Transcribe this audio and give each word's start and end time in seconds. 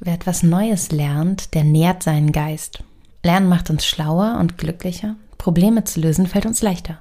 Wer 0.00 0.14
etwas 0.14 0.42
Neues 0.44 0.92
lernt, 0.92 1.54
der 1.54 1.64
nährt 1.64 2.04
seinen 2.04 2.30
Geist. 2.30 2.84
Lernen 3.24 3.48
macht 3.48 3.68
uns 3.68 3.84
schlauer 3.84 4.38
und 4.38 4.56
glücklicher. 4.56 5.16
Probleme 5.38 5.84
zu 5.84 6.00
lösen 6.00 6.26
fällt 6.26 6.46
uns 6.46 6.62
leichter. 6.62 6.98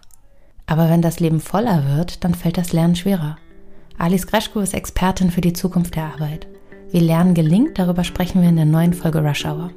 Aber 0.65 0.89
wenn 0.89 1.01
das 1.01 1.19
Leben 1.19 1.39
voller 1.39 1.95
wird, 1.95 2.23
dann 2.23 2.33
fällt 2.33 2.57
das 2.57 2.73
Lernen 2.73 2.95
schwerer. 2.95 3.37
Alice 3.99 4.25
Greschko 4.25 4.59
ist 4.59 4.73
Expertin 4.73 5.29
für 5.29 5.41
die 5.41 5.53
Zukunft 5.53 5.95
der 5.95 6.05
Arbeit. 6.05 6.47
Wie 6.91 6.99
Lernen 6.99 7.33
gelingt, 7.33 7.77
darüber 7.77 8.03
sprechen 8.03 8.41
wir 8.41 8.49
in 8.49 8.55
der 8.55 8.65
neuen 8.65 8.93
Folge 8.93 9.19
Rush 9.19 9.45
Hour. 9.45 9.71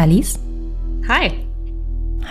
Alice? 0.00 0.38
Hi. 1.08 1.30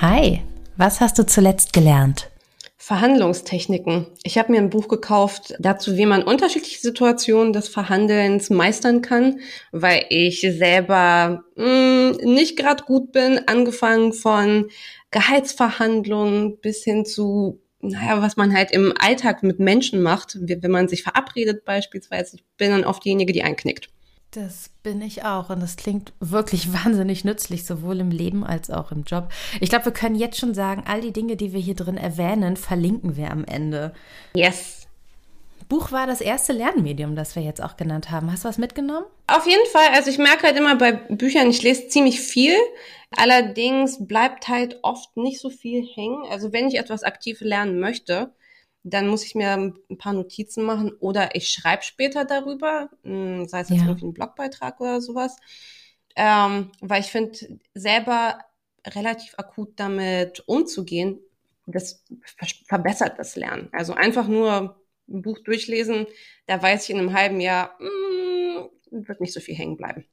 Hi. 0.01 0.41
Was 0.77 1.01
hast 1.01 1.19
du 1.19 1.25
zuletzt 1.27 1.71
gelernt? 1.71 2.31
Verhandlungstechniken. 2.77 4.07
Ich 4.23 4.39
habe 4.39 4.51
mir 4.51 4.57
ein 4.57 4.71
Buch 4.71 4.87
gekauft 4.87 5.53
dazu, 5.59 5.95
wie 5.95 6.07
man 6.07 6.23
unterschiedliche 6.23 6.79
Situationen 6.79 7.53
des 7.53 7.69
Verhandelns 7.69 8.49
meistern 8.49 9.03
kann, 9.03 9.41
weil 9.71 10.03
ich 10.09 10.41
selber 10.41 11.43
mh, 11.57 11.63
hm, 11.63 12.33
nicht 12.33 12.57
gerade 12.57 12.85
gut 12.85 13.11
bin, 13.11 13.39
angefangen 13.45 14.13
von 14.13 14.71
Gehaltsverhandlungen 15.11 16.57
bis 16.61 16.83
hin 16.83 17.05
zu 17.05 17.61
naja, 17.81 18.19
was 18.19 18.35
man 18.35 18.51
halt 18.51 18.71
im 18.71 18.95
Alltag 18.97 19.43
mit 19.43 19.59
Menschen 19.59 20.01
macht, 20.01 20.39
wenn 20.41 20.71
man 20.71 20.87
sich 20.87 21.03
verabredet 21.03 21.65
beispielsweise. 21.65 22.37
Ich 22.37 22.43
bin 22.57 22.71
dann 22.71 22.83
oft 22.83 23.05
diejenige, 23.05 23.31
die 23.31 23.43
einknickt. 23.43 23.89
Das 24.31 24.69
bin 24.83 25.01
ich 25.01 25.23
auch 25.23 25.49
und 25.49 25.59
das 25.59 25.75
klingt 25.75 26.13
wirklich 26.19 26.71
wahnsinnig 26.85 27.25
nützlich, 27.25 27.65
sowohl 27.65 27.99
im 27.99 28.11
Leben 28.11 28.43
als 28.43 28.69
auch 28.69 28.91
im 28.91 29.03
Job. 29.03 29.29
Ich 29.59 29.69
glaube, 29.69 29.85
wir 29.85 29.93
können 29.93 30.15
jetzt 30.15 30.37
schon 30.37 30.53
sagen, 30.53 30.83
all 30.85 31.01
die 31.01 31.13
Dinge, 31.13 31.35
die 31.35 31.53
wir 31.53 31.59
hier 31.59 31.75
drin 31.75 31.97
erwähnen, 31.97 32.55
verlinken 32.55 33.15
wir 33.15 33.31
am 33.31 33.43
Ende. 33.43 33.93
Yes. 34.35 34.87
Buch 35.67 35.91
war 35.91 36.07
das 36.07 36.19
erste 36.19 36.51
Lernmedium, 36.51 37.15
das 37.15 37.35
wir 37.35 37.43
jetzt 37.43 37.61
auch 37.61 37.77
genannt 37.77 38.09
haben. 38.09 38.31
Hast 38.31 38.43
du 38.43 38.49
was 38.49 38.57
mitgenommen? 38.57 39.05
Auf 39.27 39.45
jeden 39.45 39.65
Fall. 39.67 39.89
Also 39.93 40.09
ich 40.09 40.17
merke 40.17 40.47
halt 40.47 40.57
immer 40.57 40.75
bei 40.75 40.93
Büchern, 40.93 41.49
ich 41.49 41.61
lese 41.61 41.87
ziemlich 41.87 42.19
viel. 42.19 42.55
Allerdings 43.15 44.07
bleibt 44.07 44.47
halt 44.47 44.79
oft 44.81 45.15
nicht 45.15 45.39
so 45.39 45.51
viel 45.51 45.83
hängen. 45.95 46.25
Also 46.31 46.53
wenn 46.53 46.67
ich 46.67 46.75
etwas 46.75 47.03
aktiv 47.03 47.41
lernen 47.41 47.79
möchte, 47.79 48.33
dann 48.93 49.07
muss 49.07 49.23
ich 49.25 49.35
mir 49.35 49.51
ein 49.53 49.97
paar 49.97 50.13
Notizen 50.13 50.63
machen 50.63 50.93
oder 50.99 51.35
ich 51.35 51.49
schreibe 51.49 51.83
später 51.83 52.25
darüber, 52.25 52.89
hm, 53.03 53.47
sei 53.47 53.61
es 53.61 53.69
jetzt 53.69 53.81
ja. 53.81 53.87
irgendwie 53.87 54.07
ein 54.07 54.13
Blogbeitrag 54.13 54.79
oder 54.79 55.01
sowas, 55.01 55.37
ähm, 56.15 56.71
weil 56.81 57.01
ich 57.01 57.07
finde, 57.07 57.59
selber 57.73 58.39
relativ 58.85 59.35
akut 59.37 59.79
damit 59.79 60.43
umzugehen, 60.47 61.19
das 61.65 62.03
verbessert 62.67 63.19
das 63.19 63.35
Lernen. 63.35 63.69
Also 63.71 63.93
einfach 63.93 64.27
nur 64.27 64.81
ein 65.07 65.21
Buch 65.21 65.39
durchlesen, 65.39 66.07
da 66.47 66.61
weiß 66.61 66.83
ich 66.83 66.89
in 66.91 66.99
einem 66.99 67.13
halben 67.13 67.41
Jahr, 67.41 67.77
mh, 67.79 68.69
hm, 68.89 69.07
wird 69.07 69.21
nicht 69.21 69.33
so 69.33 69.39
viel 69.39 69.55
hängen 69.55 69.77
bleiben. 69.77 70.05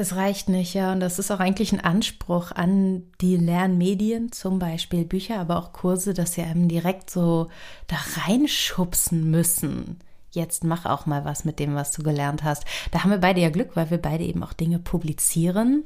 Das 0.00 0.16
reicht 0.16 0.48
nicht, 0.48 0.72
ja. 0.72 0.92
Und 0.92 1.00
das 1.00 1.18
ist 1.18 1.30
auch 1.30 1.40
eigentlich 1.40 1.74
ein 1.74 1.84
Anspruch 1.84 2.52
an 2.52 3.02
die 3.20 3.36
Lernmedien, 3.36 4.32
zum 4.32 4.58
Beispiel 4.58 5.04
Bücher, 5.04 5.38
aber 5.38 5.58
auch 5.58 5.74
Kurse, 5.74 6.14
dass 6.14 6.32
sie 6.32 6.40
einem 6.40 6.68
direkt 6.68 7.10
so 7.10 7.50
da 7.86 7.96
reinschubsen 8.16 9.30
müssen. 9.30 9.98
Jetzt 10.30 10.64
mach 10.64 10.86
auch 10.86 11.04
mal 11.04 11.26
was 11.26 11.44
mit 11.44 11.58
dem, 11.58 11.74
was 11.74 11.92
du 11.92 12.02
gelernt 12.02 12.44
hast. 12.44 12.64
Da 12.92 13.04
haben 13.04 13.10
wir 13.10 13.18
beide 13.18 13.42
ja 13.42 13.50
Glück, 13.50 13.76
weil 13.76 13.90
wir 13.90 13.98
beide 13.98 14.24
eben 14.24 14.42
auch 14.42 14.54
Dinge 14.54 14.78
publizieren. 14.78 15.84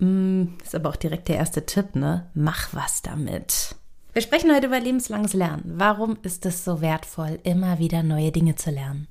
Mm, 0.00 0.46
ist 0.64 0.74
aber 0.74 0.88
auch 0.88 0.96
direkt 0.96 1.28
der 1.28 1.36
erste 1.36 1.64
Tipp, 1.64 1.94
ne? 1.94 2.28
Mach 2.34 2.74
was 2.74 3.02
damit. 3.02 3.76
Wir 4.12 4.22
sprechen 4.22 4.52
heute 4.52 4.66
über 4.66 4.80
lebenslanges 4.80 5.34
Lernen. 5.34 5.74
Warum 5.76 6.18
ist 6.24 6.44
es 6.46 6.64
so 6.64 6.80
wertvoll, 6.80 7.38
immer 7.44 7.78
wieder 7.78 8.02
neue 8.02 8.32
Dinge 8.32 8.56
zu 8.56 8.72
lernen? 8.72 9.06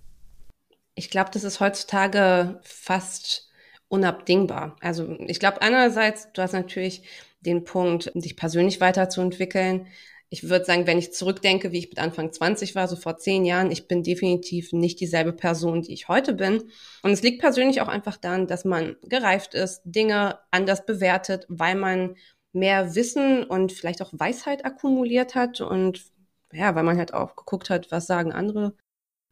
Ich 0.94 1.09
glaube, 1.09 1.29
das 1.31 1.45
ist 1.45 1.62
heutzutage 1.62 2.59
fast 2.63 3.44
unabdingbar. 3.95 4.75
Also 4.81 5.16
ich 5.19 5.39
glaube 5.39 5.61
einerseits, 5.61 6.31
du 6.33 6.41
hast 6.41 6.53
natürlich 6.53 7.03
den 7.39 7.63
Punkt, 7.63 8.11
dich 8.13 8.35
persönlich 8.35 8.81
weiterzuentwickeln. 8.81 9.88
Ich 10.29 10.50
würde 10.50 10.66
sagen, 10.66 10.88
wenn 10.88 10.97
ich 10.97 11.13
zurückdenke, 11.13 11.72
wie 11.72 11.79
ich 11.79 11.89
mit 11.89 12.00
Anfang 12.00 12.33
20 12.33 12.75
war, 12.75 12.88
so 12.88 12.95
vor 12.95 13.17
zehn 13.17 13.45
Jahren, 13.45 13.72
ich 13.72 13.88
bin 13.88 14.03
definitiv 14.03 14.73
nicht 14.73 15.00
dieselbe 15.00 15.33
Person, 15.33 15.81
die 15.81 15.94
ich 15.94 16.07
heute 16.07 16.33
bin. 16.33 16.63
Und 17.03 17.11
es 17.11 17.22
liegt 17.22 17.39
persönlich 17.39 17.81
auch 17.81 17.88
einfach 17.88 18.17
daran, 18.17 18.47
dass 18.47 18.66
man 18.66 18.97
gereift 19.03 19.53
ist, 19.53 19.81
Dinge 19.85 20.39
anders 20.51 20.85
bewertet, 20.85 21.45
weil 21.47 21.75
man 21.75 22.16
mehr 22.51 22.95
Wissen 22.95 23.44
und 23.44 23.72
vielleicht 23.72 24.01
auch 24.01 24.12
Weisheit 24.13 24.66
akkumuliert 24.66 25.35
hat 25.35 25.62
und 25.62 26.03
ja, 26.51 26.73
weil 26.73 26.83
man 26.83 26.97
halt 26.97 27.13
auch 27.13 27.35
geguckt 27.35 27.69
hat, 27.69 27.91
was 27.91 28.07
sagen 28.07 28.31
andere 28.31 28.73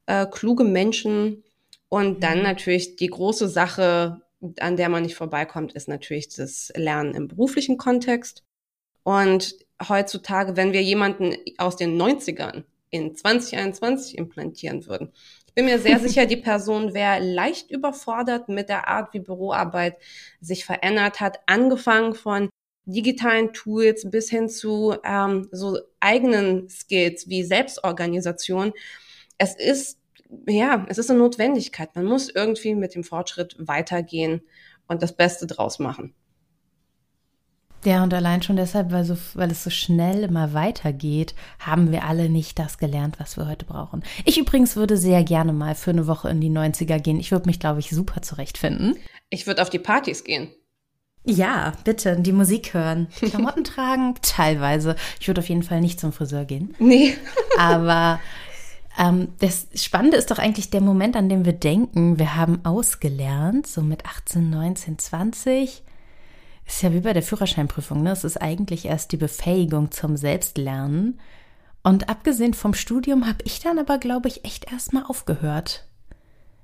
äh, 0.06 0.26
kluge 0.26 0.64
Menschen. 0.64 1.44
Und 1.90 2.24
dann 2.24 2.40
mhm. 2.40 2.44
natürlich 2.44 2.96
die 2.96 3.08
große 3.08 3.48
Sache, 3.48 4.23
an 4.60 4.78
der 4.78 4.90
man 4.90 5.04
nicht 5.04 5.16
vorbeikommt, 5.16 5.74
ist 5.74 5.88
natürlich 5.88 6.30
das 6.30 6.72
Lernen 6.76 7.16
im 7.16 7.28
beruflichen 7.28 7.78
Kontext. 7.78 8.44
Und 9.04 9.56
heutzutage, 9.88 10.56
wenn 10.56 10.74
wir 10.74 10.82
jemanden 10.82 11.36
aus 11.58 11.76
den 11.76 12.02
90ern 12.02 12.64
in 12.90 13.16
2021 13.16 14.18
implantieren 14.18 14.86
würden, 14.86 15.12
ich 15.48 15.54
bin 15.54 15.66
mir 15.66 15.80
sehr 15.80 16.00
sicher, 16.02 16.26
die 16.26 16.38
Person 16.38 16.94
wäre 16.94 17.20
leicht 17.24 17.70
überfordert 17.70 18.50
mit 18.50 18.70
der 18.70 18.88
Art, 18.88 19.14
wie 19.14 19.20
Büroarbeit 19.20 19.98
sich 20.42 20.66
verändert 20.66 21.20
hat, 21.20 21.40
angefangen 21.46 22.16
von 22.16 22.50
digitalen 22.86 23.54
Tools 23.54 24.10
bis 24.10 24.30
hin 24.30 24.50
zu 24.50 24.96
ähm, 25.04 25.48
so 25.52 25.80
eigenen 26.00 26.70
Skills 26.70 27.30
wie 27.30 27.44
Selbstorganisation. 27.44 28.74
Es 29.38 29.56
ist 29.56 30.00
ja, 30.48 30.86
es 30.90 30.98
ist 30.98 31.10
eine 31.10 31.20
Notwendigkeit. 31.20 31.96
Man 31.96 32.06
muss 32.06 32.30
irgendwie 32.30 32.76
mit 32.76 32.96
dem 32.96 33.04
Fortschritt 33.04 33.56
weitergehen 33.60 34.42
und 34.88 35.02
das 35.02 35.16
Beste 35.16 35.48
draus 35.48 35.80
machen. 35.80 36.14
Ja, 37.86 38.02
und 38.04 38.14
allein 38.14 38.42
schon 38.42 38.56
deshalb, 38.56 38.92
weil, 38.92 39.04
so, 39.04 39.18
weil 39.34 39.52
es 39.52 39.64
so 39.64 39.70
schnell 39.70 40.24
immer 40.24 40.54
weitergeht, 40.54 41.36
haben 41.60 41.92
wir 41.92 42.06
alle 42.06 42.30
nicht 42.30 42.58
das 42.58 42.78
gelernt, 42.78 43.20
was 43.20 43.36
wir 43.36 43.48
heute 43.48 43.66
brauchen. 43.66 44.04
Ich 44.24 44.38
übrigens 44.38 44.78
würde 44.78 44.96
sehr 44.96 45.24
gerne 45.24 45.52
mal 45.52 45.76
für 45.76 45.92
eine 45.92 46.08
Woche 46.08 46.30
in 46.30 46.40
die 46.40 46.50
90er 46.50 47.00
gehen. 47.00 47.20
Ich 47.20 47.32
würde 47.32 47.48
mich, 47.48 47.60
glaube 47.60 47.82
ich, 47.82 47.90
super 47.90 48.22
zurechtfinden. 48.22 48.96
Ich 49.30 49.48
würde 49.48 49.62
auf 49.62 49.70
die 49.70 49.80
Partys 49.80 50.24
gehen. 50.24 50.50
Ja, 51.26 51.74
bitte, 51.84 52.18
die 52.20 52.32
Musik 52.32 52.74
hören. 52.74 53.08
Klamotten 53.18 53.64
tragen, 53.64 54.16
teilweise. 54.22 54.96
Ich 55.20 55.28
würde 55.28 55.42
auf 55.42 55.50
jeden 55.50 55.64
Fall 55.64 55.82
nicht 55.82 56.00
zum 56.00 56.14
Friseur 56.14 56.46
gehen. 56.46 56.76
Nee. 56.80 57.16
Aber 57.58 58.20
das 58.96 59.68
Spannende 59.74 60.18
ist 60.18 60.30
doch 60.30 60.38
eigentlich 60.38 60.70
der 60.70 60.82
Moment, 60.82 61.16
an 61.16 61.28
dem 61.28 61.46
wir 61.46 61.54
denken, 61.54 62.20
wir 62.20 62.36
haben 62.36 62.64
ausgelernt, 62.64 63.66
so 63.66 63.82
mit 63.82 64.06
18, 64.06 64.50
19, 64.50 65.00
20. 65.00 65.84
Ist 66.66 66.82
ja 66.82 66.94
wie 66.94 67.02
bei 67.02 67.14
der 67.14 67.24
Führerscheinprüfung, 67.24 68.04
ne? 68.04 68.12
Es 68.12 68.24
ist 68.24 68.42
eigentlich 68.42 68.86
erst 68.86 69.12
die 69.12 69.18
Befähigung 69.18 69.92
zum 69.92 70.16
Selbstlernen. 70.16 71.20
Und 71.82 72.08
abgesehen 72.08 72.54
vom 72.54 72.74
Studium 72.74 73.28
habe 73.28 73.44
ich 73.44 73.60
dann 73.60 73.80
aber, 73.80 73.98
glaube 73.98 74.30
ich, 74.30 74.46
echt 74.46 74.72
erstmal 74.72 75.04
aufgehört. 75.04 75.86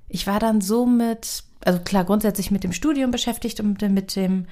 Ich 0.08 0.26
war 0.26 0.40
dann 0.40 0.60
so 0.60 0.86
mit, 0.86 1.44
also 1.64 1.80
klar, 1.80 2.04
grundsätzlich 2.04 2.50
mit 2.50 2.64
dem 2.64 2.72
Studium 2.72 3.10
beschäftigt 3.10 3.60
und 3.60 3.82
mit 3.82 4.16
dem 4.16 4.46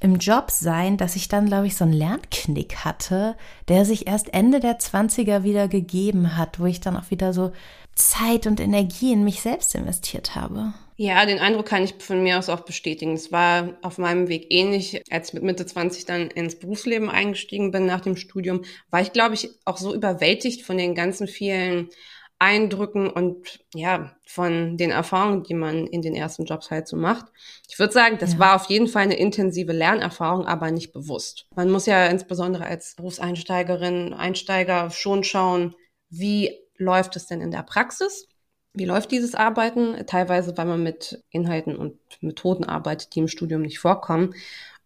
im 0.00 0.16
Job 0.16 0.50
sein, 0.50 0.96
dass 0.96 1.16
ich 1.16 1.28
dann, 1.28 1.46
glaube 1.46 1.66
ich, 1.66 1.76
so 1.76 1.84
einen 1.84 1.92
Lernknick 1.92 2.84
hatte, 2.84 3.36
der 3.68 3.84
sich 3.84 4.06
erst 4.06 4.32
Ende 4.34 4.60
der 4.60 4.78
20er 4.78 5.42
wieder 5.42 5.68
gegeben 5.68 6.36
hat, 6.36 6.60
wo 6.60 6.66
ich 6.66 6.80
dann 6.80 6.96
auch 6.96 7.10
wieder 7.10 7.32
so 7.32 7.52
Zeit 7.94 8.46
und 8.46 8.60
Energie 8.60 9.12
in 9.12 9.24
mich 9.24 9.40
selbst 9.40 9.74
investiert 9.74 10.34
habe. 10.34 10.74
Ja, 10.98 11.26
den 11.26 11.38
Eindruck 11.38 11.66
kann 11.66 11.84
ich 11.84 11.94
von 11.98 12.22
mir 12.22 12.38
aus 12.38 12.48
auch 12.48 12.60
bestätigen. 12.60 13.14
Es 13.14 13.30
war 13.30 13.76
auf 13.82 13.98
meinem 13.98 14.28
Weg 14.28 14.46
ähnlich, 14.50 15.02
als 15.10 15.28
ich 15.28 15.34
mit 15.34 15.42
Mitte 15.42 15.66
20 15.66 16.06
dann 16.06 16.30
ins 16.30 16.58
Berufsleben 16.58 17.10
eingestiegen 17.10 17.70
bin 17.70 17.84
nach 17.84 18.00
dem 18.00 18.16
Studium, 18.16 18.64
war 18.90 19.02
ich, 19.02 19.12
glaube 19.12 19.34
ich, 19.34 19.50
auch 19.66 19.76
so 19.76 19.94
überwältigt 19.94 20.62
von 20.62 20.78
den 20.78 20.94
ganzen 20.94 21.26
vielen 21.28 21.90
Eindrücken 22.38 23.08
und 23.08 23.60
ja, 23.74 24.14
von 24.26 24.76
den 24.76 24.90
Erfahrungen, 24.90 25.42
die 25.42 25.54
man 25.54 25.86
in 25.86 26.02
den 26.02 26.14
ersten 26.14 26.44
Jobs 26.44 26.70
halt 26.70 26.86
so 26.86 26.96
macht. 26.96 27.26
Ich 27.68 27.78
würde 27.78 27.92
sagen, 27.92 28.18
das 28.18 28.34
ja. 28.34 28.38
war 28.38 28.56
auf 28.56 28.66
jeden 28.66 28.88
Fall 28.88 29.04
eine 29.04 29.18
intensive 29.18 29.72
Lernerfahrung, 29.72 30.46
aber 30.46 30.70
nicht 30.70 30.92
bewusst. 30.92 31.46
Man 31.54 31.70
muss 31.70 31.86
ja 31.86 32.06
insbesondere 32.06 32.66
als 32.66 32.94
Berufseinsteigerin, 32.96 34.12
Einsteiger 34.12 34.90
schon 34.90 35.24
schauen, 35.24 35.74
wie 36.10 36.50
läuft 36.76 37.16
es 37.16 37.26
denn 37.26 37.40
in 37.40 37.50
der 37.50 37.62
Praxis? 37.62 38.28
Wie 38.74 38.84
läuft 38.84 39.10
dieses 39.10 39.34
Arbeiten? 39.34 40.06
Teilweise, 40.06 40.56
weil 40.58 40.66
man 40.66 40.82
mit 40.82 41.22
Inhalten 41.30 41.76
und 41.76 41.98
Methoden 42.20 42.64
arbeitet, 42.64 43.14
die 43.14 43.20
im 43.20 43.28
Studium 43.28 43.62
nicht 43.62 43.78
vorkommen 43.78 44.34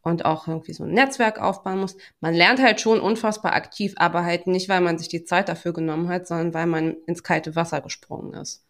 und 0.02 0.24
auch 0.24 0.48
irgendwie 0.48 0.72
so 0.72 0.84
ein 0.84 0.92
Netzwerk 0.92 1.40
aufbauen 1.40 1.80
muss. 1.80 1.96
Man 2.20 2.34
lernt 2.34 2.60
halt 2.60 2.80
schon 2.80 3.00
unfassbar 3.00 3.52
aktiv, 3.52 3.94
aber 3.96 4.24
halt 4.24 4.46
nicht, 4.46 4.68
weil 4.68 4.80
man 4.80 4.98
sich 4.98 5.08
die 5.08 5.24
Zeit 5.24 5.48
dafür 5.48 5.72
genommen 5.72 6.08
hat, 6.08 6.26
sondern 6.26 6.54
weil 6.54 6.66
man 6.66 6.96
ins 7.06 7.22
kalte 7.22 7.56
Wasser 7.56 7.80
gesprungen 7.80 8.34
ist. 8.34 8.64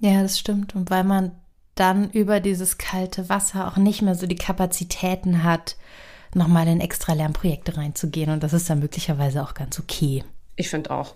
Ja, 0.00 0.22
das 0.22 0.38
stimmt. 0.38 0.74
Und 0.74 0.90
weil 0.90 1.04
man 1.04 1.32
dann 1.74 2.10
über 2.10 2.40
dieses 2.40 2.78
kalte 2.78 3.28
Wasser 3.28 3.68
auch 3.68 3.76
nicht 3.76 4.02
mehr 4.02 4.14
so 4.14 4.26
die 4.26 4.36
Kapazitäten 4.36 5.42
hat, 5.44 5.76
nochmal 6.34 6.66
in 6.68 6.80
extra 6.80 7.12
Lernprojekte 7.12 7.76
reinzugehen. 7.76 8.30
Und 8.30 8.42
das 8.42 8.52
ist 8.52 8.68
dann 8.68 8.80
möglicherweise 8.80 9.42
auch 9.42 9.54
ganz 9.54 9.78
okay. 9.78 10.24
Ich 10.56 10.68
finde 10.68 10.90
auch. 10.90 11.14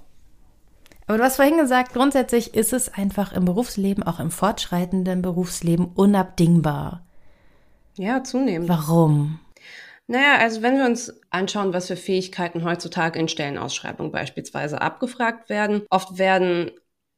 Aber 1.06 1.18
du 1.18 1.24
hast 1.24 1.36
vorhin 1.36 1.56
gesagt, 1.56 1.94
grundsätzlich 1.94 2.54
ist 2.54 2.72
es 2.72 2.92
einfach 2.92 3.32
im 3.32 3.46
Berufsleben, 3.46 4.02
auch 4.02 4.20
im 4.20 4.30
fortschreitenden 4.30 5.22
Berufsleben, 5.22 5.86
unabdingbar. 5.94 7.07
Ja, 7.98 8.22
zunehmend. 8.22 8.68
Warum? 8.68 9.40
Naja, 10.06 10.38
also 10.38 10.62
wenn 10.62 10.78
wir 10.78 10.86
uns 10.86 11.20
anschauen, 11.30 11.74
was 11.74 11.88
für 11.88 11.96
Fähigkeiten 11.96 12.64
heutzutage 12.64 13.18
in 13.18 13.28
Stellenausschreibungen 13.28 14.10
beispielsweise 14.10 14.80
abgefragt 14.80 15.50
werden, 15.50 15.82
oft 15.90 16.16
werden 16.16 16.70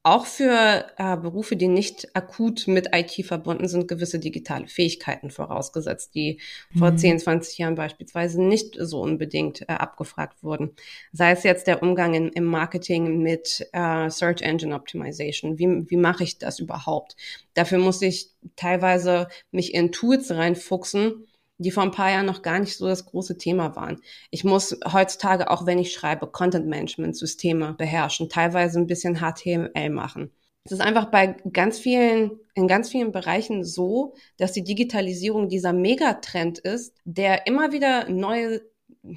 auch 0.02 0.24
für 0.24 0.86
äh, 0.96 1.16
Berufe, 1.18 1.56
die 1.56 1.68
nicht 1.68 2.16
akut 2.16 2.66
mit 2.66 2.88
IT 2.94 3.26
verbunden 3.26 3.68
sind, 3.68 3.86
gewisse 3.86 4.18
digitale 4.18 4.66
Fähigkeiten 4.66 5.30
vorausgesetzt, 5.30 6.14
die 6.14 6.40
mhm. 6.72 6.78
vor 6.78 6.96
10, 6.96 7.18
20 7.18 7.58
Jahren 7.58 7.74
beispielsweise 7.74 8.42
nicht 8.42 8.76
so 8.78 9.02
unbedingt 9.02 9.62
äh, 9.62 9.72
abgefragt 9.72 10.42
wurden. 10.42 10.70
Sei 11.12 11.32
es 11.32 11.42
jetzt 11.42 11.66
der 11.66 11.82
Umgang 11.82 12.14
in, 12.14 12.28
im 12.30 12.44
Marketing 12.44 13.22
mit 13.22 13.68
äh, 13.72 14.08
Search 14.08 14.40
Engine 14.40 14.74
Optimization. 14.74 15.58
Wie, 15.58 15.90
wie 15.90 15.98
mache 15.98 16.24
ich 16.24 16.38
das 16.38 16.60
überhaupt? 16.60 17.16
Dafür 17.52 17.78
muss 17.78 18.00
ich 18.00 18.30
teilweise 18.56 19.28
mich 19.50 19.74
in 19.74 19.92
Tools 19.92 20.30
reinfuchsen, 20.30 21.26
die 21.60 21.70
vor 21.70 21.82
ein 21.82 21.90
paar 21.90 22.10
Jahren 22.10 22.26
noch 22.26 22.42
gar 22.42 22.58
nicht 22.58 22.76
so 22.76 22.86
das 22.86 23.04
große 23.04 23.36
Thema 23.36 23.76
waren. 23.76 24.00
Ich 24.30 24.44
muss 24.44 24.78
heutzutage, 24.90 25.50
auch 25.50 25.66
wenn 25.66 25.78
ich 25.78 25.92
schreibe, 25.92 26.26
Content-Management-Systeme 26.26 27.74
beherrschen, 27.74 28.30
teilweise 28.30 28.78
ein 28.78 28.86
bisschen 28.86 29.18
HTML 29.18 29.90
machen. 29.90 30.30
Es 30.64 30.72
ist 30.72 30.80
einfach 30.80 31.10
bei 31.10 31.36
ganz 31.52 31.78
vielen, 31.78 32.38
in 32.54 32.66
ganz 32.66 32.90
vielen 32.90 33.12
Bereichen 33.12 33.64
so, 33.64 34.14
dass 34.38 34.52
die 34.52 34.64
Digitalisierung 34.64 35.48
dieser 35.48 35.72
Megatrend 35.72 36.58
ist, 36.58 36.94
der 37.04 37.46
immer 37.46 37.72
wieder 37.72 38.08
neue, 38.08 38.62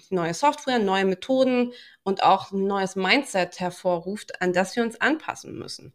neue 0.10 0.34
Software, 0.34 0.80
neue 0.80 1.06
Methoden 1.06 1.72
und 2.04 2.24
auch 2.24 2.52
ein 2.52 2.68
neues 2.68 2.96
Mindset 2.96 3.60
hervorruft, 3.60 4.42
an 4.42 4.52
das 4.52 4.76
wir 4.76 4.84
uns 4.84 5.00
anpassen 5.00 5.58
müssen. 5.58 5.94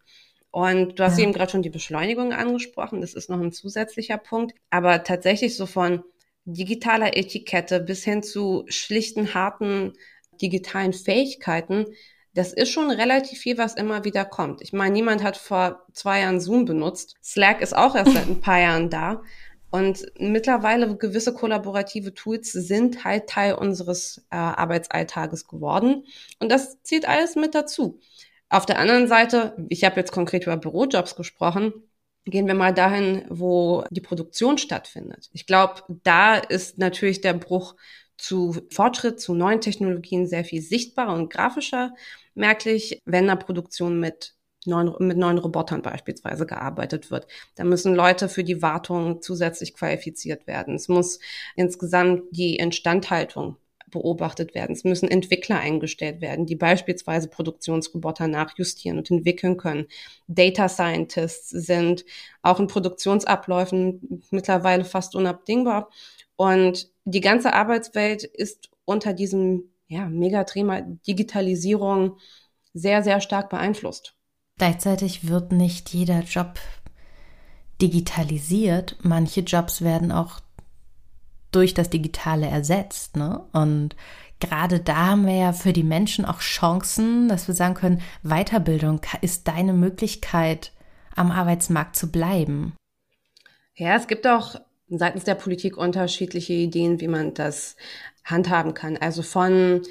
Und 0.51 0.99
du 0.99 1.05
hast 1.05 1.19
ja. 1.19 1.25
eben 1.25 1.35
gerade 1.35 1.53
schon 1.53 1.63
die 1.63 1.71
Beschleunigung 1.71 2.33
angesprochen. 2.33 3.03
Das 3.03 3.13
ist 3.13 3.29
noch 3.29 3.41
ein 3.41 3.53
zusätzlicher 3.53 4.17
Punkt. 4.17 4.55
Aber 4.71 5.05
tatsächlich 5.05 5.57
so 5.57 5.67
von 5.67 6.05
digitaler 6.53 7.17
Etikette 7.17 7.81
bis 7.81 8.05
hin 8.05 8.23
zu 8.23 8.65
schlichten, 8.69 9.35
harten 9.35 9.93
digitalen 10.41 10.93
Fähigkeiten, 10.93 11.87
das 12.35 12.53
ist 12.53 12.71
schon 12.71 12.91
relativ 12.91 13.41
viel, 13.41 13.59
was 13.59 13.75
immer 13.75 14.05
wieder 14.05 14.25
kommt. 14.25 14.63
Ich 14.63 14.73
meine, 14.73 14.93
niemand 14.93 15.23
hat 15.23 15.37
vor 15.37 15.85
zwei 15.93 16.21
Jahren 16.21 16.41
Zoom 16.41 16.65
benutzt. 16.65 17.17
Slack 17.23 17.61
ist 17.61 17.77
auch 17.77 17.97
erst 17.97 18.13
seit 18.13 18.29
ein 18.29 18.41
paar 18.41 18.61
Jahren 18.61 18.91
da. 18.91 19.23
Und 19.71 20.07
mittlerweile 20.19 20.97
gewisse 20.97 21.35
kollaborative 21.35 22.15
Tools 22.15 22.53
sind 22.53 23.05
halt 23.05 23.29
Teil 23.29 23.55
unseres 23.55 24.25
äh, 24.31 24.37
Arbeitsalltages 24.37 25.47
geworden. 25.47 26.05
Und 26.39 26.51
das 26.51 26.81
zieht 26.83 27.09
alles 27.09 27.35
mit 27.35 27.55
dazu. 27.55 27.99
Auf 28.49 28.65
der 28.65 28.79
anderen 28.79 29.09
Seite, 29.09 29.57
ich 29.69 29.85
habe 29.85 29.97
jetzt 29.97 30.13
konkret 30.13 30.45
über 30.45 30.57
Bürojobs 30.57 31.17
gesprochen, 31.17 31.75
Gehen 32.31 32.47
wir 32.47 32.55
mal 32.55 32.75
dahin, 32.75 33.25
wo 33.31 33.85
die 33.91 34.01
Produktion 34.01 34.59
stattfindet. 34.59 35.31
Ich 35.33 35.47
glaube, 35.47 35.83
da 36.03 36.37
ist 36.37 36.77
natürlich 36.79 37.21
der 37.21 37.33
Bruch 37.33 37.75
zu 38.19 38.55
Fortschritt, 38.71 39.21
zu 39.21 39.35
neuen 39.35 39.61
Technologien 39.61 40.27
sehr 40.27 40.45
viel 40.45 40.61
sichtbarer 40.61 41.15
und 41.15 41.31
grafischer 41.31 41.95
merklich, 42.35 43.01
wenn 43.05 43.27
der 43.27 43.37
Produktion 43.37 43.99
mit 43.99 44.35
neuen, 44.67 44.95
mit 44.99 45.17
neuen 45.17 45.39
Robotern 45.39 45.83
beispielsweise 45.83 46.45
gearbeitet 46.45 47.11
wird. 47.11 47.27
Da 47.55 47.65
müssen 47.65 47.95
Leute 47.95 48.29
für 48.29 48.45
die 48.45 48.61
Wartung 48.61 49.23
zusätzlich 49.23 49.73
qualifiziert 49.75 50.47
werden. 50.47 50.75
Es 50.75 50.89
muss 50.89 51.21
insgesamt 51.57 52.25
die 52.33 52.57
Instandhaltung 52.57 53.57
beobachtet 53.91 54.55
werden. 54.55 54.73
Es 54.73 54.85
müssen 54.85 55.09
Entwickler 55.09 55.59
eingestellt 55.59 56.21
werden, 56.21 56.47
die 56.47 56.57
beispielsweise 56.57 57.29
Produktionsroboter 57.29 58.29
nachjustieren 58.29 58.99
und 58.99 59.11
entwickeln 59.11 59.57
können. 59.57 59.87
Data 60.27 60.69
Scientists 60.69 61.51
sind 61.51 62.05
auch 62.43 62.61
in 62.61 62.67
Produktionsabläufen 62.67 64.23
mittlerweile 64.31 64.85
fast 64.85 65.15
unabdingbar. 65.15 65.91
Und 66.37 66.91
die 67.05 67.21
ganze 67.21 67.53
Arbeitswelt 67.53 68.25
ist 68.25 68.71
unter 68.85 69.13
diesem 69.13 69.71
ja, 69.89 70.07
Megathema 70.07 70.83
Digitalisierung 70.83 72.19
sehr, 72.75 73.03
sehr 73.03 73.21
stark 73.21 73.51
beeinflusst. 73.51 74.15
Gleichzeitig 74.57 75.29
wird 75.29 75.53
nicht 75.53 75.91
jeder 75.91 76.21
Job 76.21 76.59
digitalisiert. 77.81 78.97
Manche 79.03 79.41
Jobs 79.41 79.83
werden 79.83 80.13
auch 80.13 80.41
durch 81.51 81.75
das 81.75 81.91
Digitale 81.91 82.47
ersetzt. 82.47 83.17
Ne? 83.17 83.43
Und 83.53 83.97
gerade 84.41 84.81
da 84.81 85.09
haben 85.09 85.27
wir 85.27 85.37
ja 85.37 85.53
für 85.53 85.73
die 85.73 85.85
Menschen 85.85 86.25
auch 86.25 86.41
Chancen, 86.41 87.29
dass 87.29 87.49
wir 87.49 87.55
sagen 87.55 87.75
können, 87.75 88.03
Weiterbildung 88.23 89.01
ist 89.21 89.49
deine 89.49 89.73
Möglichkeit, 89.73 90.73
am 91.15 91.31
Arbeitsmarkt 91.31 91.97
zu 91.97 92.11
bleiben. 92.11 92.75
Ja, 93.75 93.97
es 93.97 94.07
gibt 94.07 94.27
auch 94.27 94.57
seitens 94.89 95.25
der 95.25 95.35
Politik 95.35 95.77
unterschiedliche 95.77 96.53
Ideen, 96.53 97.01
wie 97.01 97.09
man 97.09 97.35
das 97.35 97.77
handhaben 98.25 98.75
kann. 98.75 98.97
Also 98.97 99.23
von 99.23 99.83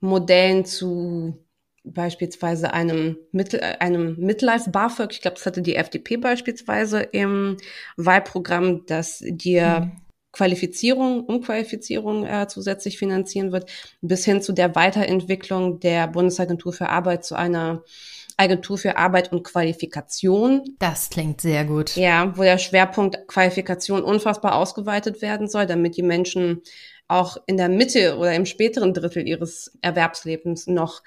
Modellen 0.00 0.64
zu 0.64 1.38
beispielsweise 1.84 2.72
einem, 2.72 3.18
Mittel, 3.30 3.60
einem 3.78 4.16
Midlife 4.18 4.70
BAföG. 4.70 5.12
Ich 5.12 5.20
glaube, 5.20 5.36
das 5.36 5.46
hatte 5.46 5.62
die 5.62 5.76
FDP 5.76 6.16
beispielsweise 6.16 7.00
im 7.00 7.58
Wahlprogramm, 7.96 8.86
dass 8.86 9.22
dir 9.22 9.80
mhm. 9.80 10.03
Qualifizierung, 10.34 11.24
Umqualifizierung 11.24 12.26
äh, 12.26 12.46
zusätzlich 12.48 12.98
finanzieren 12.98 13.52
wird, 13.52 13.70
bis 14.02 14.24
hin 14.24 14.42
zu 14.42 14.52
der 14.52 14.74
Weiterentwicklung 14.74 15.80
der 15.80 16.08
Bundesagentur 16.08 16.72
für 16.72 16.88
Arbeit 16.88 17.24
zu 17.24 17.36
einer 17.36 17.84
Agentur 18.36 18.76
für 18.78 18.96
Arbeit 18.96 19.32
und 19.32 19.44
Qualifikation. 19.44 20.64
Das 20.80 21.08
klingt 21.08 21.40
sehr 21.40 21.64
gut. 21.64 21.94
Ja, 21.94 22.36
wo 22.36 22.42
der 22.42 22.58
Schwerpunkt 22.58 23.28
Qualifikation 23.28 24.02
unfassbar 24.02 24.56
ausgeweitet 24.56 25.22
werden 25.22 25.48
soll, 25.48 25.66
damit 25.66 25.96
die 25.96 26.02
Menschen 26.02 26.62
auch 27.06 27.36
in 27.46 27.56
der 27.56 27.68
Mitte 27.68 28.16
oder 28.16 28.34
im 28.34 28.46
späteren 28.46 28.92
Drittel 28.92 29.28
ihres 29.28 29.78
Erwerbslebens 29.82 30.66
noch 30.66 31.02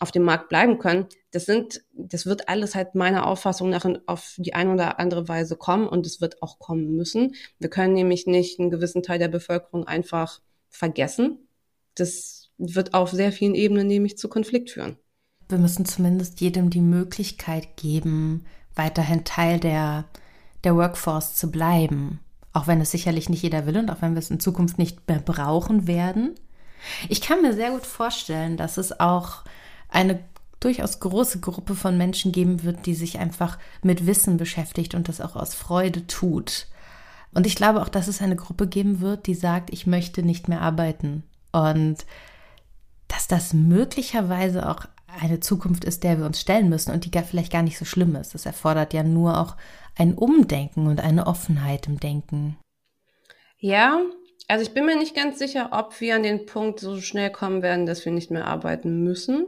auf 0.00 0.12
dem 0.12 0.24
Markt 0.24 0.48
bleiben 0.48 0.78
können. 0.78 1.06
Das 1.30 1.46
sind, 1.46 1.82
das 1.94 2.26
wird 2.26 2.48
alles 2.48 2.74
halt 2.74 2.94
meiner 2.94 3.26
Auffassung 3.26 3.70
nach 3.70 3.86
auf 4.06 4.34
die 4.36 4.54
eine 4.54 4.72
oder 4.74 4.98
andere 4.98 5.28
Weise 5.28 5.56
kommen 5.56 5.88
und 5.88 6.06
es 6.06 6.20
wird 6.20 6.42
auch 6.42 6.58
kommen 6.58 6.96
müssen. 6.96 7.34
Wir 7.58 7.70
können 7.70 7.94
nämlich 7.94 8.26
nicht 8.26 8.60
einen 8.60 8.70
gewissen 8.70 9.02
Teil 9.02 9.18
der 9.18 9.28
Bevölkerung 9.28 9.86
einfach 9.86 10.40
vergessen. 10.68 11.48
Das 11.94 12.50
wird 12.58 12.94
auf 12.94 13.10
sehr 13.10 13.32
vielen 13.32 13.54
Ebenen 13.54 13.86
nämlich 13.86 14.18
zu 14.18 14.28
Konflikt 14.28 14.70
führen. 14.70 14.98
Wir 15.48 15.58
müssen 15.58 15.84
zumindest 15.84 16.40
jedem 16.40 16.70
die 16.70 16.80
Möglichkeit 16.80 17.76
geben, 17.76 18.44
weiterhin 18.74 19.24
Teil 19.24 19.60
der, 19.60 20.04
der 20.64 20.76
Workforce 20.76 21.36
zu 21.36 21.50
bleiben. 21.50 22.20
Auch 22.52 22.66
wenn 22.66 22.80
es 22.80 22.90
sicherlich 22.90 23.28
nicht 23.28 23.42
jeder 23.42 23.66
will 23.66 23.76
und 23.76 23.90
auch 23.90 24.02
wenn 24.02 24.14
wir 24.14 24.18
es 24.18 24.30
in 24.30 24.40
Zukunft 24.40 24.78
nicht 24.78 25.06
mehr 25.08 25.20
brauchen 25.20 25.86
werden. 25.86 26.34
Ich 27.08 27.20
kann 27.20 27.42
mir 27.42 27.52
sehr 27.52 27.70
gut 27.70 27.86
vorstellen, 27.86 28.56
dass 28.56 28.76
es 28.76 28.98
auch 28.98 29.44
eine 29.96 30.20
durchaus 30.60 31.00
große 31.00 31.40
Gruppe 31.40 31.74
von 31.74 31.96
Menschen 31.96 32.30
geben 32.30 32.62
wird, 32.62 32.86
die 32.86 32.94
sich 32.94 33.18
einfach 33.18 33.58
mit 33.82 34.06
Wissen 34.06 34.36
beschäftigt 34.36 34.94
und 34.94 35.08
das 35.08 35.20
auch 35.20 35.36
aus 35.36 35.54
Freude 35.54 36.06
tut. 36.06 36.66
Und 37.34 37.46
ich 37.46 37.56
glaube 37.56 37.82
auch, 37.82 37.88
dass 37.88 38.08
es 38.08 38.22
eine 38.22 38.36
Gruppe 38.36 38.66
geben 38.66 39.00
wird, 39.00 39.26
die 39.26 39.34
sagt, 39.34 39.70
ich 39.72 39.86
möchte 39.86 40.22
nicht 40.22 40.48
mehr 40.48 40.60
arbeiten. 40.60 41.22
Und 41.52 41.96
dass 43.08 43.26
das 43.26 43.52
möglicherweise 43.54 44.68
auch 44.68 44.86
eine 45.20 45.40
Zukunft 45.40 45.84
ist, 45.84 46.04
der 46.04 46.18
wir 46.18 46.26
uns 46.26 46.40
stellen 46.40 46.68
müssen 46.68 46.92
und 46.92 47.04
die 47.04 47.10
gar 47.10 47.22
vielleicht 47.22 47.52
gar 47.52 47.62
nicht 47.62 47.78
so 47.78 47.84
schlimm 47.84 48.16
ist. 48.16 48.34
Das 48.34 48.44
erfordert 48.44 48.92
ja 48.92 49.02
nur 49.02 49.40
auch 49.40 49.56
ein 49.96 50.14
Umdenken 50.14 50.86
und 50.88 51.00
eine 51.00 51.26
Offenheit 51.26 51.86
im 51.86 52.00
Denken. 52.00 52.58
Ja, 53.58 53.98
also 54.48 54.62
ich 54.62 54.74
bin 54.74 54.84
mir 54.84 54.98
nicht 54.98 55.16
ganz 55.16 55.38
sicher, 55.38 55.70
ob 55.72 55.98
wir 56.00 56.16
an 56.16 56.22
den 56.22 56.44
Punkt 56.44 56.80
so 56.80 57.00
schnell 57.00 57.30
kommen 57.30 57.62
werden, 57.62 57.86
dass 57.86 58.04
wir 58.04 58.12
nicht 58.12 58.30
mehr 58.30 58.46
arbeiten 58.46 59.02
müssen. 59.02 59.46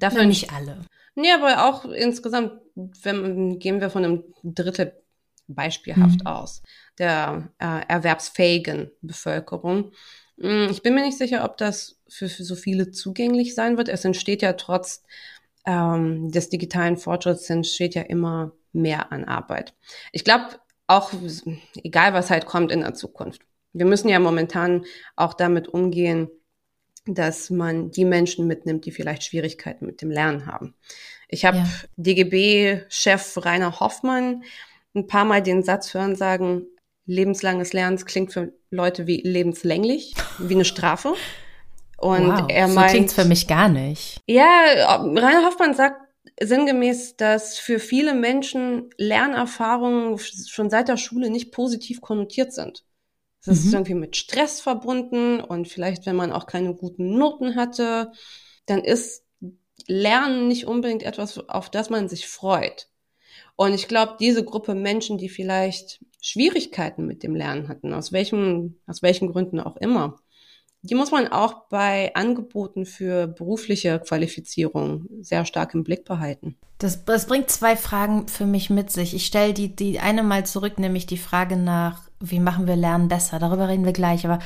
Dafür 0.00 0.24
nicht 0.24 0.52
alle. 0.52 0.80
Nee, 1.14 1.30
aber 1.32 1.68
auch 1.68 1.84
insgesamt, 1.84 2.52
wenn, 2.74 3.58
gehen 3.58 3.80
wir 3.80 3.90
von 3.90 4.04
einem 4.04 4.24
Drittel 4.42 5.00
beispielhaft 5.46 6.20
mhm. 6.20 6.26
aus, 6.26 6.62
der 6.98 7.50
äh, 7.58 7.86
erwerbsfähigen 7.88 8.90
Bevölkerung. 9.02 9.92
Hm, 10.40 10.68
ich 10.70 10.82
bin 10.82 10.94
mir 10.94 11.04
nicht 11.04 11.18
sicher, 11.18 11.44
ob 11.44 11.56
das 11.56 12.00
für, 12.08 12.28
für 12.28 12.44
so 12.44 12.54
viele 12.54 12.90
zugänglich 12.90 13.54
sein 13.54 13.76
wird. 13.76 13.88
Es 13.88 14.04
entsteht 14.04 14.42
ja 14.42 14.54
trotz 14.54 15.02
ähm, 15.66 16.30
des 16.30 16.48
digitalen 16.48 16.96
Fortschritts 16.96 17.50
entsteht 17.50 17.94
ja 17.94 18.02
immer 18.02 18.52
mehr 18.72 19.12
an 19.12 19.24
Arbeit. 19.24 19.74
Ich 20.12 20.24
glaube, 20.24 20.46
auch 20.86 21.12
egal 21.82 22.14
was 22.14 22.30
halt 22.30 22.46
kommt 22.46 22.72
in 22.72 22.80
der 22.80 22.94
Zukunft. 22.94 23.42
Wir 23.72 23.86
müssen 23.86 24.08
ja 24.08 24.18
momentan 24.18 24.84
auch 25.14 25.34
damit 25.34 25.68
umgehen, 25.68 26.28
dass 27.06 27.50
man 27.50 27.90
die 27.90 28.04
Menschen 28.04 28.46
mitnimmt, 28.46 28.84
die 28.84 28.90
vielleicht 28.90 29.24
Schwierigkeiten 29.24 29.86
mit 29.86 30.02
dem 30.02 30.10
Lernen 30.10 30.46
haben. 30.46 30.74
Ich 31.28 31.44
habe 31.44 31.58
ja. 31.58 31.66
DGB-Chef 31.96 33.38
Rainer 33.44 33.80
Hoffmann 33.80 34.42
ein 34.94 35.06
paar 35.06 35.24
Mal 35.24 35.42
den 35.42 35.62
Satz 35.62 35.94
hören 35.94 36.16
sagen, 36.16 36.66
lebenslanges 37.06 37.72
Lernen 37.72 37.96
klingt 38.04 38.32
für 38.32 38.52
Leute 38.70 39.06
wie 39.06 39.20
lebenslänglich, 39.22 40.14
wie 40.38 40.54
eine 40.54 40.64
Strafe. 40.64 41.14
Und 41.96 42.28
wow, 42.28 42.46
er 42.48 42.68
meint. 42.68 42.90
So 42.90 42.96
klingt 42.96 43.12
für 43.12 43.24
mich 43.24 43.46
gar 43.46 43.68
nicht. 43.68 44.20
Ja, 44.26 44.96
Rainer 44.96 45.44
Hoffmann 45.44 45.74
sagt 45.74 46.00
sinngemäß, 46.40 47.16
dass 47.16 47.58
für 47.58 47.78
viele 47.78 48.14
Menschen 48.14 48.90
Lernerfahrungen 48.96 50.18
schon 50.18 50.70
seit 50.70 50.88
der 50.88 50.96
Schule 50.96 51.30
nicht 51.30 51.52
positiv 51.52 52.00
konnotiert 52.00 52.52
sind. 52.52 52.84
Das 53.44 53.60
mhm. 53.60 53.66
ist 53.66 53.72
irgendwie 53.72 53.94
mit 53.94 54.16
Stress 54.16 54.60
verbunden 54.60 55.40
und 55.40 55.68
vielleicht, 55.68 56.06
wenn 56.06 56.16
man 56.16 56.32
auch 56.32 56.46
keine 56.46 56.74
guten 56.74 57.16
Noten 57.16 57.56
hatte, 57.56 58.12
dann 58.66 58.84
ist 58.84 59.24
Lernen 59.86 60.46
nicht 60.46 60.66
unbedingt 60.66 61.02
etwas, 61.02 61.48
auf 61.48 61.70
das 61.70 61.90
man 61.90 62.08
sich 62.08 62.28
freut. 62.28 62.88
Und 63.56 63.74
ich 63.74 63.88
glaube, 63.88 64.16
diese 64.20 64.44
Gruppe 64.44 64.74
Menschen, 64.74 65.18
die 65.18 65.28
vielleicht 65.28 66.04
Schwierigkeiten 66.20 67.06
mit 67.06 67.22
dem 67.22 67.34
Lernen 67.34 67.68
hatten, 67.68 67.92
aus 67.94 68.12
welchen, 68.12 68.80
aus 68.86 69.02
welchen 69.02 69.32
Gründen 69.32 69.60
auch 69.60 69.76
immer, 69.76 70.16
die 70.82 70.94
muss 70.94 71.10
man 71.10 71.28
auch 71.28 71.68
bei 71.68 72.14
Angeboten 72.14 72.86
für 72.86 73.26
berufliche 73.26 74.00
Qualifizierung 74.00 75.06
sehr 75.20 75.44
stark 75.44 75.74
im 75.74 75.84
Blick 75.84 76.04
behalten. 76.04 76.56
Das, 76.78 77.04
das 77.04 77.26
bringt 77.26 77.50
zwei 77.50 77.76
Fragen 77.76 78.28
für 78.28 78.46
mich 78.46 78.70
mit 78.70 78.90
sich. 78.90 79.14
Ich 79.14 79.26
stelle 79.26 79.52
die, 79.52 79.76
die 79.76 80.00
eine 80.00 80.22
mal 80.22 80.46
zurück, 80.46 80.78
nämlich 80.78 81.04
die 81.06 81.18
Frage 81.18 81.56
nach, 81.56 82.09
wie 82.20 82.40
machen 82.40 82.66
wir 82.66 82.76
Lernen 82.76 83.08
besser? 83.08 83.38
Darüber 83.38 83.68
reden 83.68 83.84
wir 83.84 83.92
gleich. 83.92 84.24
Aber 84.24 84.38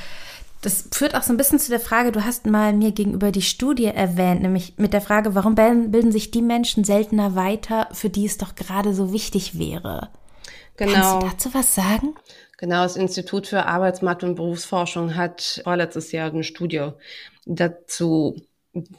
das 0.62 0.88
führt 0.92 1.14
auch 1.14 1.22
so 1.22 1.32
ein 1.32 1.36
bisschen 1.36 1.58
zu 1.58 1.70
der 1.70 1.80
Frage, 1.80 2.10
du 2.10 2.24
hast 2.24 2.46
mal 2.46 2.72
mir 2.72 2.92
gegenüber 2.92 3.32
die 3.32 3.42
Studie 3.42 3.86
erwähnt, 3.86 4.42
nämlich 4.42 4.74
mit 4.78 4.92
der 4.92 5.02
Frage, 5.02 5.34
warum 5.34 5.54
bilden 5.54 6.12
sich 6.12 6.30
die 6.30 6.42
Menschen 6.42 6.84
seltener 6.84 7.34
weiter, 7.34 7.88
für 7.92 8.08
die 8.08 8.24
es 8.24 8.38
doch 8.38 8.54
gerade 8.54 8.94
so 8.94 9.12
wichtig 9.12 9.58
wäre? 9.58 10.08
Genau. 10.76 10.92
Kannst 10.92 11.22
du 11.22 11.28
dazu 11.28 11.54
was 11.54 11.74
sagen? 11.74 12.14
Genau, 12.56 12.82
das 12.82 12.96
Institut 12.96 13.46
für 13.46 13.66
Arbeitsmarkt- 13.66 14.24
und 14.24 14.36
Berufsforschung 14.36 15.16
hat 15.16 15.60
vorletztes 15.64 16.12
Jahr 16.12 16.30
eine 16.30 16.44
Studie 16.44 16.88
dazu 17.44 18.36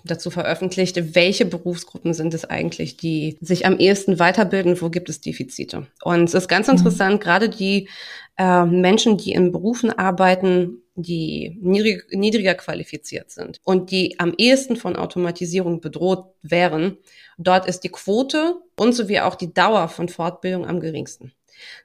dazu 0.03 0.29
veröffentlicht, 0.29 1.15
welche 1.15 1.45
Berufsgruppen 1.45 2.13
sind 2.13 2.33
es 2.33 2.45
eigentlich, 2.45 2.97
die 2.97 3.37
sich 3.41 3.65
am 3.65 3.77
ehesten 3.77 4.19
weiterbilden, 4.19 4.79
wo 4.81 4.89
gibt 4.89 5.09
es 5.09 5.21
Defizite. 5.21 5.87
Und 6.01 6.23
es 6.23 6.33
ist 6.33 6.47
ganz 6.47 6.67
mhm. 6.67 6.75
interessant, 6.75 7.15
mhm. 7.15 7.19
gerade 7.19 7.49
die 7.49 7.89
äh, 8.37 8.65
Menschen, 8.65 9.17
die 9.17 9.31
in 9.31 9.51
Berufen 9.51 9.91
arbeiten, 9.91 10.81
die 10.95 11.57
niedrig, 11.61 12.05
niedriger 12.11 12.55
qualifiziert 12.55 13.29
sind 13.29 13.59
und 13.63 13.91
die 13.91 14.19
am 14.19 14.33
ehesten 14.37 14.77
von 14.77 14.95
Automatisierung 14.95 15.81
bedroht 15.81 16.25
wären, 16.41 16.97
dort 17.37 17.67
ist 17.67 17.81
die 17.81 17.89
Quote 17.89 18.55
und 18.77 18.93
sowie 18.93 19.19
auch 19.19 19.35
die 19.35 19.53
Dauer 19.53 19.89
von 19.89 20.07
Fortbildung 20.07 20.65
am 20.65 20.79
geringsten. 20.79 21.33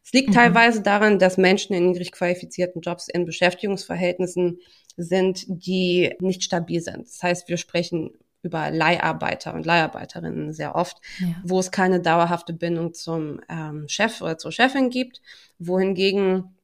Es 0.04 0.12
liegt 0.12 0.30
mhm. 0.30 0.34
teilweise 0.34 0.82
daran, 0.82 1.18
dass 1.18 1.36
Menschen 1.38 1.74
in 1.74 1.90
niedrig 1.90 2.12
qualifizierten 2.12 2.82
Jobs 2.82 3.08
in 3.08 3.24
Beschäftigungsverhältnissen 3.24 4.60
sind, 4.96 5.44
die 5.48 6.14
nicht 6.20 6.42
stabil 6.42 6.80
sind. 6.80 7.06
Das 7.06 7.22
heißt, 7.22 7.48
wir 7.48 7.56
sprechen 7.56 8.10
über 8.42 8.70
Leiharbeiter 8.70 9.54
und 9.54 9.66
Leiharbeiterinnen 9.66 10.52
sehr 10.52 10.74
oft, 10.74 10.98
ja. 11.18 11.34
wo 11.44 11.58
es 11.60 11.70
keine 11.70 12.00
dauerhafte 12.00 12.52
Bindung 12.52 12.94
zum 12.94 13.40
ähm, 13.48 13.86
Chef 13.88 14.22
oder 14.22 14.38
zur 14.38 14.52
Chefin 14.52 14.90
gibt, 14.90 15.20
wohingegen 15.58 16.56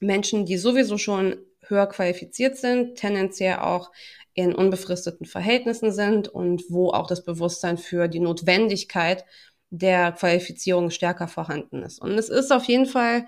Menschen, 0.00 0.46
die 0.46 0.56
sowieso 0.56 0.98
schon 0.98 1.36
höher 1.66 1.86
qualifiziert 1.86 2.56
sind, 2.56 2.96
tendenziell 2.96 3.56
auch 3.58 3.92
in 4.34 4.54
unbefristeten 4.54 5.26
Verhältnissen 5.26 5.92
sind 5.92 6.28
und 6.28 6.64
wo 6.68 6.90
auch 6.90 7.06
das 7.06 7.24
Bewusstsein 7.24 7.78
für 7.78 8.08
die 8.08 8.20
Notwendigkeit 8.20 9.24
der 9.70 10.12
Qualifizierung 10.12 10.90
stärker 10.90 11.28
vorhanden 11.28 11.82
ist. 11.82 12.00
Und 12.00 12.12
es 12.12 12.28
ist 12.28 12.52
auf 12.52 12.64
jeden 12.64 12.86
Fall 12.86 13.26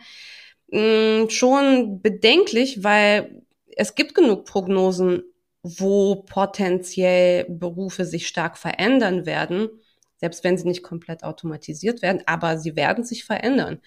mh, 0.68 1.24
mm, 1.24 1.30
schon 1.30 2.02
bedenklich, 2.02 2.82
weil 2.82 3.42
es 3.76 3.94
gibt 3.94 4.14
genug 4.14 4.44
Prognosen, 4.44 5.22
wo 5.62 6.16
potenziell 6.16 7.44
Berufe 7.48 8.04
sich 8.04 8.26
stark 8.26 8.58
verändern 8.58 9.26
werden, 9.26 9.68
selbst 10.16 10.44
wenn 10.44 10.58
sie 10.58 10.66
nicht 10.66 10.82
komplett 10.82 11.24
automatisiert 11.24 12.02
werden, 12.02 12.22
aber 12.26 12.58
sie 12.58 12.76
werden 12.76 13.04
sich 13.04 13.24
verändern. 13.24 13.80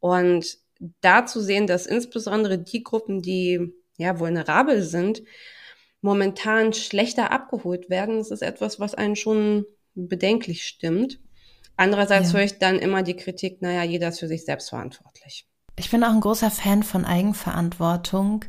Und 0.00 0.58
da 1.00 1.26
zu 1.26 1.40
sehen, 1.40 1.66
dass 1.66 1.86
insbesondere 1.86 2.58
die 2.58 2.82
Gruppen, 2.82 3.22
die 3.22 3.72
ja 3.98 4.18
vulnerabel 4.18 4.82
sind, 4.82 5.22
momentan 6.00 6.72
schlechter 6.72 7.30
abgeholt 7.30 7.90
werden, 7.90 8.18
das 8.18 8.30
ist 8.30 8.42
etwas, 8.42 8.80
was 8.80 8.94
einen 8.94 9.16
schon 9.16 9.66
bedenklich 9.94 10.64
stimmt. 10.64 11.20
Andererseits 11.76 12.32
ja. 12.32 12.38
höre 12.38 12.44
ich 12.44 12.58
dann 12.58 12.78
immer 12.78 13.02
die 13.02 13.16
Kritik, 13.16 13.62
naja, 13.62 13.82
jeder 13.82 14.08
ist 14.08 14.20
für 14.20 14.28
sich 14.28 14.44
selbst 14.44 14.70
verantwortlich. 14.70 15.46
Ich 15.76 15.90
bin 15.90 16.04
auch 16.04 16.12
ein 16.12 16.20
großer 16.20 16.50
Fan 16.50 16.82
von 16.82 17.04
Eigenverantwortung. 17.06 18.44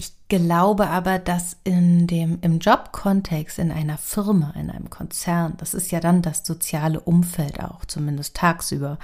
Ich 0.00 0.12
glaube 0.28 0.88
aber, 0.88 1.18
dass 1.18 1.58
in 1.62 2.06
dem, 2.06 2.38
im 2.40 2.58
Jobkontext, 2.58 3.58
in 3.58 3.70
einer 3.70 3.98
Firma, 3.98 4.54
in 4.58 4.70
einem 4.70 4.88
Konzern, 4.88 5.58
das 5.58 5.74
ist 5.74 5.90
ja 5.90 6.00
dann 6.00 6.22
das 6.22 6.42
soziale 6.42 7.00
Umfeld 7.00 7.60
auch, 7.60 7.84
zumindest 7.84 8.34
tagsüber, 8.34 8.98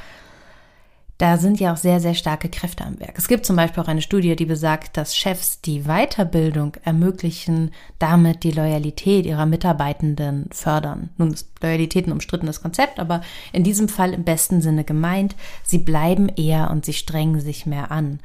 da 1.19 1.37
sind 1.37 1.61
ja 1.61 1.75
auch 1.75 1.77
sehr, 1.77 2.01
sehr 2.01 2.15
starke 2.15 2.49
Kräfte 2.49 2.87
am 2.87 2.99
Werk. 2.99 3.19
Es 3.19 3.29
gibt 3.29 3.45
zum 3.45 3.57
Beispiel 3.57 3.83
auch 3.83 3.89
eine 3.89 4.01
Studie, 4.01 4.37
die 4.37 4.47
besagt, 4.47 4.97
dass 4.97 5.15
Chefs 5.15 5.61
die 5.61 5.83
Weiterbildung 5.83 6.79
ermöglichen, 6.83 7.73
damit 7.99 8.43
die 8.43 8.53
Loyalität 8.53 9.27
ihrer 9.27 9.45
Mitarbeitenden 9.45 10.49
fördern. 10.51 11.11
Nun 11.19 11.35
ist 11.35 11.51
Loyalität 11.63 12.07
ein 12.07 12.13
umstrittenes 12.13 12.63
Konzept, 12.63 12.99
aber 12.99 13.21
in 13.53 13.65
diesem 13.65 13.91
Fall 13.91 14.15
im 14.15 14.25
besten 14.25 14.63
Sinne 14.63 14.85
gemeint, 14.85 15.37
sie 15.63 15.79
bleiben 15.79 16.31
eher 16.31 16.71
und 16.71 16.87
sie 16.87 16.95
strengen 16.95 17.41
sich 17.43 17.67
mehr 17.67 17.91
an. 17.91 18.21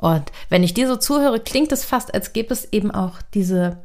Und 0.00 0.32
wenn 0.48 0.62
ich 0.62 0.74
dir 0.74 0.88
so 0.88 0.96
zuhöre, 0.96 1.40
klingt 1.40 1.72
es 1.72 1.84
fast, 1.84 2.14
als 2.14 2.32
gäbe 2.32 2.52
es 2.52 2.72
eben 2.72 2.90
auch 2.90 3.22
diese 3.34 3.78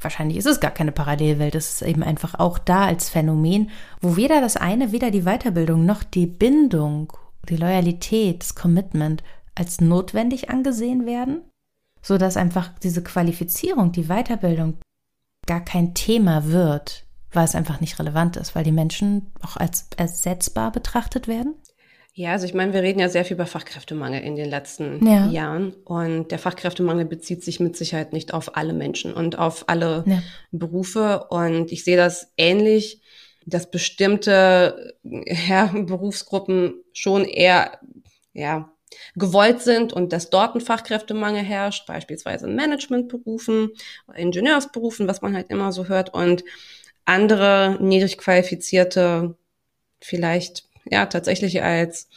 wahrscheinlich 0.00 0.36
ist 0.36 0.46
es 0.46 0.60
gar 0.60 0.70
keine 0.70 0.92
Parallelwelt, 0.92 1.56
es 1.56 1.74
ist 1.74 1.82
eben 1.82 2.04
einfach 2.04 2.38
auch 2.38 2.58
da 2.58 2.86
als 2.86 3.08
Phänomen, 3.08 3.70
wo 4.00 4.14
weder 4.14 4.40
das 4.40 4.56
eine, 4.56 4.92
weder 4.92 5.10
die 5.10 5.22
Weiterbildung 5.22 5.84
noch 5.84 6.04
die 6.04 6.26
Bindung 6.26 7.12
die 7.48 7.56
Loyalität, 7.56 8.42
das 8.42 8.54
Commitment 8.54 9.22
als 9.54 9.80
notwendig 9.80 10.50
angesehen 10.50 11.06
werden, 11.06 11.42
so 12.02 12.18
dass 12.18 12.36
einfach 12.36 12.70
diese 12.82 13.02
Qualifizierung, 13.02 13.92
die 13.92 14.04
Weiterbildung 14.04 14.78
gar 15.46 15.60
kein 15.60 15.94
Thema 15.94 16.46
wird, 16.46 17.04
weil 17.32 17.44
es 17.44 17.54
einfach 17.54 17.80
nicht 17.80 17.98
relevant 17.98 18.36
ist, 18.36 18.54
weil 18.54 18.64
die 18.64 18.72
Menschen 18.72 19.32
auch 19.42 19.56
als 19.56 19.88
ersetzbar 19.96 20.70
betrachtet 20.70 21.26
werden? 21.26 21.54
Ja, 22.18 22.32
also 22.32 22.46
ich 22.46 22.54
meine, 22.54 22.72
wir 22.72 22.82
reden 22.82 22.98
ja 22.98 23.08
sehr 23.08 23.24
viel 23.24 23.36
über 23.36 23.46
Fachkräftemangel 23.46 24.20
in 24.22 24.34
den 24.34 24.50
letzten 24.50 25.06
ja. 25.06 25.28
Jahren 25.28 25.72
und 25.84 26.32
der 26.32 26.40
Fachkräftemangel 26.40 27.04
bezieht 27.04 27.44
sich 27.44 27.60
mit 27.60 27.76
Sicherheit 27.76 28.12
nicht 28.12 28.34
auf 28.34 28.56
alle 28.56 28.72
Menschen 28.72 29.14
und 29.14 29.38
auf 29.38 29.68
alle 29.68 30.02
ja. 30.04 30.20
Berufe 30.50 31.26
und 31.30 31.70
ich 31.70 31.84
sehe 31.84 31.96
das 31.96 32.32
ähnlich 32.36 33.00
dass 33.46 33.70
bestimmte 33.70 34.96
ja, 35.02 35.66
Berufsgruppen 35.72 36.82
schon 36.92 37.24
eher 37.24 37.78
ja, 38.32 38.72
gewollt 39.14 39.62
sind 39.62 39.92
und 39.92 40.12
dass 40.12 40.28
dort 40.28 40.56
ein 40.56 40.60
Fachkräftemangel 40.60 41.42
herrscht, 41.42 41.86
beispielsweise 41.86 42.46
in 42.46 42.56
Managementberufen, 42.56 43.70
Ingenieursberufen, 44.16 45.06
was 45.06 45.22
man 45.22 45.36
halt 45.36 45.50
immer 45.50 45.70
so 45.70 45.86
hört 45.86 46.12
und 46.12 46.42
andere 47.04 47.78
niedrig 47.80 48.18
qualifizierte 48.18 49.36
vielleicht 50.00 50.67
ja 50.90 51.06
tatsächlich 51.06 51.62
als 51.62 52.08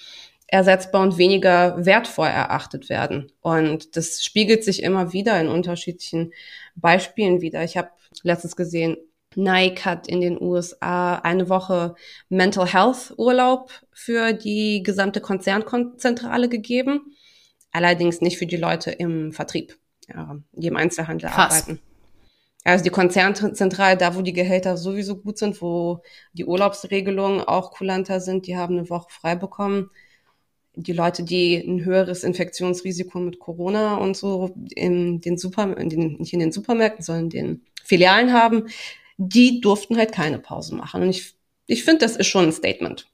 ersetzbar 0.48 1.02
und 1.02 1.18
weniger 1.18 1.86
wertvoll 1.86 2.28
erachtet 2.28 2.90
werden. 2.90 3.32
Und 3.40 3.96
das 3.96 4.24
spiegelt 4.24 4.64
sich 4.64 4.84
immer 4.84 5.14
wieder 5.14 5.40
in 5.40 5.48
unterschiedlichen 5.48 6.34
Beispielen 6.76 7.42
wieder. 7.42 7.64
Ich 7.64 7.78
habe 7.78 7.90
letztens 8.24 8.56
gesehen, 8.56 8.98
Nike 9.36 9.86
hat 9.86 10.08
in 10.08 10.20
den 10.20 10.42
USA 10.42 11.16
eine 11.16 11.48
Woche 11.48 11.96
Mental 12.28 12.68
Health 12.68 13.14
Urlaub 13.18 13.72
für 13.94 14.34
die 14.34 14.84
gesamte 14.84 15.22
Konzernzentrale 15.22 16.50
gegeben. 16.50 17.16
Allerdings 17.72 18.20
nicht 18.20 18.38
für 18.38 18.46
die 18.46 18.58
Leute 18.58 18.92
im 18.92 19.32
Vertrieb, 19.32 19.78
ja, 20.14 20.36
die 20.52 20.68
im 20.68 20.76
Einzelhandel 20.76 21.30
Krass. 21.30 21.64
arbeiten. 21.64 21.80
Also 22.64 22.84
die 22.84 22.92
Konzernzentrale, 22.92 23.98
da 23.98 24.16
wo 24.16 24.22
die 24.22 24.34
Gehälter 24.34 24.78
sowieso 24.78 25.16
gut 25.16 25.38
sind, 25.38 25.62
wo 25.62 26.02
die 26.34 26.46
Urlaubsregelungen 26.46 27.42
auch 27.42 27.72
kulanter 27.72 28.20
sind, 28.20 28.46
die 28.46 28.56
haben 28.56 28.78
eine 28.78 28.90
Woche 28.90 29.08
frei 29.10 29.36
bekommen. 29.36 29.90
Die 30.76 30.94
Leute, 30.94 31.24
die 31.24 31.56
ein 31.58 31.84
höheres 31.84 32.24
Infektionsrisiko 32.24 33.20
mit 33.20 33.40
Corona 33.40 33.96
und 33.96 34.16
so 34.16 34.54
in 34.76 35.22
den 35.22 35.38
Super, 35.38 35.76
in 35.76 35.90
den, 35.90 36.18
nicht 36.18 36.34
in 36.34 36.40
den 36.40 36.52
Supermärkten, 36.52 37.04
sondern 37.04 37.24
in 37.26 37.30
den 37.30 37.62
Filialen 37.84 38.32
haben, 38.32 38.68
die 39.18 39.60
durften 39.60 39.98
halt 39.98 40.12
keine 40.12 40.40
Pause 40.40 40.76
machen. 40.76 41.02
Und 41.02 41.10
ich, 41.10 41.34
ich 41.66 41.84
finde, 41.84 42.06
das 42.06 42.16
ist 42.16 42.28
schon 42.28 42.46
ein 42.46 42.52
Statement. 42.54 43.08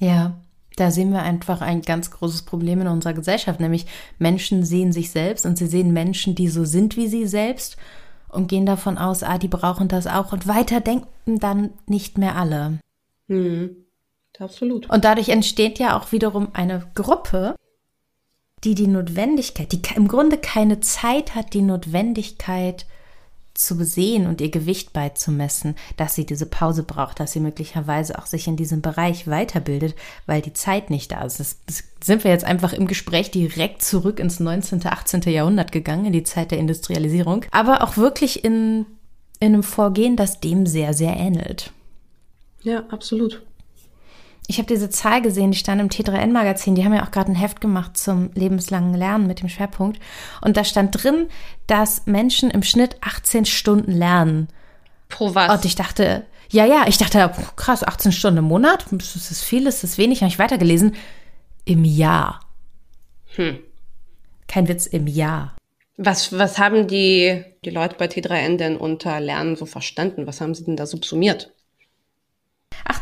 Ja, 0.00 0.40
da 0.76 0.90
sehen 0.90 1.12
wir 1.12 1.22
einfach 1.22 1.62
ein 1.62 1.82
ganz 1.82 2.10
großes 2.10 2.42
Problem 2.42 2.82
in 2.82 2.88
unserer 2.88 3.14
Gesellschaft, 3.14 3.60
nämlich 3.60 3.86
Menschen 4.18 4.64
sehen 4.64 4.92
sich 4.92 5.10
selbst 5.10 5.46
und 5.46 5.56
sie 5.56 5.66
sehen 5.66 5.92
Menschen, 5.92 6.34
die 6.34 6.48
so 6.48 6.64
sind 6.64 6.96
wie 6.96 7.06
sie 7.06 7.26
selbst 7.26 7.76
und 8.36 8.48
gehen 8.48 8.66
davon 8.66 8.98
aus, 8.98 9.22
ah, 9.22 9.38
die 9.38 9.48
brauchen 9.48 9.88
das 9.88 10.06
auch 10.06 10.32
und 10.32 10.46
weiter 10.46 10.80
denken 10.80 11.40
dann 11.40 11.70
nicht 11.86 12.18
mehr 12.18 12.36
alle. 12.36 12.78
Mhm. 13.26 13.76
Absolut. 14.38 14.90
Und 14.90 15.04
dadurch 15.04 15.30
entsteht 15.30 15.78
ja 15.78 15.98
auch 15.98 16.12
wiederum 16.12 16.48
eine 16.52 16.86
Gruppe, 16.94 17.56
die 18.64 18.74
die 18.74 18.86
Notwendigkeit, 18.86 19.72
die 19.72 19.80
im 19.94 20.08
Grunde 20.08 20.38
keine 20.38 20.80
Zeit 20.80 21.34
hat, 21.34 21.54
die 21.54 21.62
Notwendigkeit 21.62 22.86
zu 23.58 23.76
besehen 23.76 24.26
und 24.26 24.40
ihr 24.40 24.50
Gewicht 24.50 24.92
beizumessen, 24.92 25.74
dass 25.96 26.14
sie 26.14 26.26
diese 26.26 26.46
Pause 26.46 26.82
braucht, 26.82 27.20
dass 27.20 27.32
sie 27.32 27.40
möglicherweise 27.40 28.18
auch 28.18 28.26
sich 28.26 28.46
in 28.46 28.56
diesem 28.56 28.82
Bereich 28.82 29.26
weiterbildet, 29.28 29.94
weil 30.26 30.42
die 30.42 30.52
Zeit 30.52 30.90
nicht 30.90 31.12
da 31.12 31.22
ist. 31.22 31.40
Das, 31.40 31.58
das 31.66 31.84
sind 32.02 32.24
wir 32.24 32.30
jetzt 32.30 32.44
einfach 32.44 32.72
im 32.72 32.86
Gespräch 32.86 33.30
direkt 33.30 33.82
zurück 33.82 34.20
ins 34.20 34.40
19., 34.40 34.86
18. 34.86 35.22
Jahrhundert 35.22 35.72
gegangen, 35.72 36.06
in 36.06 36.12
die 36.12 36.22
Zeit 36.22 36.50
der 36.50 36.58
Industrialisierung, 36.58 37.44
aber 37.50 37.82
auch 37.82 37.96
wirklich 37.96 38.44
in, 38.44 38.86
in 39.40 39.54
einem 39.54 39.62
Vorgehen, 39.62 40.16
das 40.16 40.40
dem 40.40 40.66
sehr, 40.66 40.94
sehr 40.94 41.16
ähnelt. 41.16 41.72
Ja, 42.62 42.84
absolut 42.90 43.42
ich 44.48 44.58
habe 44.58 44.68
diese 44.68 44.90
Zahl 44.90 45.22
gesehen, 45.22 45.50
die 45.50 45.58
stand 45.58 45.80
im 45.80 45.88
T3N-Magazin, 45.88 46.74
die 46.74 46.84
haben 46.84 46.94
ja 46.94 47.04
auch 47.04 47.10
gerade 47.10 47.32
ein 47.32 47.36
Heft 47.36 47.60
gemacht 47.60 47.96
zum 47.96 48.30
lebenslangen 48.34 48.94
Lernen 48.94 49.26
mit 49.26 49.40
dem 49.40 49.48
Schwerpunkt. 49.48 50.00
Und 50.40 50.56
da 50.56 50.64
stand 50.64 51.02
drin, 51.02 51.28
dass 51.66 52.06
Menschen 52.06 52.50
im 52.50 52.62
Schnitt 52.62 52.96
18 53.00 53.44
Stunden 53.44 53.92
lernen. 53.92 54.48
Pro 55.08 55.34
was? 55.34 55.52
Und 55.52 55.64
ich 55.64 55.74
dachte, 55.74 56.24
ja, 56.50 56.64
ja, 56.64 56.84
ich 56.86 56.98
dachte, 56.98 57.32
krass, 57.56 57.82
18 57.82 58.12
Stunden 58.12 58.38
im 58.38 58.44
Monat, 58.44 58.86
ist 58.92 59.30
das 59.30 59.42
viel, 59.42 59.66
ist 59.66 59.82
das 59.82 59.98
wenig, 59.98 60.20
habe 60.20 60.30
ich 60.30 60.38
weitergelesen. 60.38 60.94
Im 61.64 61.84
Jahr. 61.84 62.40
Hm. 63.34 63.58
Kein 64.46 64.68
Witz, 64.68 64.86
im 64.86 65.08
Jahr. 65.08 65.56
Was, 65.96 66.36
was 66.38 66.58
haben 66.58 66.86
die, 66.86 67.42
die 67.64 67.70
Leute 67.70 67.96
bei 67.98 68.06
T3N 68.06 68.58
denn 68.58 68.76
unter 68.76 69.18
Lernen 69.18 69.56
so 69.56 69.66
verstanden? 69.66 70.26
Was 70.26 70.40
haben 70.40 70.54
sie 70.54 70.64
denn 70.64 70.76
da 70.76 70.86
subsumiert? 70.86 71.52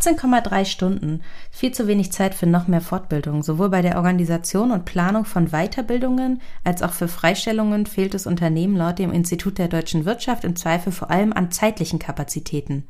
18,3 0.05 0.65
Stunden. 0.67 1.23
Viel 1.51 1.73
zu 1.73 1.87
wenig 1.87 2.13
Zeit 2.13 2.35
für 2.35 2.47
noch 2.47 2.69
mehr 2.69 2.81
Fortbildung. 2.81 3.43
Sowohl 3.43 3.71
bei 3.71 3.81
der 3.81 3.97
Organisation 3.97 4.71
und 4.71 4.85
Planung 4.85 5.25
von 5.25 5.49
Weiterbildungen 5.49 6.43
als 6.63 6.83
auch 6.83 6.93
für 6.93 7.09
Freistellungen 7.09 7.87
fehlt 7.87 8.15
es 8.15 8.27
Unternehmen 8.27 8.77
laut 8.77 8.99
dem 8.99 9.13
Institut 9.13 9.59
der 9.59 9.69
deutschen 9.69 10.05
Wirtschaft 10.05 10.45
im 10.45 10.57
Zweifel 10.57 10.93
vor 10.93 11.11
allem 11.11 11.33
an 11.33 11.51
zeitlichen 11.51 11.99
Kapazitäten. 11.99 12.87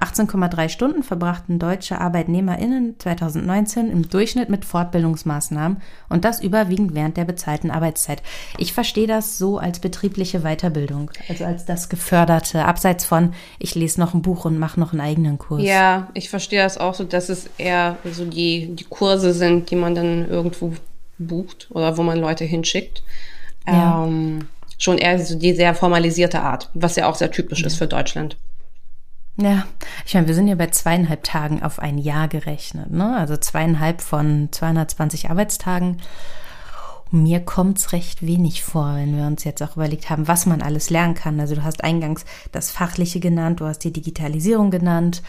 18,3 0.00 0.68
Stunden 0.68 1.02
verbrachten 1.02 1.58
deutsche 1.58 2.00
ArbeitnehmerInnen 2.00 2.96
2019 2.98 3.90
im 3.90 4.08
Durchschnitt 4.08 4.48
mit 4.48 4.64
Fortbildungsmaßnahmen 4.64 5.80
und 6.08 6.24
das 6.24 6.40
überwiegend 6.40 6.94
während 6.94 7.16
der 7.16 7.24
bezahlten 7.24 7.70
Arbeitszeit. 7.70 8.22
Ich 8.58 8.72
verstehe 8.72 9.06
das 9.06 9.38
so 9.38 9.58
als 9.58 9.80
betriebliche 9.80 10.40
Weiterbildung, 10.40 11.10
also 11.28 11.44
als 11.44 11.64
das 11.64 11.88
Geförderte, 11.88 12.64
abseits 12.64 13.04
von, 13.04 13.34
ich 13.58 13.74
lese 13.74 14.00
noch 14.00 14.14
ein 14.14 14.22
Buch 14.22 14.44
und 14.44 14.58
mache 14.58 14.78
noch 14.80 14.92
einen 14.92 15.00
eigenen 15.00 15.38
Kurs. 15.38 15.62
Ja, 15.62 16.08
ich 16.14 16.30
verstehe 16.30 16.62
das 16.62 16.78
auch 16.78 16.94
so, 16.94 17.04
dass 17.04 17.28
es 17.28 17.50
eher 17.58 17.96
so 18.04 18.24
die, 18.24 18.74
die 18.74 18.84
Kurse 18.84 19.32
sind, 19.32 19.70
die 19.70 19.76
man 19.76 19.94
dann 19.94 20.28
irgendwo 20.28 20.72
bucht 21.18 21.68
oder 21.70 21.96
wo 21.96 22.02
man 22.02 22.18
Leute 22.18 22.44
hinschickt. 22.44 23.02
Ja. 23.66 24.04
Ähm, 24.04 24.48
schon 24.78 24.98
eher 24.98 25.18
so 25.18 25.36
die 25.36 25.54
sehr 25.54 25.74
formalisierte 25.74 26.40
Art, 26.40 26.70
was 26.72 26.96
ja 26.96 27.08
auch 27.08 27.16
sehr 27.16 27.30
typisch 27.30 27.60
ja. 27.60 27.66
ist 27.66 27.76
für 27.76 27.88
Deutschland. 27.88 28.36
Ja, 29.40 29.64
ich 30.04 30.14
meine, 30.14 30.26
wir 30.26 30.34
sind 30.34 30.48
ja 30.48 30.56
bei 30.56 30.66
zweieinhalb 30.66 31.22
Tagen 31.22 31.62
auf 31.62 31.78
ein 31.78 31.96
Jahr 31.96 32.26
gerechnet, 32.26 32.90
ne? 32.90 33.16
Also 33.16 33.36
zweieinhalb 33.36 34.00
von 34.00 34.48
220 34.50 35.30
Arbeitstagen. 35.30 35.98
Mir 37.12 37.40
kommt's 37.40 37.92
recht 37.92 38.26
wenig 38.26 38.64
vor, 38.64 38.96
wenn 38.96 39.16
wir 39.16 39.26
uns 39.26 39.44
jetzt 39.44 39.62
auch 39.62 39.76
überlegt 39.76 40.10
haben, 40.10 40.26
was 40.26 40.44
man 40.44 40.60
alles 40.60 40.90
lernen 40.90 41.14
kann. 41.14 41.38
Also 41.38 41.54
du 41.54 41.62
hast 41.62 41.84
eingangs 41.84 42.24
das 42.50 42.72
Fachliche 42.72 43.20
genannt, 43.20 43.60
du 43.60 43.66
hast 43.66 43.78
die 43.78 43.92
Digitalisierung 43.92 44.72
genannt. 44.72 45.22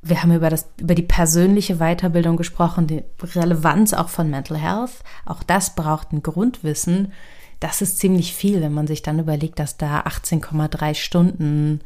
Wir 0.00 0.22
haben 0.22 0.34
über 0.34 0.48
das, 0.48 0.66
über 0.80 0.94
die 0.94 1.02
persönliche 1.02 1.76
Weiterbildung 1.76 2.38
gesprochen, 2.38 2.86
die 2.86 3.04
Relevanz 3.22 3.92
auch 3.92 4.08
von 4.08 4.30
Mental 4.30 4.56
Health. 4.56 5.04
Auch 5.26 5.42
das 5.42 5.74
braucht 5.74 6.12
ein 6.12 6.22
Grundwissen. 6.22 7.12
Das 7.60 7.82
ist 7.82 7.98
ziemlich 7.98 8.34
viel, 8.34 8.62
wenn 8.62 8.72
man 8.72 8.86
sich 8.86 9.02
dann 9.02 9.18
überlegt, 9.18 9.58
dass 9.58 9.76
da 9.76 10.00
18,3 10.00 10.94
Stunden 10.94 11.82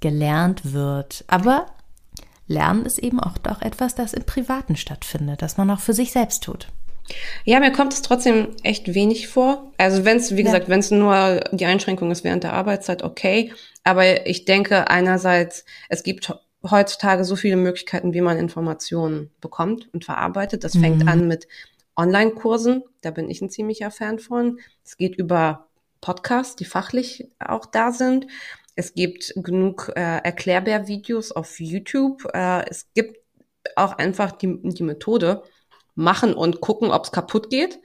gelernt 0.00 0.72
wird. 0.72 1.24
Aber 1.28 1.66
Lernen 2.46 2.84
ist 2.84 2.98
eben 2.98 3.20
auch 3.20 3.38
doch 3.38 3.62
etwas, 3.62 3.94
das 3.94 4.12
im 4.12 4.24
Privaten 4.24 4.76
stattfindet, 4.76 5.42
das 5.42 5.56
man 5.56 5.70
auch 5.70 5.80
für 5.80 5.94
sich 5.94 6.12
selbst 6.12 6.42
tut. 6.42 6.68
Ja, 7.44 7.60
mir 7.60 7.72
kommt 7.72 7.92
es 7.92 8.02
trotzdem 8.02 8.48
echt 8.62 8.94
wenig 8.94 9.28
vor. 9.28 9.72
Also 9.78 10.04
wenn 10.04 10.16
es, 10.16 10.32
wie 10.32 10.40
ja. 10.40 10.46
gesagt, 10.46 10.68
wenn 10.68 10.80
es 10.80 10.90
nur 10.90 11.40
die 11.52 11.66
Einschränkung 11.66 12.10
ist 12.10 12.24
während 12.24 12.44
der 12.44 12.52
Arbeitszeit, 12.52 13.02
okay. 13.02 13.52
Aber 13.84 14.26
ich 14.26 14.44
denke 14.44 14.88
einerseits, 14.88 15.64
es 15.88 16.02
gibt 16.02 16.32
heutzutage 16.68 17.24
so 17.24 17.36
viele 17.36 17.56
Möglichkeiten, 17.56 18.12
wie 18.14 18.20
man 18.20 18.38
Informationen 18.38 19.30
bekommt 19.40 19.88
und 19.92 20.04
verarbeitet. 20.04 20.64
Das 20.64 20.74
mhm. 20.74 20.80
fängt 20.80 21.08
an 21.08 21.26
mit 21.26 21.48
Online-Kursen. 21.96 22.82
Da 23.00 23.10
bin 23.10 23.30
ich 23.30 23.40
ein 23.40 23.50
ziemlicher 23.50 23.90
Fan 23.90 24.18
von. 24.18 24.58
Es 24.84 24.96
geht 24.96 25.16
über 25.16 25.66
Podcasts, 26.00 26.56
die 26.56 26.64
fachlich 26.64 27.28
auch 27.38 27.66
da 27.66 27.92
sind. 27.92 28.26
Es 28.76 28.94
gibt 28.94 29.32
genug 29.36 29.92
äh, 29.96 30.00
Erklärbär-Videos 30.00 31.32
auf 31.32 31.60
YouTube. 31.60 32.24
Äh, 32.32 32.68
es 32.68 32.86
gibt 32.94 33.18
auch 33.76 33.92
einfach 33.92 34.32
die, 34.32 34.58
die 34.62 34.82
Methode, 34.82 35.42
machen 35.94 36.34
und 36.34 36.60
gucken, 36.60 36.90
ob 36.90 37.04
es 37.04 37.12
kaputt 37.12 37.50
geht. 37.50 37.78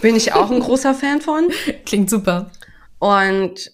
Bin 0.00 0.16
ich 0.16 0.32
auch 0.32 0.50
ein 0.50 0.60
großer 0.60 0.94
Fan 0.94 1.20
von. 1.20 1.50
Klingt 1.84 2.10
super. 2.10 2.50
Und 2.98 3.72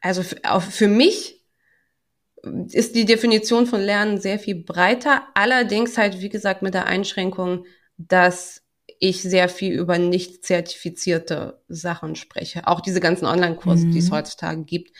also 0.00 0.22
für, 0.22 0.88
mich 0.88 1.44
ist 2.72 2.94
die 2.94 3.04
Definition 3.04 3.66
von 3.66 3.80
Lernen 3.80 4.20
sehr 4.20 4.38
viel 4.38 4.56
breiter. 4.56 5.26
Allerdings 5.34 5.98
halt, 5.98 6.20
wie 6.20 6.28
gesagt, 6.28 6.62
mit 6.62 6.74
der 6.74 6.86
Einschränkung, 6.86 7.66
dass 7.96 8.62
ich 8.98 9.22
sehr 9.22 9.48
viel 9.48 9.72
über 9.72 9.98
nicht 9.98 10.44
zertifizierte 10.44 11.62
Sachen 11.68 12.16
spreche. 12.16 12.66
Auch 12.66 12.80
diese 12.80 13.00
ganzen 13.00 13.26
Online-Kurse, 13.26 13.86
mhm. 13.86 13.92
die 13.92 13.98
es 13.98 14.10
mhm. 14.10 14.14
heutzutage 14.14 14.64
gibt, 14.64 14.96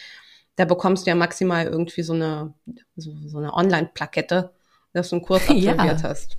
da 0.60 0.66
bekommst 0.66 1.06
du 1.06 1.10
ja 1.10 1.14
maximal 1.14 1.64
irgendwie 1.64 2.02
so 2.02 2.12
eine, 2.12 2.52
so, 2.94 3.12
so 3.26 3.38
eine 3.38 3.54
Online-Plakette, 3.54 4.52
dass 4.92 5.08
du 5.08 5.16
einen 5.16 5.24
Kurs 5.24 5.40
absolviert 5.48 5.78
ja. 5.78 6.02
hast. 6.02 6.36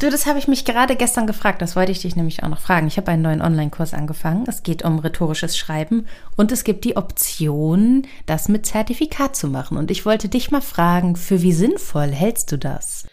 Du, 0.00 0.10
das 0.10 0.26
habe 0.26 0.38
ich 0.38 0.48
mich 0.48 0.66
gerade 0.66 0.96
gestern 0.96 1.26
gefragt. 1.26 1.62
Das 1.62 1.74
wollte 1.74 1.92
ich 1.92 2.00
dich 2.02 2.14
nämlich 2.14 2.42
auch 2.42 2.48
noch 2.48 2.60
fragen. 2.60 2.86
Ich 2.86 2.98
habe 2.98 3.10
einen 3.10 3.22
neuen 3.22 3.40
Online-Kurs 3.40 3.94
angefangen. 3.94 4.44
Es 4.46 4.62
geht 4.62 4.84
um 4.84 4.98
rhetorisches 4.98 5.56
Schreiben 5.56 6.06
und 6.36 6.52
es 6.52 6.62
gibt 6.62 6.84
die 6.84 6.96
Option, 6.96 8.06
das 8.26 8.48
mit 8.48 8.66
Zertifikat 8.66 9.34
zu 9.34 9.48
machen. 9.48 9.78
Und 9.78 9.90
ich 9.90 10.04
wollte 10.04 10.28
dich 10.28 10.50
mal 10.50 10.60
fragen, 10.60 11.16
für 11.16 11.40
wie 11.40 11.52
sinnvoll 11.52 12.08
hältst 12.08 12.52
du 12.52 12.58
das? 12.58 13.06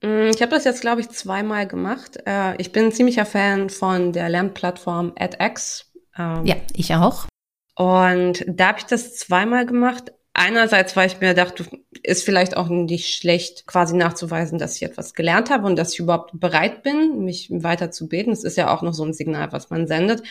Mm, 0.00 0.28
ich 0.32 0.42
habe 0.42 0.52
das 0.52 0.62
jetzt, 0.64 0.80
glaube 0.80 1.00
ich, 1.00 1.08
zweimal 1.10 1.66
gemacht. 1.66 2.18
Äh, 2.24 2.54
ich 2.60 2.70
bin 2.70 2.84
ein 2.84 2.92
ziemlicher 2.92 3.26
Fan 3.26 3.68
von 3.68 4.12
der 4.12 4.28
Lernplattform 4.28 5.12
edX. 5.16 5.92
Ähm, 6.16 6.46
ja, 6.46 6.54
ich 6.72 6.94
auch. 6.94 7.26
Und 7.74 8.44
da 8.46 8.68
habe 8.68 8.78
ich 8.78 8.84
das 8.84 9.16
zweimal 9.16 9.66
gemacht. 9.66 10.12
Einerseits, 10.34 10.96
weil 10.96 11.08
ich 11.08 11.20
mir 11.20 11.34
dachte, 11.34 11.66
ist 12.02 12.24
vielleicht 12.24 12.56
auch 12.56 12.68
nicht 12.68 13.14
schlecht, 13.14 13.66
quasi 13.66 13.94
nachzuweisen, 13.96 14.58
dass 14.58 14.76
ich 14.76 14.82
etwas 14.82 15.14
gelernt 15.14 15.50
habe 15.50 15.66
und 15.66 15.76
dass 15.76 15.92
ich 15.92 16.00
überhaupt 16.00 16.38
bereit 16.38 16.82
bin, 16.82 17.24
mich 17.24 17.50
weiterzubilden. 17.50 18.32
Das 18.32 18.44
ist 18.44 18.56
ja 18.56 18.74
auch 18.74 18.82
noch 18.82 18.94
so 18.94 19.04
ein 19.04 19.12
Signal, 19.12 19.52
was 19.52 19.70
man 19.70 19.86
sendet. 19.86 20.22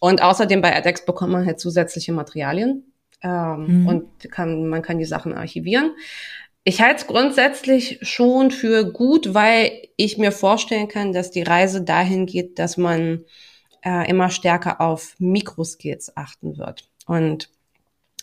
Und 0.00 0.22
außerdem 0.22 0.62
bei 0.62 0.72
edX 0.72 1.04
bekommt 1.04 1.32
man 1.32 1.46
halt 1.46 1.60
zusätzliche 1.60 2.12
Materialien 2.12 2.92
ähm, 3.22 3.82
mhm. 3.82 3.86
und 3.86 4.30
kann, 4.30 4.66
man 4.66 4.82
kann 4.82 4.98
die 4.98 5.04
Sachen 5.04 5.34
archivieren. 5.34 5.92
Ich 6.64 6.80
halte 6.80 7.02
es 7.02 7.06
grundsätzlich 7.06 7.98
schon 8.02 8.50
für 8.50 8.90
gut, 8.90 9.34
weil 9.34 9.72
ich 9.96 10.18
mir 10.18 10.32
vorstellen 10.32 10.88
kann, 10.88 11.12
dass 11.12 11.30
die 11.30 11.42
Reise 11.42 11.82
dahin 11.82 12.26
geht, 12.26 12.58
dass 12.58 12.76
man 12.76 13.24
äh, 13.84 14.08
immer 14.08 14.30
stärker 14.30 14.80
auf 14.80 15.14
Mikroskills 15.18 16.16
achten 16.16 16.58
wird. 16.58 16.88
Und 17.06 17.50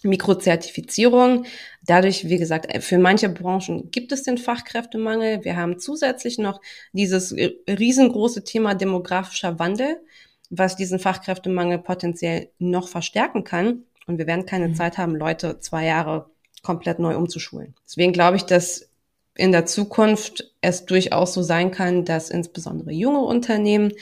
Mikrozertifizierung. 0.04 1.46
Dadurch, 1.86 2.30
wie 2.30 2.38
gesagt, 2.38 2.72
für 2.84 2.98
manche 2.98 3.30
Branchen 3.30 3.92
gibt 3.92 4.12
es 4.12 4.24
den 4.24 4.38
Fachkräftemangel. 4.38 5.44
Wir 5.44 5.58
haben 5.58 5.80
zusätzlich 5.80 6.38
noch 6.38 6.62
dieses 6.94 7.34
riesengroße 7.34 8.44
Thema 8.44 8.76
demografischer 8.76 9.60
Wandel, 9.60 10.02
was 10.50 10.76
diesen 10.76 11.00
Fachkräftemangel 11.00 11.80
potenziell 11.80 12.50
noch 12.60 12.88
verstärken 12.88 13.44
kann. 13.44 13.84
Und 14.08 14.18
wir 14.18 14.28
werden 14.28 14.46
keine 14.46 14.70
mhm. 14.70 14.76
Zeit 14.76 14.98
haben, 14.98 15.16
Leute 15.16 15.60
zwei 15.60 15.86
Jahre 15.86 16.30
komplett 16.64 17.00
neu 17.00 17.16
umzuschulen. 17.16 17.76
Deswegen 17.86 18.14
glaube 18.14 18.38
ich, 18.38 18.44
dass 18.44 18.90
in 19.36 19.52
der 19.52 19.66
Zukunft 19.66 20.52
es 20.62 20.86
durchaus 20.86 21.34
so 21.34 21.42
sein 21.42 21.72
kann, 21.72 22.04
dass 22.04 22.30
insbesondere 22.30 22.92
junge 22.92 23.22
Unternehmen 23.22 23.94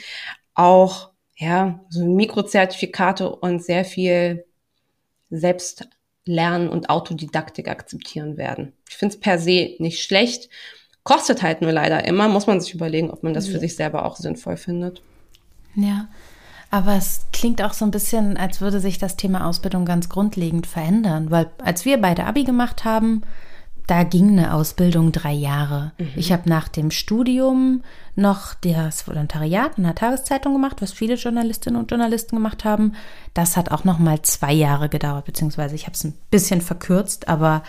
auch 0.54 1.10
ja, 1.38 1.80
so 1.88 2.04
Mikrozertifikate 2.04 3.30
und 3.30 3.62
sehr 3.62 3.84
viel 3.84 4.44
Selbstlernen 5.30 6.68
und 6.68 6.90
Autodidaktik 6.90 7.68
akzeptieren 7.68 8.36
werden. 8.36 8.72
Ich 8.88 8.96
finde 8.96 9.14
es 9.14 9.20
per 9.20 9.38
se 9.38 9.76
nicht 9.78 10.02
schlecht. 10.02 10.50
Kostet 11.04 11.42
halt 11.42 11.62
nur 11.62 11.72
leider 11.72 12.04
immer, 12.04 12.28
muss 12.28 12.46
man 12.46 12.60
sich 12.60 12.74
überlegen, 12.74 13.10
ob 13.10 13.22
man 13.22 13.34
das 13.34 13.48
für 13.48 13.60
sich 13.60 13.76
selber 13.76 14.04
auch 14.04 14.16
sinnvoll 14.16 14.56
findet. 14.56 15.00
Ja, 15.74 16.08
aber 16.70 16.96
es 16.96 17.26
klingt 17.32 17.62
auch 17.62 17.72
so 17.72 17.84
ein 17.84 17.92
bisschen, 17.92 18.36
als 18.36 18.60
würde 18.60 18.80
sich 18.80 18.98
das 18.98 19.16
Thema 19.16 19.46
Ausbildung 19.46 19.84
ganz 19.84 20.08
grundlegend 20.08 20.66
verändern, 20.66 21.30
weil 21.30 21.50
als 21.58 21.84
wir 21.84 22.00
beide 22.00 22.24
Abi 22.24 22.44
gemacht 22.44 22.84
haben, 22.84 23.22
da 23.88 24.02
ging 24.02 24.28
eine 24.32 24.52
Ausbildung 24.52 25.12
drei 25.12 25.32
Jahre. 25.32 25.92
Mhm. 25.98 26.10
Ich 26.14 26.30
habe 26.30 26.48
nach 26.48 26.68
dem 26.68 26.90
Studium 26.90 27.82
noch 28.14 28.52
das 28.54 29.08
Volontariat 29.08 29.78
in 29.78 29.84
der 29.84 29.94
Tageszeitung 29.94 30.52
gemacht, 30.52 30.82
was 30.82 30.92
viele 30.92 31.14
Journalistinnen 31.14 31.80
und 31.80 31.90
Journalisten 31.90 32.36
gemacht 32.36 32.66
haben. 32.66 32.92
Das 33.32 33.56
hat 33.56 33.70
auch 33.70 33.84
noch 33.84 33.98
mal 33.98 34.20
zwei 34.22 34.52
Jahre 34.52 34.90
gedauert, 34.90 35.24
beziehungsweise 35.24 35.74
ich 35.74 35.84
habe 35.84 35.94
es 35.94 36.04
ein 36.04 36.14
bisschen 36.30 36.60
verkürzt, 36.60 37.28
aber 37.28 37.62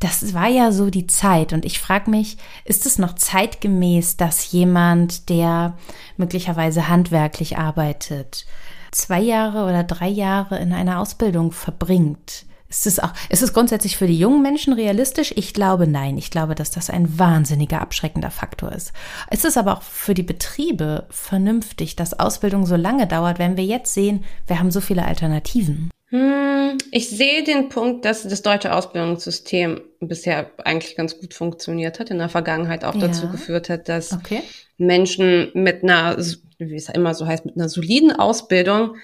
das 0.00 0.34
war 0.34 0.48
ja 0.48 0.72
so 0.72 0.90
die 0.90 1.06
Zeit. 1.06 1.52
Und 1.52 1.64
ich 1.64 1.78
frage 1.78 2.10
mich, 2.10 2.36
ist 2.64 2.84
es 2.84 2.98
noch 2.98 3.14
zeitgemäß, 3.14 4.16
dass 4.16 4.50
jemand, 4.50 5.28
der 5.28 5.78
möglicherweise 6.16 6.88
handwerklich 6.88 7.56
arbeitet, 7.56 8.46
zwei 8.90 9.20
Jahre 9.20 9.62
oder 9.64 9.84
drei 9.84 10.08
Jahre 10.08 10.58
in 10.58 10.72
einer 10.72 10.98
Ausbildung 10.98 11.52
verbringt? 11.52 12.46
Ist 12.68 12.86
es 12.86 12.98
auch, 12.98 13.12
ist 13.28 13.42
es 13.42 13.52
grundsätzlich 13.52 13.96
für 13.96 14.06
die 14.06 14.18
jungen 14.18 14.42
Menschen 14.42 14.72
realistisch? 14.72 15.32
Ich 15.36 15.54
glaube 15.54 15.86
nein. 15.86 16.18
Ich 16.18 16.30
glaube, 16.30 16.54
dass 16.54 16.70
das 16.70 16.90
ein 16.90 17.18
wahnsinniger 17.18 17.80
abschreckender 17.80 18.30
Faktor 18.30 18.72
ist. 18.72 18.92
Es 19.30 19.44
ist 19.44 19.56
aber 19.56 19.78
auch 19.78 19.82
für 19.82 20.14
die 20.14 20.22
Betriebe 20.22 21.06
vernünftig, 21.10 21.94
dass 21.96 22.18
Ausbildung 22.18 22.66
so 22.66 22.76
lange 22.76 23.06
dauert, 23.06 23.38
wenn 23.38 23.56
wir 23.56 23.64
jetzt 23.64 23.94
sehen, 23.94 24.24
wir 24.46 24.58
haben 24.58 24.70
so 24.70 24.80
viele 24.80 25.04
Alternativen. 25.04 25.90
Hm, 26.08 26.78
ich 26.90 27.10
sehe 27.10 27.44
den 27.44 27.68
Punkt, 27.68 28.04
dass 28.04 28.22
das 28.22 28.42
deutsche 28.42 28.72
Ausbildungssystem 28.72 29.80
bisher 30.00 30.50
eigentlich 30.64 30.96
ganz 30.96 31.18
gut 31.18 31.34
funktioniert 31.34 31.98
hat, 31.98 32.10
in 32.10 32.18
der 32.18 32.28
Vergangenheit 32.28 32.84
auch 32.84 32.94
ja. 32.94 33.08
dazu 33.08 33.28
geführt 33.28 33.68
hat, 33.68 33.88
dass 33.88 34.12
okay. 34.12 34.42
Menschen 34.78 35.50
mit 35.54 35.82
einer, 35.82 36.16
wie 36.58 36.76
es 36.76 36.88
immer 36.88 37.14
so 37.14 37.26
heißt, 37.26 37.44
mit 37.44 37.56
einer 37.56 37.68
soliden 37.68 38.12
Ausbildung 38.12 38.96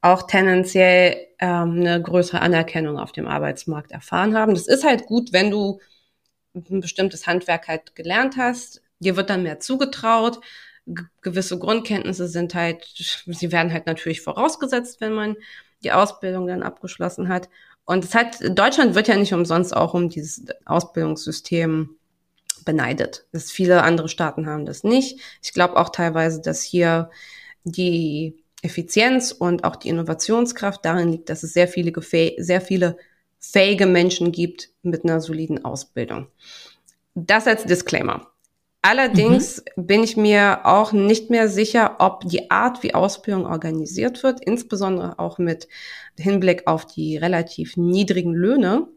auch 0.00 0.26
tendenziell 0.26 1.16
ähm, 1.38 1.80
eine 1.80 2.00
größere 2.00 2.40
Anerkennung 2.40 2.98
auf 2.98 3.12
dem 3.12 3.26
Arbeitsmarkt 3.26 3.92
erfahren 3.92 4.36
haben. 4.36 4.54
Das 4.54 4.68
ist 4.68 4.84
halt 4.84 5.06
gut, 5.06 5.32
wenn 5.32 5.50
du 5.50 5.80
ein 6.54 6.80
bestimmtes 6.80 7.26
Handwerk 7.26 7.68
halt 7.68 7.94
gelernt 7.94 8.36
hast. 8.36 8.82
Dir 9.00 9.16
wird 9.16 9.30
dann 9.30 9.42
mehr 9.42 9.60
zugetraut. 9.60 10.40
G 10.86 11.02
gewisse 11.20 11.58
Grundkenntnisse 11.58 12.28
sind 12.28 12.54
halt, 12.54 12.84
sie 12.94 13.52
werden 13.52 13.72
halt 13.72 13.86
natürlich 13.86 14.22
vorausgesetzt, 14.22 15.00
wenn 15.00 15.12
man 15.12 15.36
die 15.82 15.92
Ausbildung 15.92 16.46
dann 16.46 16.62
abgeschlossen 16.62 17.28
hat. 17.28 17.48
Und 17.84 18.04
es 18.04 18.14
hat, 18.14 18.38
Deutschland 18.42 18.94
wird 18.94 19.08
ja 19.08 19.16
nicht 19.16 19.32
umsonst 19.32 19.76
auch 19.76 19.94
um 19.94 20.08
dieses 20.08 20.44
Ausbildungssystem 20.64 21.96
beneidet. 22.64 23.26
Das 23.32 23.50
viele 23.50 23.82
andere 23.82 24.08
Staaten 24.08 24.46
haben 24.46 24.66
das 24.66 24.84
nicht. 24.84 25.20
Ich 25.42 25.52
glaube 25.52 25.76
auch 25.76 25.90
teilweise, 25.90 26.40
dass 26.40 26.62
hier 26.62 27.10
die 27.64 28.44
Effizienz 28.62 29.32
und 29.32 29.64
auch 29.64 29.76
die 29.76 29.88
Innovationskraft 29.88 30.84
darin 30.84 31.10
liegt, 31.10 31.28
dass 31.28 31.42
es 31.42 31.52
sehr 31.52 31.68
viele, 31.68 31.92
sehr 32.38 32.60
viele 32.60 32.96
fähige 33.38 33.86
Menschen 33.86 34.32
gibt 34.32 34.70
mit 34.82 35.04
einer 35.04 35.20
soliden 35.20 35.64
Ausbildung. 35.64 36.26
Das 37.14 37.46
als 37.46 37.64
Disclaimer. 37.64 38.30
Allerdings 38.82 39.62
mhm. 39.76 39.86
bin 39.86 40.04
ich 40.04 40.16
mir 40.16 40.60
auch 40.64 40.92
nicht 40.92 41.30
mehr 41.30 41.48
sicher, 41.48 41.96
ob 41.98 42.28
die 42.28 42.50
Art, 42.50 42.82
wie 42.82 42.94
Ausbildung 42.94 43.46
organisiert 43.46 44.22
wird, 44.22 44.40
insbesondere 44.44 45.18
auch 45.18 45.38
mit 45.38 45.68
Hinblick 46.16 46.66
auf 46.66 46.86
die 46.86 47.16
relativ 47.16 47.76
niedrigen 47.76 48.34
Löhne, 48.34 48.88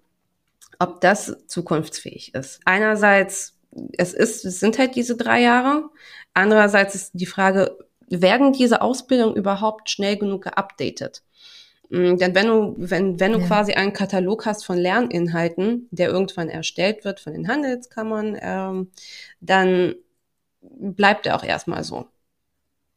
ob 0.79 1.01
das 1.01 1.35
zukunftsfähig 1.47 2.33
ist. 2.35 2.59
Einerseits, 2.65 3.57
es 3.97 4.13
ist, 4.13 4.45
es 4.45 4.59
sind 4.59 4.77
halt 4.77 4.95
diese 4.95 5.15
drei 5.17 5.41
Jahre. 5.41 5.89
Andererseits 6.33 6.95
ist 6.95 7.11
die 7.13 7.25
Frage, 7.25 7.77
werden 8.11 8.53
diese 8.53 8.81
Ausbildungen 8.81 9.35
überhaupt 9.35 9.89
schnell 9.89 10.17
genug 10.17 10.43
geupdatet? 10.43 11.23
Mm, 11.89 12.17
denn 12.17 12.35
wenn 12.35 12.47
du, 12.47 12.73
wenn, 12.77 13.19
wenn 13.19 13.33
du 13.33 13.39
ja. 13.39 13.47
quasi 13.47 13.73
einen 13.73 13.93
Katalog 13.93 14.45
hast 14.45 14.65
von 14.65 14.77
Lerninhalten, 14.77 15.87
der 15.91 16.09
irgendwann 16.09 16.49
erstellt 16.49 17.05
wird 17.05 17.19
von 17.19 17.33
den 17.33 17.47
Handelskammern, 17.47 18.37
ähm, 18.41 18.91
dann 19.39 19.95
bleibt 20.61 21.25
er 21.25 21.35
auch 21.35 21.43
erstmal 21.43 21.83
so. 21.83 22.07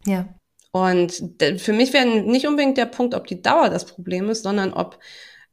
Ja. 0.07 0.29
Und 0.71 1.13
für 1.59 1.73
mich 1.73 1.93
wäre 1.93 2.07
nicht 2.07 2.47
unbedingt 2.47 2.79
der 2.79 2.87
Punkt, 2.87 3.15
ob 3.15 3.27
die 3.27 3.41
Dauer 3.41 3.71
das 3.71 3.87
Problem 3.87 4.29
ist, 4.29 4.43
sondern 4.43 4.73
ob 4.73 4.99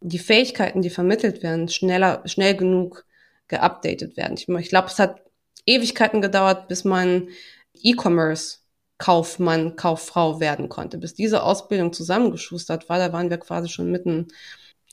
die 0.02 0.20
Fähigkeiten, 0.20 0.82
die 0.82 0.90
vermittelt 0.90 1.44
werden, 1.44 1.70
schneller, 1.70 2.24
schnell 2.26 2.56
genug 2.56 3.06
geupdatet 3.48 4.18
werden. 4.18 4.36
Ich, 4.36 4.50
ich 4.50 4.70
glaube, 4.70 4.88
es 4.88 4.98
hat 4.98 5.22
Ewigkeiten 5.66 6.22
gedauert, 6.22 6.68
bis 6.68 6.84
man 6.86 7.30
E-Commerce 7.76 8.61
Kaufmann, 9.02 9.76
Kauffrau 9.76 10.40
werden 10.40 10.70
konnte. 10.70 11.00
Bis 11.00 11.16
diese 11.16 11.42
Ausbildung 11.42 11.92
zusammengeschustert 11.92 12.88
war, 12.88 13.00
da 13.00 13.12
waren 13.12 13.32
wir 13.32 13.40
quasi 13.40 13.68
schon 13.68 13.92
mitten 13.92 14.28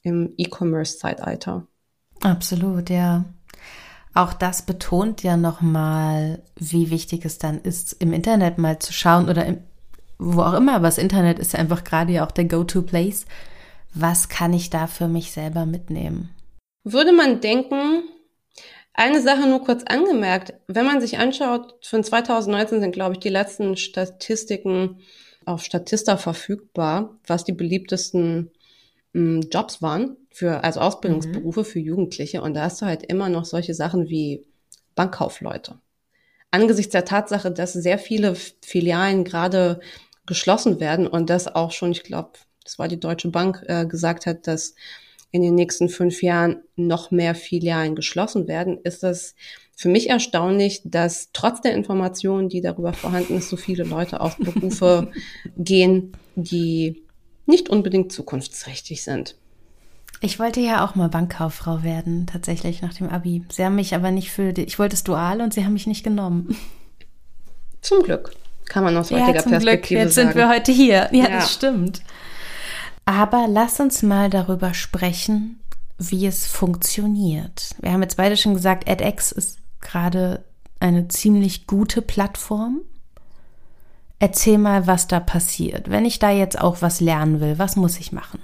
im 0.03 0.33
E-Commerce-Zeitalter. 0.39 1.67
Absolut, 2.23 2.89
ja. 2.89 3.27
Auch 4.15 4.33
das 4.33 4.63
betont 4.63 5.23
ja 5.23 5.37
nochmal, 5.37 6.43
wie 6.57 6.89
wichtig 6.89 7.27
es 7.27 7.37
dann 7.37 7.61
ist, 7.61 7.93
im 8.01 8.15
Internet 8.15 8.57
mal 8.57 8.79
zu 8.79 8.95
schauen 8.95 9.29
oder 9.29 9.45
im, 9.45 9.59
wo 10.19 10.41
auch 10.41 10.55
immer, 10.55 10.77
aber 10.77 10.87
das 10.87 10.97
Internet 10.97 11.39
ist 11.39 11.55
einfach 11.55 11.85
gerade 11.85 12.13
ja 12.13 12.27
auch 12.27 12.31
der 12.31 12.47
Go-to-Place. 12.47 13.27
Was 13.93 14.31
kann 14.31 14.55
ich 14.55 14.71
da 14.71 14.87
für 14.87 15.07
mich 15.07 15.33
selber 15.33 15.67
mitnehmen? 15.67 16.31
Würde 16.83 17.13
man 17.13 17.43
denken, 17.43 18.05
eine 18.99 19.23
Sache 19.23 19.49
nur 19.49 19.63
kurz 19.63 19.85
angemerkt. 19.85 20.55
Wenn 20.67 20.85
man 20.85 21.01
sich 21.01 21.19
anschaut, 21.19 21.77
von 21.83 22.03
2019 22.03 22.81
sind, 22.81 22.91
glaube 22.91 23.15
ich, 23.15 23.21
die 23.21 23.29
letzten 23.29 23.77
Statistiken 23.77 24.99
auf 25.45 25.63
Statista 25.63 26.17
verfügbar, 26.17 27.17
was 27.25 27.45
die 27.45 27.53
beliebtesten 27.53 28.51
mh, 29.13 29.43
hm, 29.43 29.49
Jobs 29.53 29.81
waren 29.83 30.17
für, 30.33 30.65
also 30.65 30.81
Ausbildungsberufe 30.81 31.61
mhm. 31.61 31.65
für 31.65 31.79
Jugendliche. 31.79 32.43
Und 32.43 32.55
da 32.55 32.63
hast 32.63 32.83
du 32.83 32.87
halt 32.87 33.05
immer 33.05 33.29
noch 33.29 33.45
solche 33.45 33.73
Sachen 33.73 34.09
wie 34.09 34.45
Bankkaufleute. 34.97 35.79
Angesichts 36.51 36.91
der 36.91 37.05
Tatsache, 37.05 37.53
dass 37.53 37.75
sehr 37.75 37.99
viele 37.99 38.35
Filialen 38.35 39.23
gerade 39.23 39.79
geschlossen 40.27 40.81
werden 40.81 41.07
und 41.07 41.31
das 41.31 41.47
auch 41.47 41.71
schon, 41.71 41.93
ich 41.93 42.03
glaube, 42.03 42.33
das 42.65 42.81
war 42.81 42.89
die 42.89 42.99
Deutsche 42.99 43.29
Bank, 43.29 43.63
äh, 43.69 43.87
gesagt 43.87 44.27
hat, 44.27 44.49
dass 44.49 44.75
in 45.31 45.43
den 45.43 45.55
nächsten 45.55 45.89
fünf 45.89 46.23
Jahren 46.23 46.63
noch 46.77 47.11
mehr 47.11 47.35
Filialen 47.35 47.95
geschlossen 47.95 48.49
werden, 48.49 48.79
ist 48.83 49.05
es 49.05 49.35
für 49.77 49.89
mich 49.89 50.11
erstaunlich, 50.11 50.83
dass 50.85 51.31
trotz 51.33 51.61
der 51.61 51.75
Informationen, 51.75 52.49
die 52.49 52.61
darüber 52.61 52.93
vorhanden 52.93 53.37
ist, 53.37 53.49
so 53.49 53.57
viele 53.57 53.85
Leute 53.85 54.21
auf 54.21 54.37
Berufe 54.39 55.13
gehen, 55.57 56.13
die 56.35 57.03
nicht 57.47 57.69
unbedingt 57.69 58.13
zukunftsträchtig 58.13 59.05
sind. 59.05 59.37
Ich 60.21 60.41
wollte 60.41 60.61
ja 60.61 60.85
auch 60.85 60.97
mal 60.97 61.09
Bankkauffrau 61.09 61.85
werden, 61.85 62.27
tatsächlich 62.27 62.83
nach 62.83 62.95
dem 62.95 63.09
Abi. 63.09 63.45
Sie 63.51 63.65
haben 63.65 63.77
mich 63.77 63.95
aber 63.95 64.11
nicht 64.11 64.33
für, 64.33 64.53
die, 64.53 64.65
ich 64.65 64.79
wollte 64.79 64.95
es 64.95 65.05
dual 65.05 65.41
und 65.41 65.55
sie 65.55 65.65
haben 65.65 65.75
mich 65.75 65.87
nicht 65.87 66.03
genommen. 66.03 66.57
Zum 67.81 68.03
Glück, 68.03 68.33
kann 68.65 68.83
man 68.83 68.97
aus 68.97 69.13
heutiger 69.13 69.35
ja, 69.35 69.43
zum 69.43 69.53
Perspektive 69.53 70.01
Glück. 70.01 70.07
Jetzt 70.07 70.15
sagen. 70.17 70.29
sind 70.31 70.37
wir 70.37 70.49
heute 70.49 70.73
hier. 70.73 71.09
Ja, 71.13 71.25
ja, 71.25 71.29
das 71.29 71.53
stimmt. 71.53 72.03
Aber 73.09 73.47
lass 73.49 73.81
uns 73.81 74.03
mal 74.03 74.29
darüber 74.29 74.75
sprechen, 74.75 75.61
wie 75.97 76.27
es 76.27 76.47
funktioniert. 76.47 77.75
Wir 77.81 77.93
haben 77.93 78.03
jetzt 78.03 78.19
beide 78.19 78.37
schon 78.37 78.53
gesagt, 78.53 78.87
edX 78.87 79.33
ist 79.33 79.61
gerade 79.81 80.45
eine 80.79 81.09
ziemlich 81.09 81.67
gute 81.67 82.03
Plattform. 82.03 82.83
Erzähl 84.19 84.59
mal, 84.59 84.87
was 84.87 85.07
da 85.07 85.21
passiert. 85.21 85.89
Wenn 85.89 86.05
ich 86.05 86.19
da 86.19 86.31
jetzt 86.31 86.61
auch 86.61 86.83
was 86.83 87.01
lernen 87.01 87.41
will, 87.41 87.59
was 87.59 87.77
muss 87.77 87.99
ich 87.99 88.13
machen? 88.13 88.43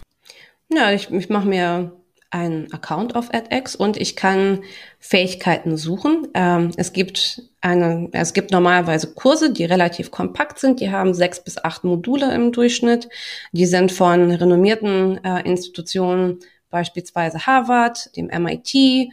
Ja, 0.73 0.93
ich, 0.93 1.11
ich 1.11 1.29
mache 1.29 1.47
mir 1.47 1.93
einen 2.35 2.73
Account 2.73 3.15
auf 3.15 3.29
edX 3.33 3.77
und 3.77 3.97
ich 3.97 4.17
kann 4.17 4.65
Fähigkeiten 4.99 5.77
suchen. 5.77 6.27
Ähm, 6.35 6.73
es 6.77 6.93
gibt 6.93 7.43
eine, 7.61 8.09
es 8.13 8.33
gibt 8.33 8.51
normalerweise 8.51 9.15
Kurse, 9.15 9.53
die 9.53 9.65
relativ 9.65 10.11
kompakt 10.11 10.59
sind. 10.59 10.81
Die 10.81 10.91
haben 10.91 11.15
sechs 11.15 11.43
bis 11.43 11.59
acht 11.59 11.85
Module 11.85 12.35
im 12.35 12.51
Durchschnitt. 12.51 13.09
Die 13.53 13.67
sind 13.67 13.93
von 13.93 14.33
renommierten 14.33 15.23
äh, 15.25 15.43
Institutionen, 15.49 16.41
beispielsweise 16.71 17.47
Harvard, 17.47 18.11
dem 18.17 18.27
MIT, 18.27 19.13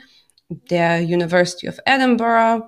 der 0.49 1.01
University 1.01 1.69
of 1.69 1.77
Edinburgh, 1.85 2.67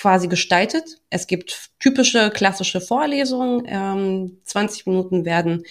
quasi 0.00 0.26
gestaltet. 0.26 1.00
Es 1.10 1.28
gibt 1.28 1.70
typische 1.78 2.30
klassische 2.30 2.80
Vorlesungen. 2.80 3.64
Ähm, 3.68 4.38
20 4.42 4.86
Minuten 4.86 5.24
werden 5.24 5.62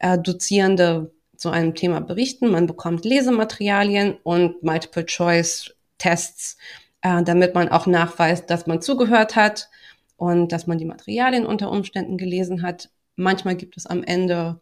äh, 0.00 0.18
Dozierende 0.18 1.13
zu 1.36 1.50
einem 1.50 1.74
Thema 1.74 2.00
berichten. 2.00 2.50
Man 2.50 2.66
bekommt 2.66 3.04
Lesematerialien 3.04 4.16
und 4.22 4.62
Multiple-Choice-Tests, 4.62 6.56
äh, 7.02 7.22
damit 7.22 7.54
man 7.54 7.68
auch 7.68 7.86
nachweist, 7.86 8.50
dass 8.50 8.66
man 8.66 8.82
zugehört 8.82 9.36
hat 9.36 9.68
und 10.16 10.52
dass 10.52 10.66
man 10.66 10.78
die 10.78 10.84
Materialien 10.84 11.46
unter 11.46 11.70
Umständen 11.70 12.16
gelesen 12.18 12.62
hat. 12.62 12.90
Manchmal 13.16 13.56
gibt 13.56 13.76
es 13.76 13.86
am 13.86 14.02
Ende 14.02 14.60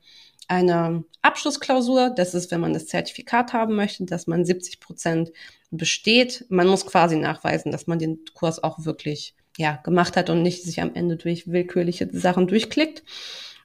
eine 0.48 1.04
Abschlussklausur. 1.22 2.11
Das 2.11 2.35
ist, 2.35 2.50
wenn 2.50 2.61
man 2.61 2.72
das 2.72 2.87
Zertifikat 2.87 3.52
haben 3.52 3.74
möchte, 3.74 4.04
dass 4.04 4.26
man 4.26 4.44
70 4.44 4.80
Prozent 4.80 5.32
besteht. 5.70 6.44
Man 6.48 6.68
muss 6.68 6.87
quasi 6.87 7.16
nachweisen, 7.16 7.72
dass 7.72 7.87
man 7.87 7.98
den 7.98 8.20
Kurs 8.35 8.62
auch 8.62 8.85
wirklich 8.85 9.35
ja, 9.56 9.76
gemacht 9.76 10.16
hat 10.16 10.30
und 10.30 10.42
nicht 10.42 10.62
sich 10.62 10.80
am 10.80 10.94
Ende 10.94 11.16
durch 11.16 11.50
willkürliche 11.50 12.08
Sachen 12.12 12.46
durchklickt. 12.46 13.02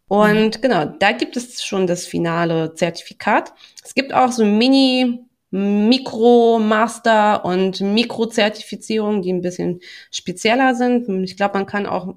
Und 0.08 0.58
mhm. 0.58 0.62
genau, 0.62 0.86
da 0.86 1.12
gibt 1.12 1.38
es 1.38 1.64
schon 1.64 1.88
das 1.88 2.06
finale 2.06 2.74
Zertifikat. 2.74 3.54
Es 3.84 3.94
gibt 3.94 4.14
auch 4.14 4.32
so 4.32 4.46
Mini 4.46 5.20
Mikro-Master 5.50 7.46
und 7.46 7.80
Mikro-Zertifizierungen, 7.80 9.22
die 9.22 9.32
ein 9.32 9.42
bisschen 9.42 9.80
spezieller 10.12 10.76
sind. 10.76 11.08
Ich 11.24 11.38
glaube, 11.38 11.58
man 11.58 11.66
kann 11.66 11.86
auch 11.86 12.16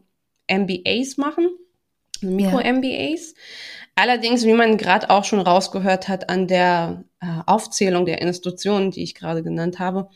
MBAs 0.51 1.17
machen, 1.17 1.49
Mikro-MBAs. 2.23 3.35
Ja. 3.35 3.41
Allerdings, 3.95 4.45
wie 4.45 4.53
man 4.53 4.79
gerade 4.79 5.11
auch 5.11 5.25
schon 5.25 5.41
rausgehört 5.41 6.09
hat 6.09 6.29
an 6.29 6.49
der 6.49 7.05
äh, 7.21 7.27
Aufzählung 7.47 8.07
der 8.07 8.21
Institutionen, 8.21 8.91
die 8.91 9.03
ich 9.03 9.15
gerade 9.15 9.43
genannt 9.43 9.79
habe, 9.79 10.09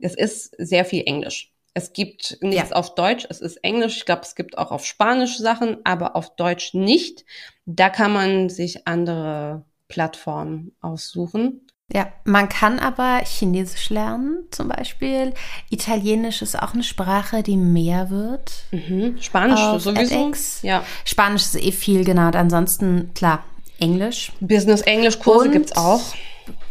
es 0.00 0.14
ist 0.14 0.54
sehr 0.58 0.84
viel 0.84 1.02
Englisch. 1.06 1.52
Es 1.78 1.92
gibt 1.92 2.38
nichts 2.40 2.70
ja. 2.70 2.76
auf 2.76 2.96
Deutsch, 2.96 3.24
es 3.30 3.40
ist 3.40 3.58
Englisch. 3.58 3.98
Ich 3.98 4.04
glaube, 4.04 4.22
es 4.22 4.34
gibt 4.34 4.58
auch 4.58 4.72
auf 4.72 4.84
Spanisch 4.84 5.38
Sachen, 5.38 5.76
aber 5.84 6.16
auf 6.16 6.34
Deutsch 6.34 6.74
nicht. 6.74 7.24
Da 7.66 7.88
kann 7.88 8.12
man 8.12 8.48
sich 8.48 8.88
andere 8.88 9.64
Plattformen 9.86 10.72
aussuchen. 10.80 11.68
Ja, 11.92 12.08
man 12.24 12.48
kann 12.48 12.80
aber 12.80 13.20
Chinesisch 13.24 13.90
lernen, 13.90 14.48
zum 14.50 14.66
Beispiel. 14.66 15.34
Italienisch 15.70 16.42
ist 16.42 16.60
auch 16.60 16.74
eine 16.74 16.82
Sprache, 16.82 17.44
die 17.44 17.56
mehr 17.56 18.10
wird. 18.10 18.64
Mhm. 18.72 19.16
Spanisch 19.20 19.60
sowieso. 19.80 20.26
edX. 20.26 20.62
Ja. 20.62 20.82
Spanisch 21.04 21.42
ist 21.42 21.62
eh 21.62 21.70
viel, 21.70 22.04
genau. 22.04 22.26
Und 22.26 22.34
ansonsten, 22.34 23.14
klar, 23.14 23.44
Englisch. 23.78 24.32
Business-Englisch-Kurse 24.40 25.50
gibt 25.50 25.66
es 25.66 25.76
auch. 25.76 26.02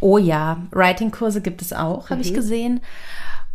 Oh 0.00 0.18
ja, 0.18 0.66
Writing-Kurse 0.70 1.40
gibt 1.40 1.62
es 1.62 1.72
auch, 1.72 2.04
mhm. 2.04 2.10
habe 2.10 2.20
ich 2.20 2.34
gesehen. 2.34 2.82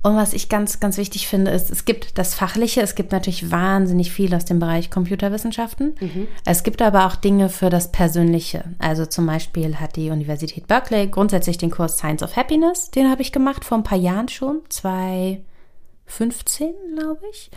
Und 0.04 0.16
was 0.18 0.34
ich 0.34 0.50
ganz, 0.50 0.82
ganz 0.82 0.98
wichtig 0.98 1.30
finde, 1.30 1.52
ist, 1.52 1.72
es 1.72 1.86
gibt 1.86 2.18
das 2.18 2.36
Fachliche, 2.36 2.82
es 2.82 2.96
gibt 2.96 3.14
natürlich 3.14 3.52
wahnsinnig 3.52 4.12
viel 4.12 4.36
aus 4.36 4.44
dem 4.44 4.60
Bereich 4.60 4.92
Computerwissenschaften. 4.92 5.96
Mhm. 6.00 6.28
Es 6.44 6.64
gibt 6.64 6.82
aber 6.82 7.06
auch 7.06 7.16
Dinge 7.16 7.48
für 7.48 7.70
das 7.70 7.90
Persönliche. 7.90 8.66
Also 8.80 9.06
zum 9.06 9.26
Beispiel 9.26 9.80
hat 9.80 9.96
die 9.96 10.10
Universität 10.10 10.68
Berkeley 10.68 11.08
grundsätzlich 11.08 11.58
den 11.58 11.72
Kurs 11.72 11.98
Science 11.98 12.22
of 12.22 12.36
Happiness. 12.36 12.92
Den 12.92 13.10
habe 13.10 13.22
ich 13.22 13.32
gemacht 13.32 13.64
vor 13.64 13.78
ein 13.78 13.86
paar 13.86 13.98
Jahren 13.98 14.28
schon, 14.28 14.60
2015, 14.68 16.74
glaube 16.96 17.22
ich. 17.32 17.50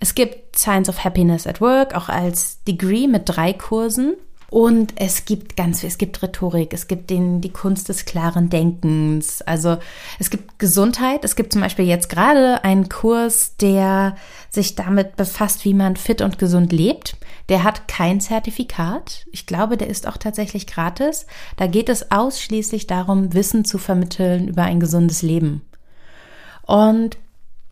Es 0.00 0.14
gibt 0.14 0.58
Science 0.58 0.88
of 0.88 1.04
Happiness 1.04 1.46
at 1.46 1.60
Work, 1.60 1.94
auch 1.94 2.08
als 2.08 2.64
Degree 2.64 3.06
mit 3.06 3.24
drei 3.26 3.52
Kursen. 3.52 4.14
Und 4.52 4.92
es 4.96 5.24
gibt 5.24 5.56
ganz 5.56 5.80
viel, 5.80 5.88
es 5.88 5.96
gibt 5.96 6.22
Rhetorik, 6.22 6.74
es 6.74 6.86
gibt 6.86 7.08
den, 7.08 7.40
die 7.40 7.54
Kunst 7.54 7.88
des 7.88 8.04
klaren 8.04 8.50
Denkens. 8.50 9.40
Also 9.40 9.78
es 10.18 10.28
gibt 10.28 10.58
Gesundheit. 10.58 11.24
Es 11.24 11.36
gibt 11.36 11.54
zum 11.54 11.62
Beispiel 11.62 11.86
jetzt 11.86 12.10
gerade 12.10 12.62
einen 12.62 12.90
Kurs, 12.90 13.56
der 13.56 14.14
sich 14.50 14.74
damit 14.74 15.16
befasst, 15.16 15.64
wie 15.64 15.72
man 15.72 15.96
fit 15.96 16.20
und 16.20 16.38
gesund 16.38 16.70
lebt. 16.70 17.16
Der 17.48 17.64
hat 17.64 17.88
kein 17.88 18.20
Zertifikat. 18.20 19.24
Ich 19.32 19.46
glaube, 19.46 19.78
der 19.78 19.88
ist 19.88 20.06
auch 20.06 20.18
tatsächlich 20.18 20.66
gratis. 20.66 21.24
Da 21.56 21.66
geht 21.66 21.88
es 21.88 22.10
ausschließlich 22.10 22.86
darum, 22.86 23.32
Wissen 23.32 23.64
zu 23.64 23.78
vermitteln 23.78 24.48
über 24.48 24.64
ein 24.64 24.80
gesundes 24.80 25.22
Leben. 25.22 25.62
Und 26.66 27.16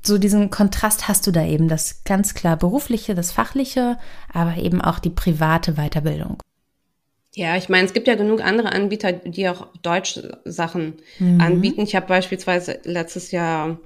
so 0.03 0.17
diesen 0.17 0.49
Kontrast 0.49 1.09
hast 1.09 1.27
du 1.27 1.31
da 1.31 1.45
eben, 1.45 1.69
das 1.69 2.05
ganz 2.05 2.33
klar 2.33 2.57
berufliche, 2.57 3.15
das 3.15 3.33
fachliche, 3.33 3.99
aber 4.33 4.57
eben 4.57 4.81
auch 4.81 4.99
die 4.99 5.11
private 5.11 5.75
Weiterbildung. 5.75 6.39
Ja, 7.35 7.57
ich 7.57 7.69
meine, 7.69 7.87
es 7.87 7.93
gibt 7.93 8.09
ja 8.09 8.17
genug 8.17 8.43
andere 8.43 8.73
Anbieter, 8.73 9.13
die 9.13 9.49
auch 9.49 9.69
deutsche 9.83 10.41
Sachen 10.45 10.95
mhm. 11.19 11.41
anbieten. 11.41 11.83
Ich 11.83 11.95
habe 11.95 12.07
beispielsweise 12.07 12.81
letztes 12.83 13.31
Jahr 13.31 13.79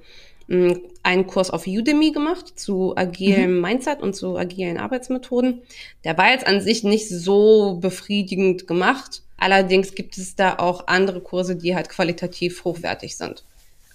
hm, 0.48 0.80
einen 1.02 1.26
Kurs 1.26 1.50
auf 1.50 1.66
Udemy 1.66 2.12
gemacht 2.12 2.58
zu 2.58 2.96
agilem 2.96 3.56
mhm. 3.56 3.60
Mindset 3.60 4.00
und 4.00 4.16
zu 4.16 4.38
agilen 4.38 4.78
Arbeitsmethoden. 4.78 5.60
Der 6.04 6.16
war 6.16 6.30
jetzt 6.30 6.46
an 6.46 6.62
sich 6.62 6.84
nicht 6.84 7.08
so 7.08 7.78
befriedigend 7.80 8.66
gemacht. 8.66 9.22
Allerdings 9.36 9.94
gibt 9.94 10.16
es 10.16 10.36
da 10.36 10.58
auch 10.58 10.86
andere 10.86 11.20
Kurse, 11.20 11.54
die 11.54 11.74
halt 11.74 11.90
qualitativ 11.90 12.64
hochwertig 12.64 13.16
sind. 13.16 13.44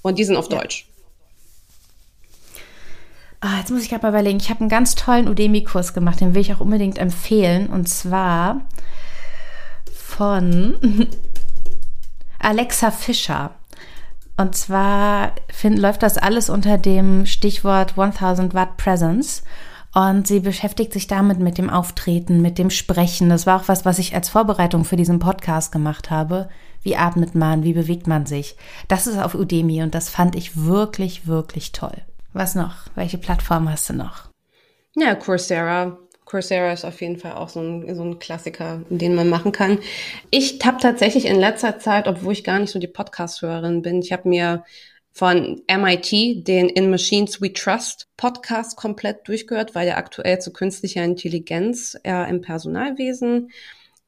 Und 0.03 0.19
die 0.19 0.25
sind 0.25 0.35
auf 0.35 0.51
ja. 0.51 0.59
Deutsch. 0.59 0.85
Ah, 3.41 3.57
jetzt 3.59 3.71
muss 3.71 3.81
ich 3.81 3.89
gerade 3.89 4.03
mal 4.03 4.09
überlegen. 4.09 4.39
Ich 4.39 4.49
habe 4.49 4.59
einen 4.59 4.69
ganz 4.69 4.95
tollen 4.95 5.27
Udemy-Kurs 5.27 5.93
gemacht, 5.93 6.19
den 6.19 6.35
will 6.35 6.41
ich 6.41 6.53
auch 6.53 6.59
unbedingt 6.59 6.99
empfehlen. 6.99 7.67
Und 7.67 7.87
zwar 7.87 8.61
von 10.09 11.07
Alexa 12.39 12.91
Fischer. 12.91 13.51
Und 14.35 14.55
zwar 14.55 15.33
find, 15.51 15.77
läuft 15.77 16.03
das 16.03 16.17
alles 16.17 16.49
unter 16.49 16.77
dem 16.77 17.25
Stichwort 17.25 17.97
1000 17.97 18.53
Watt 18.53 18.77
Presence. 18.77 19.43
Und 19.93 20.27
sie 20.27 20.39
beschäftigt 20.39 20.93
sich 20.93 21.07
damit 21.07 21.39
mit 21.39 21.57
dem 21.57 21.69
Auftreten, 21.69 22.41
mit 22.41 22.57
dem 22.57 22.69
Sprechen. 22.69 23.29
Das 23.29 23.45
war 23.45 23.59
auch 23.59 23.67
was, 23.67 23.85
was 23.85 23.99
ich 23.99 24.13
als 24.15 24.29
Vorbereitung 24.29 24.85
für 24.85 24.95
diesen 24.95 25.19
Podcast 25.19 25.71
gemacht 25.71 26.11
habe. 26.11 26.49
Wie 26.81 26.95
atmet 26.95 27.35
man? 27.35 27.63
Wie 27.63 27.73
bewegt 27.73 28.07
man 28.07 28.25
sich? 28.25 28.55
Das 28.87 29.07
ist 29.07 29.17
auf 29.17 29.35
Udemy 29.35 29.83
und 29.83 29.95
das 29.95 30.09
fand 30.09 30.35
ich 30.35 30.63
wirklich, 30.63 31.27
wirklich 31.27 31.71
toll. 31.71 31.97
Was 32.33 32.55
noch? 32.55 32.75
Welche 32.95 33.17
Plattform 33.17 33.69
hast 33.69 33.89
du 33.89 33.93
noch? 33.93 34.29
Ja, 34.95 35.15
Coursera 35.15 35.97
Coursera 36.29 36.71
ist 36.71 36.85
auf 36.85 37.01
jeden 37.01 37.17
Fall 37.17 37.33
auch 37.33 37.49
so 37.49 37.59
ein, 37.59 37.95
so 37.95 38.03
ein 38.03 38.19
Klassiker, 38.19 38.81
den 38.89 39.15
man 39.15 39.29
machen 39.29 39.51
kann. 39.51 39.79
Ich 40.29 40.59
habe 40.63 40.77
tatsächlich 40.79 41.25
in 41.25 41.39
letzter 41.39 41.79
Zeit, 41.79 42.07
obwohl 42.07 42.33
ich 42.33 42.43
gar 42.43 42.59
nicht 42.59 42.71
so 42.71 42.77
die 42.77 42.87
Podcast-Hörerin 42.87 43.81
bin, 43.81 43.99
ich 44.01 44.11
habe 44.11 44.29
mir 44.29 44.63
von 45.11 45.61
MIT 45.67 46.47
den 46.47 46.69
In 46.69 46.91
Machines 46.91 47.41
We 47.41 47.51
Trust 47.51 48.07
Podcast 48.15 48.77
komplett 48.77 49.27
durchgehört, 49.27 49.73
weil 49.73 49.85
der 49.87 49.97
aktuell 49.97 50.39
zu 50.39 50.53
künstlicher 50.53 51.03
Intelligenz 51.03 51.97
äh, 52.03 52.29
im 52.29 52.41
Personalwesen 52.41 53.49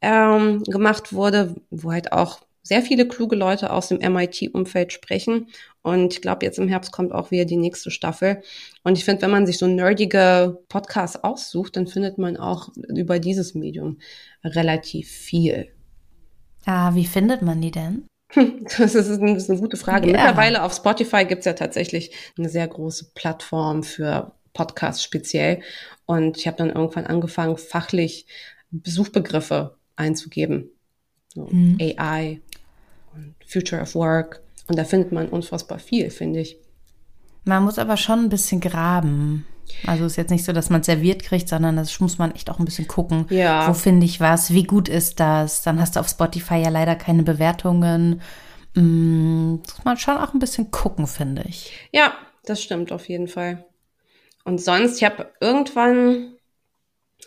ähm, 0.01 0.63
gemacht 0.63 1.13
wurde, 1.13 1.55
wo 1.71 1.91
halt 1.91 2.11
auch 2.13 2.41
sehr 2.61 2.83
viele 2.83 3.07
kluge 3.07 3.35
Leute 3.35 3.73
aus 3.73 3.87
dem 3.87 3.97
MIT-Umfeld 3.97 4.93
sprechen. 4.93 5.47
Und 5.83 6.13
ich 6.13 6.21
glaube, 6.21 6.45
jetzt 6.45 6.59
im 6.59 6.67
Herbst 6.67 6.91
kommt 6.91 7.11
auch 7.11 7.31
wieder 7.31 7.45
die 7.45 7.57
nächste 7.57 7.89
Staffel. 7.89 8.43
Und 8.83 8.97
ich 8.97 9.05
finde, 9.05 9.23
wenn 9.23 9.31
man 9.31 9.47
sich 9.47 9.57
so 9.57 9.67
nerdige 9.67 10.59
Podcasts 10.69 11.23
aussucht, 11.23 11.75
dann 11.75 11.87
findet 11.87 12.17
man 12.17 12.37
auch 12.37 12.69
über 12.75 13.19
dieses 13.19 13.55
Medium 13.55 13.97
relativ 14.43 15.09
viel. 15.09 15.69
Ah, 16.65 16.93
wie 16.93 17.05
findet 17.05 17.41
man 17.41 17.61
die 17.61 17.71
denn? 17.71 18.05
Das 18.77 18.95
ist, 18.95 19.09
eine, 19.19 19.33
das 19.33 19.43
ist 19.43 19.49
eine 19.49 19.59
gute 19.59 19.77
Frage. 19.77 20.07
Ja. 20.07 20.13
Mittlerweile 20.13 20.63
auf 20.63 20.73
Spotify 20.73 21.25
gibt 21.25 21.39
es 21.39 21.45
ja 21.45 21.53
tatsächlich 21.53 22.11
eine 22.37 22.47
sehr 22.47 22.67
große 22.67 23.11
Plattform 23.13 23.83
für 23.83 24.31
Podcasts 24.53 25.03
speziell. 25.03 25.61
Und 26.05 26.37
ich 26.37 26.47
habe 26.47 26.57
dann 26.57 26.69
irgendwann 26.69 27.07
angefangen, 27.07 27.57
fachlich 27.57 28.27
Suchbegriffe 28.83 29.75
einzugeben. 29.95 30.69
So 31.33 31.47
mhm. 31.51 31.77
AI 31.79 32.39
und 33.13 33.35
Future 33.45 33.81
of 33.81 33.95
Work. 33.95 34.41
Und 34.67 34.77
da 34.77 34.83
findet 34.83 35.11
man 35.11 35.29
unfassbar 35.29 35.79
viel, 35.79 36.09
finde 36.09 36.41
ich. 36.41 36.57
Man 37.43 37.63
muss 37.63 37.79
aber 37.79 37.97
schon 37.97 38.19
ein 38.19 38.29
bisschen 38.29 38.61
graben. 38.61 39.45
Also 39.85 40.05
ist 40.05 40.15
jetzt 40.15 40.29
nicht 40.29 40.45
so, 40.45 40.53
dass 40.53 40.69
man 40.69 40.83
serviert 40.83 41.23
kriegt, 41.23 41.49
sondern 41.49 41.75
das 41.75 41.99
muss 41.99 42.17
man 42.17 42.35
echt 42.35 42.49
auch 42.49 42.59
ein 42.59 42.65
bisschen 42.65 42.87
gucken. 42.87 43.25
Ja. 43.29 43.67
Wo 43.67 43.73
finde 43.73 44.05
ich 44.05 44.19
was? 44.19 44.53
Wie 44.53 44.63
gut 44.63 44.89
ist 44.89 45.19
das? 45.19 45.61
Dann 45.61 45.79
hast 45.79 45.95
du 45.95 45.99
auf 45.99 46.09
Spotify 46.09 46.57
ja 46.57 46.69
leider 46.69 46.95
keine 46.95 47.23
Bewertungen. 47.23 48.21
Mm, 48.75 49.55
muss 49.55 49.83
man 49.83 49.97
schon 49.97 50.17
auch 50.17 50.33
ein 50.33 50.39
bisschen 50.39 50.71
gucken, 50.71 51.07
finde 51.07 51.43
ich. 51.47 51.71
Ja, 51.91 52.13
das 52.45 52.61
stimmt 52.61 52.91
auf 52.91 53.09
jeden 53.09 53.27
Fall. 53.27 53.65
Und 54.43 54.61
sonst, 54.61 54.97
ich 54.97 55.03
habe 55.03 55.31
irgendwann, 55.39 56.33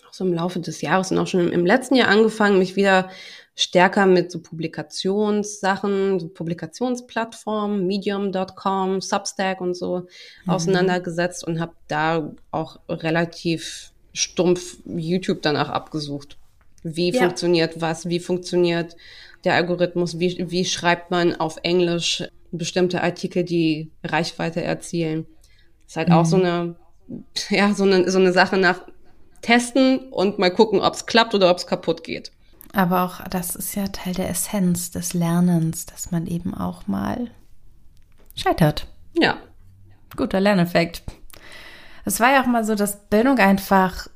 auch 0.08 0.12
so 0.12 0.24
im 0.24 0.34
Laufe 0.34 0.60
des 0.60 0.80
Jahres 0.80 1.10
und 1.10 1.18
auch 1.18 1.26
schon 1.26 1.52
im 1.52 1.66
letzten 1.66 1.94
Jahr 1.94 2.08
angefangen, 2.08 2.58
mich 2.58 2.76
wieder 2.76 3.08
stärker 3.56 4.06
mit 4.06 4.32
so 4.32 4.40
Publikationssachen, 4.40 6.18
so 6.18 6.28
Publikationsplattformen, 6.28 7.86
medium.com, 7.86 9.00
Substack 9.00 9.60
und 9.60 9.74
so 9.74 10.00
mhm. 10.44 10.50
auseinandergesetzt 10.50 11.46
und 11.46 11.60
habe 11.60 11.74
da 11.86 12.32
auch 12.50 12.80
relativ 12.88 13.92
stumpf 14.12 14.78
YouTube 14.86 15.42
danach 15.42 15.68
abgesucht. 15.68 16.36
Wie 16.82 17.12
ja. 17.12 17.20
funktioniert 17.20 17.80
was, 17.80 18.08
wie 18.08 18.20
funktioniert 18.20 18.96
der 19.44 19.54
Algorithmus, 19.54 20.18
wie, 20.18 20.50
wie 20.50 20.64
schreibt 20.64 21.10
man 21.10 21.36
auf 21.36 21.58
Englisch 21.62 22.24
bestimmte 22.50 23.02
Artikel, 23.02 23.44
die 23.44 23.90
Reichweite 24.02 24.62
erzielen. 24.62 25.26
Ist 25.86 25.96
halt 25.96 26.08
mhm. 26.08 26.14
auch 26.14 26.24
so 26.24 26.38
mhm. 26.38 26.44
eine, 26.44 26.76
ja, 27.50 27.74
so 27.74 27.84
eine, 27.84 28.10
so 28.10 28.18
eine 28.18 28.32
Sache 28.32 28.56
nach 28.56 28.82
testen 29.42 30.10
und 30.10 30.38
mal 30.38 30.50
gucken, 30.50 30.80
ob 30.80 30.94
es 30.94 31.06
klappt 31.06 31.34
oder 31.34 31.50
ob 31.50 31.58
es 31.58 31.66
kaputt 31.66 32.02
geht. 32.02 32.32
Aber 32.74 33.02
auch 33.04 33.22
das 33.28 33.54
ist 33.54 33.74
ja 33.76 33.86
Teil 33.88 34.14
der 34.14 34.28
Essenz 34.28 34.90
des 34.90 35.14
Lernens, 35.14 35.86
dass 35.86 36.10
man 36.10 36.26
eben 36.26 36.54
auch 36.54 36.86
mal 36.86 37.30
scheitert. 38.34 38.88
Ja. 39.12 39.36
Guter 40.16 40.40
Lerneffekt. 40.40 41.02
Es 42.04 42.20
war 42.20 42.32
ja 42.32 42.42
auch 42.42 42.46
mal 42.46 42.64
so, 42.64 42.74
dass 42.74 43.08
Bildung 43.08 43.38
einfach 43.38 44.08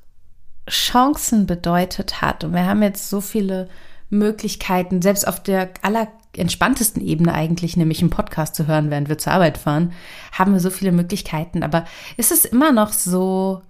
Chancen 0.69 1.47
bedeutet 1.47 2.21
hat. 2.21 2.45
Und 2.45 2.53
wir 2.53 2.67
haben 2.67 2.83
jetzt 2.83 3.09
so 3.09 3.21
viele 3.21 3.69
Möglichkeiten, 4.11 5.03
selbst 5.03 5.27
auf 5.27 5.43
der 5.43 5.71
allerentspanntesten 5.83 7.03
Ebene 7.03 7.35
eigentlich, 7.35 7.77
nämlich 7.77 8.01
einen 8.01 8.11
Podcast 8.11 8.55
zu 8.55 8.67
hören, 8.67 8.91
während 8.91 9.09
wir 9.09 9.19
zur 9.19 9.33
Arbeit 9.33 9.57
fahren, 9.57 9.93
haben 10.33 10.53
wir 10.53 10.61
so 10.61 10.71
viele 10.71 10.93
Möglichkeiten. 10.93 11.63
Aber 11.63 11.85
ist 12.17 12.33
es 12.33 12.45
immer 12.45 12.73
noch 12.73 12.93
so, 12.93 13.63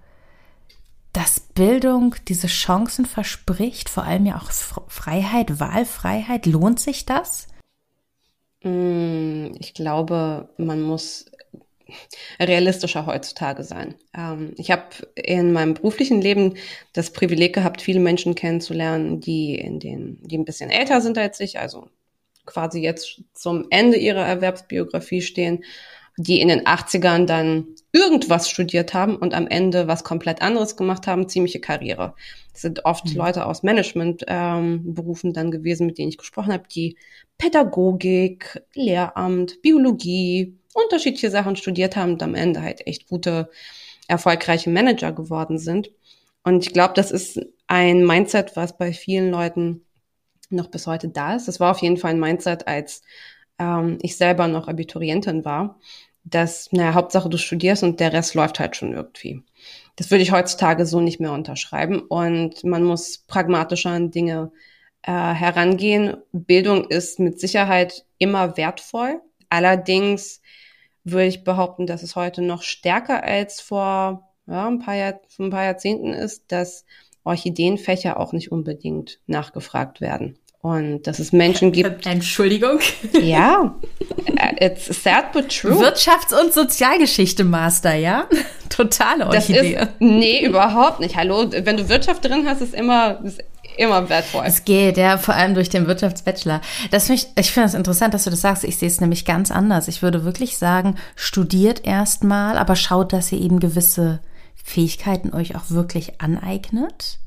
dass 1.13 1.39
Bildung 1.39 2.15
diese 2.27 2.47
Chancen 2.47 3.05
verspricht, 3.05 3.89
vor 3.89 4.03
allem 4.03 4.25
ja 4.25 4.37
auch 4.37 4.51
Freiheit, 4.51 5.59
Wahlfreiheit. 5.59 6.45
Lohnt 6.45 6.79
sich 6.79 7.05
das? 7.05 7.47
Mm, 8.63 9.47
ich 9.59 9.73
glaube, 9.73 10.49
man 10.57 10.81
muss 10.81 11.25
realistischer 12.39 13.05
heutzutage 13.05 13.63
sein. 13.63 13.95
Ähm, 14.15 14.53
ich 14.57 14.71
habe 14.71 14.89
in 15.15 15.51
meinem 15.51 15.73
beruflichen 15.73 16.21
Leben 16.21 16.55
das 16.93 17.11
Privileg 17.11 17.53
gehabt, 17.53 17.81
viele 17.81 17.99
Menschen 17.99 18.35
kennenzulernen, 18.35 19.19
die 19.19 19.55
in 19.55 19.79
den, 19.79 20.19
die 20.21 20.37
ein 20.37 20.45
bisschen 20.45 20.69
älter 20.69 21.01
sind 21.01 21.17
als 21.17 21.39
ich, 21.39 21.59
also 21.59 21.89
quasi 22.45 22.81
jetzt 22.81 23.21
zum 23.33 23.67
Ende 23.69 23.97
ihrer 23.97 24.25
Erwerbsbiografie 24.25 25.21
stehen, 25.21 25.63
die 26.21 26.41
in 26.41 26.49
den 26.49 26.65
80ern 26.65 27.25
dann 27.25 27.67
irgendwas 27.93 28.49
studiert 28.49 28.93
haben 28.93 29.15
und 29.15 29.33
am 29.33 29.47
Ende 29.47 29.87
was 29.87 30.03
komplett 30.03 30.41
anderes 30.41 30.75
gemacht 30.75 31.07
haben, 31.07 31.29
ziemliche 31.29 31.61
Karriere. 31.61 32.13
Das 32.51 32.61
sind 32.61 32.83
oft 32.83 33.05
mhm. 33.05 33.15
Leute 33.15 33.45
aus 33.45 33.63
Managementberufen 33.63 35.29
ähm, 35.29 35.33
dann 35.33 35.49
gewesen, 35.49 35.87
mit 35.87 35.97
denen 35.97 36.09
ich 36.09 36.17
gesprochen 36.17 36.51
habe, 36.51 36.65
die 36.69 36.97
Pädagogik, 37.37 38.61
Lehramt, 38.73 39.61
Biologie, 39.61 40.57
unterschiedliche 40.73 41.31
Sachen 41.31 41.55
studiert 41.55 41.95
haben 41.95 42.13
und 42.13 42.23
am 42.23 42.35
Ende 42.35 42.61
halt 42.61 42.85
echt 42.85 43.07
gute, 43.07 43.49
erfolgreiche 44.09 44.69
Manager 44.69 45.13
geworden 45.13 45.57
sind. 45.57 45.89
Und 46.43 46.65
ich 46.65 46.73
glaube, 46.73 46.95
das 46.95 47.11
ist 47.11 47.39
ein 47.67 48.05
Mindset, 48.05 48.57
was 48.57 48.77
bei 48.77 48.91
vielen 48.91 49.31
Leuten 49.31 49.85
noch 50.49 50.67
bis 50.67 50.85
heute 50.85 51.07
da 51.07 51.35
ist. 51.35 51.47
Das 51.47 51.61
war 51.61 51.71
auf 51.71 51.81
jeden 51.81 51.97
Fall 51.97 52.11
ein 52.11 52.19
Mindset, 52.19 52.67
als 52.67 53.03
ähm, 53.59 53.99
ich 54.01 54.17
selber 54.17 54.47
noch 54.47 54.67
Abiturientin 54.67 55.45
war, 55.45 55.79
dass, 56.23 56.71
naja, 56.71 56.93
Hauptsache 56.93 57.29
du 57.29 57.37
studierst 57.37 57.83
und 57.83 57.99
der 57.99 58.13
Rest 58.13 58.35
läuft 58.35 58.59
halt 58.59 58.75
schon 58.75 58.93
irgendwie. 58.93 59.43
Das 59.95 60.11
würde 60.11 60.23
ich 60.23 60.31
heutzutage 60.31 60.85
so 60.85 61.01
nicht 61.01 61.19
mehr 61.19 61.33
unterschreiben 61.33 61.99
und 61.99 62.63
man 62.63 62.83
muss 62.83 63.19
pragmatischer 63.27 63.91
an 63.91 64.11
Dinge 64.11 64.51
äh, 65.01 65.11
herangehen. 65.11 66.17
Bildung 66.31 66.85
ist 66.85 67.19
mit 67.19 67.39
Sicherheit 67.39 68.05
immer 68.17 68.57
wertvoll. 68.57 69.21
Allerdings 69.49 70.41
würde 71.03 71.25
ich 71.25 71.43
behaupten, 71.43 71.87
dass 71.87 72.03
es 72.03 72.15
heute 72.15 72.41
noch 72.41 72.61
stärker 72.61 73.23
als 73.23 73.61
vor 73.61 74.29
ja, 74.47 74.67
ein, 74.67 74.79
paar 74.79 74.95
Jahr, 74.95 75.19
ein 75.39 75.49
paar 75.49 75.63
Jahrzehnten 75.63 76.13
ist, 76.13 76.51
dass 76.51 76.85
Orchideenfächer 77.23 78.19
auch 78.19 78.33
nicht 78.33 78.51
unbedingt 78.51 79.19
nachgefragt 79.27 80.01
werden. 80.01 80.37
Und 80.61 81.03
dass 81.07 81.19
es 81.19 81.31
Menschen 81.31 81.71
gibt. 81.71 82.05
Entschuldigung. 82.05 82.79
Ja, 83.13 83.75
it's 84.59 84.87
sad 85.03 85.31
but 85.31 85.47
true. 85.47 85.71
Wirtschafts- 85.71 86.37
und 86.37 86.53
Sozialgeschichte 86.53 87.45
Master, 87.45 87.95
ja? 87.95 88.27
Totale 88.69 89.27
Orchidee. 89.27 89.75
Das 89.75 89.83
ist, 89.83 89.91
nee, 89.99 90.45
überhaupt 90.45 90.99
nicht. 90.99 91.15
Hallo, 91.15 91.49
wenn 91.49 91.77
du 91.77 91.87
Wirtschaft 91.87 92.25
drin 92.25 92.45
hast, 92.45 92.59
ist 92.61 92.73
immer, 92.73 93.21
ist 93.23 93.41
immer 93.77 94.09
wertvoll. 94.09 94.43
Es 94.45 94.65
geht, 94.65 94.97
ja, 94.97 95.17
vor 95.17 95.33
allem 95.33 95.53
durch 95.53 95.69
den 95.69 95.87
Wirtschaftsbachelor. 95.87 96.59
Das 96.91 97.07
mich, 97.07 97.27
ich 97.37 97.51
finde 97.51 97.69
es 97.69 97.73
interessant, 97.73 98.13
dass 98.13 98.25
du 98.25 98.29
das 98.29 98.41
sagst. 98.41 98.65
Ich 98.65 98.77
sehe 98.77 98.89
es 98.89 98.99
nämlich 98.99 99.23
ganz 99.23 99.51
anders. 99.51 99.87
Ich 99.87 100.01
würde 100.01 100.25
wirklich 100.25 100.57
sagen, 100.57 100.95
studiert 101.15 101.85
erstmal, 101.85 102.57
aber 102.57 102.75
schaut, 102.75 103.13
dass 103.13 103.31
ihr 103.31 103.39
eben 103.39 103.61
gewisse 103.61 104.19
Fähigkeiten 104.61 105.33
euch 105.33 105.55
auch 105.55 105.69
wirklich 105.69 106.19
aneignet. 106.19 107.19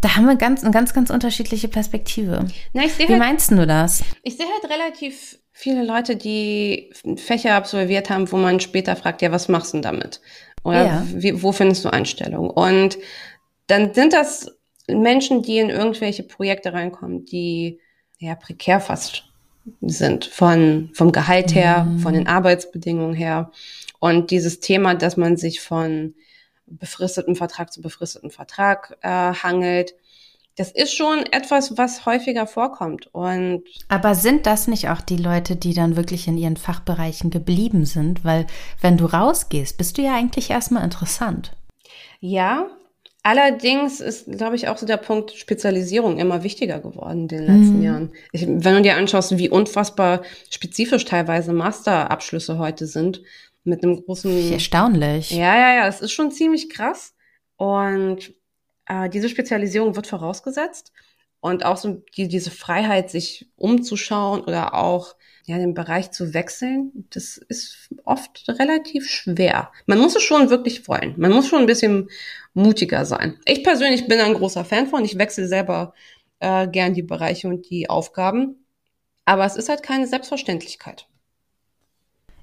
Da 0.00 0.16
haben 0.16 0.26
wir 0.26 0.36
ganz, 0.36 0.62
eine 0.62 0.72
ganz, 0.72 0.94
ganz 0.94 1.10
unterschiedliche 1.10 1.68
Perspektive. 1.68 2.46
Na, 2.72 2.84
ich 2.84 2.98
Wie 2.98 3.06
halt, 3.06 3.18
meinst 3.18 3.50
du 3.50 3.66
das? 3.66 4.02
Ich 4.22 4.36
sehe 4.36 4.46
halt 4.46 4.70
relativ 4.72 5.38
viele 5.52 5.84
Leute, 5.84 6.16
die 6.16 6.92
Fächer 7.16 7.54
absolviert 7.54 8.10
haben, 8.10 8.30
wo 8.30 8.36
man 8.36 8.60
später 8.60 8.96
fragt, 8.96 9.22
ja, 9.22 9.32
was 9.32 9.48
machst 9.48 9.72
du 9.72 9.78
denn 9.78 9.82
damit? 9.82 10.20
Oder 10.62 10.86
ja. 10.86 11.06
wie, 11.14 11.42
wo 11.42 11.52
findest 11.52 11.84
du 11.84 11.92
Einstellung? 11.92 12.50
Und 12.50 12.98
dann 13.66 13.94
sind 13.94 14.12
das 14.12 14.56
Menschen, 14.88 15.42
die 15.42 15.58
in 15.58 15.70
irgendwelche 15.70 16.22
Projekte 16.22 16.72
reinkommen, 16.72 17.24
die 17.24 17.80
ja 18.18 18.34
prekär 18.34 18.80
fast 18.80 19.24
sind, 19.80 20.24
von, 20.26 20.90
vom 20.92 21.12
Gehalt 21.12 21.54
her, 21.54 21.84
mhm. 21.84 21.98
von 22.00 22.14
den 22.14 22.26
Arbeitsbedingungen 22.26 23.14
her. 23.14 23.50
Und 23.98 24.30
dieses 24.30 24.60
Thema, 24.60 24.94
dass 24.94 25.16
man 25.16 25.36
sich 25.36 25.60
von 25.60 26.14
befristeten 26.66 27.36
Vertrag 27.36 27.72
zu 27.72 27.80
befristeten 27.80 28.30
Vertrag 28.30 28.96
äh, 29.02 29.08
hangelt, 29.08 29.94
das 30.56 30.70
ist 30.70 30.96
schon 30.96 31.24
etwas, 31.32 31.76
was 31.76 32.06
häufiger 32.06 32.46
vorkommt. 32.46 33.08
Und 33.12 33.62
Aber 33.88 34.14
sind 34.14 34.46
das 34.46 34.68
nicht 34.68 34.88
auch 34.88 35.02
die 35.02 35.18
Leute, 35.18 35.54
die 35.54 35.74
dann 35.74 35.96
wirklich 35.96 36.26
in 36.28 36.38
ihren 36.38 36.56
Fachbereichen 36.56 37.30
geblieben 37.30 37.84
sind? 37.84 38.24
Weil 38.24 38.46
wenn 38.80 38.96
du 38.96 39.04
rausgehst, 39.04 39.76
bist 39.76 39.98
du 39.98 40.02
ja 40.02 40.14
eigentlich 40.14 40.50
erstmal 40.50 40.82
interessant. 40.82 41.52
Ja, 42.20 42.68
allerdings 43.22 44.00
ist, 44.00 44.32
glaube 44.32 44.56
ich, 44.56 44.68
auch 44.68 44.78
so 44.78 44.86
der 44.86 44.96
Punkt 44.96 45.32
Spezialisierung 45.32 46.18
immer 46.18 46.42
wichtiger 46.42 46.80
geworden 46.80 47.22
in 47.22 47.28
den 47.28 47.40
letzten 47.40 47.76
mhm. 47.76 47.82
Jahren. 47.82 48.12
Ich, 48.32 48.46
wenn 48.46 48.76
du 48.76 48.82
dir 48.82 48.96
anschaust, 48.96 49.36
wie 49.36 49.50
unfassbar 49.50 50.22
spezifisch 50.48 51.04
teilweise 51.04 51.52
Masterabschlüsse 51.52 52.56
heute 52.56 52.86
sind, 52.86 53.20
mit 53.66 53.82
einem 53.82 54.02
großen. 54.04 54.52
Erstaunlich. 54.52 55.30
Ja, 55.30 55.56
ja, 55.56 55.74
ja, 55.74 55.88
es 55.88 56.00
ist 56.00 56.12
schon 56.12 56.30
ziemlich 56.30 56.70
krass. 56.70 57.14
Und 57.56 58.34
äh, 58.86 59.08
diese 59.08 59.28
Spezialisierung 59.28 59.96
wird 59.96 60.06
vorausgesetzt 60.06 60.92
und 61.40 61.64
auch 61.64 61.76
so 61.76 62.02
die, 62.16 62.28
diese 62.28 62.50
Freiheit, 62.50 63.10
sich 63.10 63.50
umzuschauen 63.56 64.40
oder 64.40 64.74
auch 64.74 65.14
ja, 65.46 65.58
den 65.58 65.74
Bereich 65.74 66.10
zu 66.10 66.34
wechseln, 66.34 67.06
das 67.10 67.36
ist 67.36 67.88
oft 68.04 68.44
relativ 68.48 69.08
schwer. 69.08 69.70
Man 69.86 69.98
muss 69.98 70.16
es 70.16 70.22
schon 70.24 70.50
wirklich 70.50 70.88
wollen. 70.88 71.14
Man 71.16 71.30
muss 71.30 71.46
schon 71.46 71.60
ein 71.60 71.66
bisschen 71.66 72.10
mutiger 72.52 73.04
sein. 73.04 73.38
Ich 73.44 73.62
persönlich 73.62 74.08
bin 74.08 74.18
ein 74.18 74.34
großer 74.34 74.64
Fan 74.64 74.88
von. 74.88 75.04
Ich 75.04 75.18
wechsle 75.18 75.46
selber 75.46 75.94
äh, 76.40 76.66
gern 76.66 76.94
die 76.94 77.04
Bereiche 77.04 77.46
und 77.46 77.70
die 77.70 77.88
Aufgaben. 77.88 78.66
Aber 79.24 79.44
es 79.44 79.54
ist 79.56 79.68
halt 79.68 79.84
keine 79.84 80.08
Selbstverständlichkeit. 80.08 81.06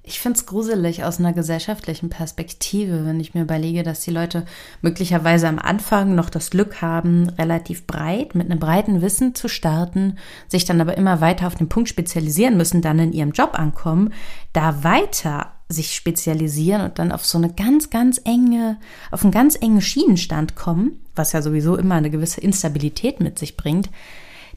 Ich 0.06 0.20
finde 0.20 0.38
es 0.38 0.44
gruselig 0.44 1.02
aus 1.02 1.18
einer 1.18 1.32
gesellschaftlichen 1.32 2.10
Perspektive, 2.10 3.06
wenn 3.06 3.20
ich 3.20 3.32
mir 3.32 3.40
überlege, 3.40 3.82
dass 3.82 4.00
die 4.00 4.10
Leute 4.10 4.44
möglicherweise 4.82 5.48
am 5.48 5.58
Anfang 5.58 6.14
noch 6.14 6.28
das 6.28 6.50
Glück 6.50 6.82
haben, 6.82 7.30
relativ 7.38 7.86
breit, 7.86 8.34
mit 8.34 8.50
einem 8.50 8.60
breiten 8.60 9.00
Wissen 9.00 9.34
zu 9.34 9.48
starten, 9.48 10.18
sich 10.46 10.66
dann 10.66 10.82
aber 10.82 10.98
immer 10.98 11.22
weiter 11.22 11.46
auf 11.46 11.54
den 11.54 11.70
Punkt 11.70 11.88
spezialisieren 11.88 12.58
müssen, 12.58 12.82
dann 12.82 12.98
in 12.98 13.14
ihrem 13.14 13.32
Job 13.32 13.58
ankommen, 13.58 14.12
da 14.52 14.84
weiter 14.84 15.52
sich 15.70 15.94
spezialisieren 15.94 16.82
und 16.82 16.98
dann 16.98 17.10
auf 17.10 17.24
so 17.24 17.38
eine 17.38 17.50
ganz, 17.54 17.88
ganz 17.88 18.20
enge, 18.26 18.78
auf 19.10 19.22
einen 19.22 19.32
ganz 19.32 19.56
engen 19.56 19.80
Schienenstand 19.80 20.54
kommen, 20.54 21.00
was 21.14 21.32
ja 21.32 21.40
sowieso 21.40 21.76
immer 21.76 21.94
eine 21.94 22.10
gewisse 22.10 22.42
Instabilität 22.42 23.20
mit 23.20 23.38
sich 23.38 23.56
bringt. 23.56 23.88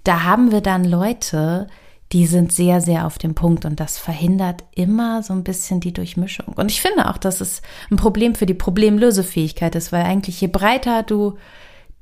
Da 0.04 0.24
haben 0.24 0.52
wir 0.52 0.60
dann 0.60 0.84
Leute, 0.84 1.68
die 2.14 2.26
sind 2.26 2.52
sehr, 2.52 2.80
sehr 2.80 3.06
auf 3.06 3.18
dem 3.18 3.36
Punkt 3.36 3.66
und 3.66 3.80
das 3.80 3.98
verhindert 3.98 4.64
immer 4.74 5.24
so 5.24 5.34
ein 5.34 5.44
bisschen 5.44 5.80
die 5.80 5.94
Durchmischung. 5.94 6.54
Und 6.56 6.72
ich 6.72 6.82
finde 6.82 7.10
auch, 7.10 7.18
dass 7.18 7.42
es 7.42 7.62
ein 7.92 7.98
Problem 7.98 8.36
für 8.36 8.46
die 8.46 8.54
Problemlösefähigkeit 8.54 9.76
ist, 9.76 9.92
weil 9.92 10.04
eigentlich 10.04 10.40
je 10.40 10.48
breiter 10.48 11.04
du 11.04 11.38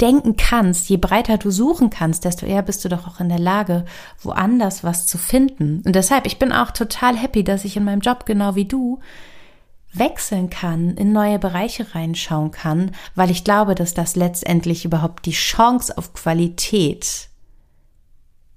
denken 0.02 0.36
kannst, 0.36 0.90
je 0.90 0.98
breiter 0.98 1.38
du 1.38 1.50
suchen 1.50 1.90
kannst, 1.90 2.26
desto 2.26 2.46
eher 2.46 2.62
bist 2.62 2.84
du 2.84 2.90
doch 2.90 3.08
auch 3.08 3.20
in 3.20 3.30
der 3.30 3.40
Lage, 3.40 3.86
woanders 4.22 4.84
was 4.84 5.08
zu 5.08 5.18
finden. 5.18 5.82
Und 5.86 5.96
deshalb, 5.96 6.28
ich 6.28 6.38
bin 6.38 6.52
auch 6.52 6.72
total 6.72 7.16
happy, 7.18 7.44
dass 7.44 7.66
ich 7.66 7.78
in 7.78 7.86
meinem 7.86 8.02
Job 8.02 8.26
genau 8.26 8.56
wie 8.56 8.66
du 8.66 9.00
wechseln 9.94 10.50
kann, 10.50 10.96
in 10.98 11.14
neue 11.14 11.40
Bereiche 11.40 11.96
reinschauen 11.96 12.52
kann, 12.52 12.92
weil 13.16 13.32
ich 13.32 13.46
glaube, 13.46 13.76
dass 13.76 13.94
das 13.94 14.18
letztendlich 14.18 14.84
überhaupt 14.84 15.26
die 15.26 15.32
Chance 15.32 15.98
auf 15.98 16.14
Qualität 16.14 17.30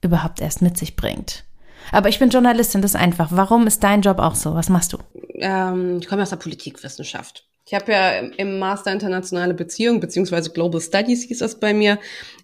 überhaupt 0.02 0.40
erst 0.40 0.62
mit 0.62 0.76
sich 0.76 0.96
bringt. 0.96 1.44
Aber 1.92 2.08
ich 2.08 2.18
bin 2.18 2.30
Journalistin, 2.30 2.82
das 2.82 2.92
ist 2.94 3.00
einfach. 3.00 3.28
Warum 3.30 3.66
ist 3.66 3.82
dein 3.82 4.02
Job 4.02 4.18
auch 4.18 4.34
so? 4.34 4.54
Was 4.54 4.68
machst 4.68 4.92
du? 4.92 4.98
Ähm, 5.34 5.98
ich 6.00 6.08
komme 6.08 6.22
aus 6.22 6.30
der 6.30 6.36
Politikwissenschaft. 6.36 7.46
Ich 7.66 7.74
habe 7.74 7.92
ja 7.92 8.18
im 8.18 8.58
Master 8.58 8.92
Internationale 8.92 9.52
Beziehungen 9.52 10.00
beziehungsweise 10.00 10.50
Global 10.50 10.80
Studies 10.80 11.24
hieß 11.24 11.38
das 11.40 11.60
bei 11.60 11.74
mir 11.74 11.98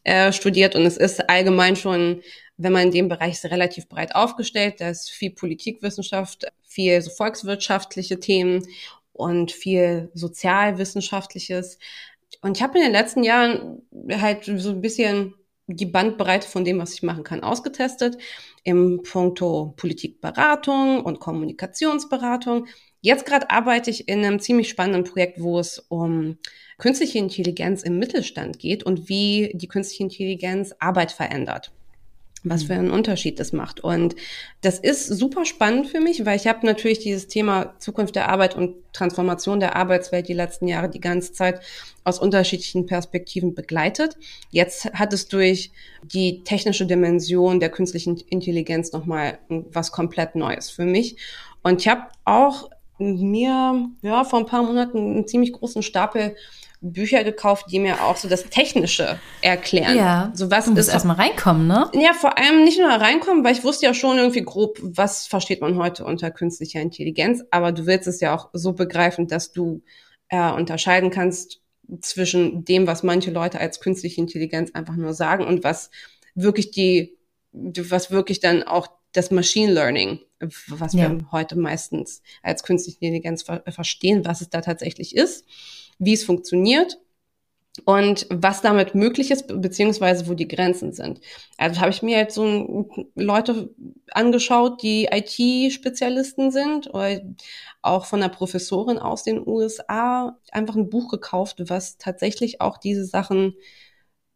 äh, 0.05 0.33
studiert 0.33 0.77
und 0.77 0.83
es 0.85 0.99
ist 0.99 1.31
allgemein 1.31 1.77
schon, 1.77 2.21
wenn 2.59 2.73
man 2.73 2.83
in 2.83 2.91
dem 2.91 3.09
Bereich 3.09 3.33
ist, 3.33 3.47
relativ 3.47 3.89
breit 3.89 4.15
aufgestellt. 4.15 4.81
Da 4.81 4.91
ist 4.91 5.09
viel 5.09 5.31
Politikwissenschaft, 5.31 6.47
viel 6.63 7.01
so 7.01 7.11
volkswirtschaftliche 7.11 8.21
Themen 8.21 8.67
und 9.15 9.51
viel 9.51 10.11
sozialwissenschaftliches. 10.13 11.79
Und 12.43 12.59
ich 12.59 12.63
habe 12.63 12.77
in 12.77 12.85
den 12.85 12.93
letzten 12.93 13.25
Jahren 13.25 13.81
halt 14.11 14.45
so 14.45 14.71
ein 14.71 14.83
bisschen 14.83 15.35
die 15.67 15.87
Bandbreite 15.87 16.49
von 16.49 16.65
dem, 16.65 16.79
was 16.79 16.95
ich 16.95 17.03
machen 17.03 17.25
kann, 17.25 17.43
ausgetestet 17.43 18.19
im 18.65 19.03
Punkto 19.03 19.75
Politikberatung 19.77 21.03
und 21.03 21.21
Kommunikationsberatung. 21.21 22.67
Jetzt 23.01 23.27
gerade 23.27 23.51
arbeite 23.51 23.91
ich 23.91 24.09
in 24.09 24.25
einem 24.25 24.41
ziemlich 24.41 24.69
spannenden 24.69 25.05
Projekt, 25.05 25.41
wo 25.41 25.59
es 25.59 25.79
um 25.79 26.39
künstliche 26.79 27.19
Intelligenz 27.19 27.83
im 27.83 27.99
Mittelstand 27.99 28.59
geht 28.59 28.83
und 28.83 29.09
wie 29.09 29.53
die 29.55 29.69
künstliche 29.69 30.03
Intelligenz 30.05 30.75
Arbeit 30.79 31.13
verändert. 31.13 31.73
Was 32.45 32.65
für 32.65 32.75
einen 32.75 32.91
Unterschied 32.91 33.41
das 33.41 33.53
macht. 33.53 33.81
Und 33.81 34.15
das 34.61 34.79
ist 34.79 35.07
super 35.07 35.45
spannend 35.45 35.89
für 35.89 36.01
mich, 36.01 36.25
weil 36.25 36.37
ich 36.37 36.47
habe 36.47 36.65
natürlich 36.67 36.99
dieses 36.99 37.27
Thema 37.27 37.75
Zukunft 37.79 38.15
der 38.15 38.29
Arbeit 38.29 38.55
und 38.55 38.77
Transformation 38.93 39.61
der 39.61 39.75
Arbeitswelt 39.75 40.29
die 40.29 40.35
letzten 40.35 40.69
Jahre 40.69 40.89
die 40.89 41.01
ganze 41.01 41.33
Zeit 41.33 41.61
aus 42.05 42.19
unterschiedlichen 42.19 42.87
Perspektiven 42.87 43.55
begleitet. 43.55 44.17
Jetzt 44.51 44.93
hat 44.93 45.13
es 45.13 45.27
durch 45.27 45.73
die 46.03 46.45
technische 46.45 46.87
Dimension 46.87 47.61
der 47.61 47.71
künstlichen 47.71 48.19
Intelligenz 48.29 48.93
nochmal 48.93 49.39
was 49.49 49.91
komplett 49.91 50.37
Neues 50.37 50.71
für 50.71 50.85
mich. 50.85 51.17
Und 51.63 51.81
ich 51.81 51.89
habe 51.89 52.03
auch 52.25 52.69
mir 52.99 53.89
ja 54.03 54.25
vor 54.25 54.39
ein 54.39 54.47
paar 54.47 54.63
Monaten 54.63 54.99
einen 54.99 55.27
ziemlich 55.27 55.53
großen 55.53 55.83
Stapel 55.83 56.37
Bücher 56.93 57.25
gekauft, 57.25 57.67
die 57.71 57.79
mir 57.79 58.05
auch 58.05 58.17
so 58.17 58.29
das 58.29 58.45
Technische 58.45 59.19
erklären. 59.41 59.97
Ja. 59.97 60.33
So 60.35 60.51
was 60.51 60.67
du 60.67 60.73
musst 60.73 60.91
erstmal 60.91 61.17
reinkommen, 61.17 61.67
ne? 61.67 61.91
Ja, 61.95 62.13
vor 62.13 62.37
allem 62.39 62.65
nicht 62.65 62.79
nur 62.79 62.91
reinkommen, 62.91 63.43
weil 63.43 63.55
ich 63.55 63.65
wusste 63.65 63.87
ja 63.87 63.95
schon 63.95 64.19
irgendwie 64.19 64.43
grob, 64.43 64.79
was 64.83 65.27
versteht 65.27 65.63
man 65.63 65.79
heute 65.79 66.05
unter 66.05 66.31
künstlicher 66.31 66.81
Intelligenz, 66.81 67.43
aber 67.51 67.73
du 67.73 67.87
willst 67.87 68.07
es 68.07 68.21
ja 68.21 68.35
auch 68.35 68.51
so 68.53 68.75
begreifen, 68.75 69.29
dass 69.29 69.53
du 69.53 69.83
äh, 70.29 70.53
unterscheiden 70.53 71.11
kannst 71.11 71.61
zwischen 72.01 72.65
dem, 72.65 72.87
was 72.87 73.03
manche 73.03 73.31
Leute 73.31 73.61
als 73.61 73.81
künstliche 73.81 74.21
Intelligenz 74.21 74.71
einfach 74.75 74.97
nur 74.97 75.15
sagen 75.15 75.47
und 75.47 75.65
was 75.65 75.91
wirklich 76.35 76.71
die, 76.71 77.17
was 77.53 78.11
wirklich 78.11 78.41
dann 78.41 78.63
auch 78.63 78.89
das 79.13 79.31
Machine 79.31 79.73
Learning, 79.73 80.19
was 80.69 80.93
ja. 80.93 81.11
wir 81.11 81.33
heute 81.33 81.57
meistens 81.57 82.23
als 82.43 82.63
künstliche 82.63 82.99
Intelligenz 83.01 83.43
ver 83.43 83.63
verstehen, 83.69 84.25
was 84.25 84.43
es 84.43 84.51
da 84.51 84.61
tatsächlich 84.61 85.17
ist 85.17 85.47
wie 85.99 86.13
es 86.13 86.25
funktioniert 86.25 86.99
und 87.85 88.27
was 88.31 88.63
damit 88.63 88.95
möglich 88.95 89.31
ist, 89.31 89.49
beziehungsweise 89.49 90.29
wo 90.29 90.35
die 90.35 90.47
Grenzen 90.47 90.93
sind. 90.93 91.21
Also 91.59 91.81
habe 91.81 91.91
ich 91.91 92.03
mir 92.03 92.17
jetzt 92.17 92.35
so 92.35 92.89
Leute 93.17 93.75
angeschaut, 94.13 94.83
die 94.83 95.09
IT-Spezialisten 95.11 96.53
sind 96.53 96.93
oder 96.95 97.21
auch 97.83 98.07
von 98.07 98.23
einer 98.23 98.33
Professorin 98.33 98.99
aus 98.99 99.25
den 99.25 99.47
USA 99.47 100.39
einfach 100.53 100.77
ein 100.77 100.89
Buch 100.89 101.11
gekauft, 101.11 101.65
was 101.69 101.99
tatsächlich 101.99 102.61
auch 102.61 102.79
diese 102.79 103.05
Sachen 103.05 103.55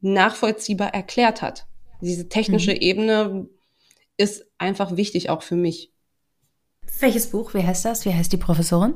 nachvollziehbar 0.01 0.93
erklärt 0.95 1.41
hat. 1.41 1.67
Diese 2.01 2.29
technische 2.29 2.73
mhm. 2.73 2.81
Ebene 2.81 3.49
ist 4.17 4.47
einfach 4.59 4.97
wichtig 4.97 5.31
auch 5.31 5.43
für 5.43 5.57
mich. 5.57 5.93
Welches 7.01 7.29
Buch? 7.29 7.55
Wie 7.55 7.63
heißt 7.63 7.85
das? 7.85 8.05
Wie 8.05 8.15
heißt 8.15 8.33
die 8.33 8.37
Professorin? 8.37 8.95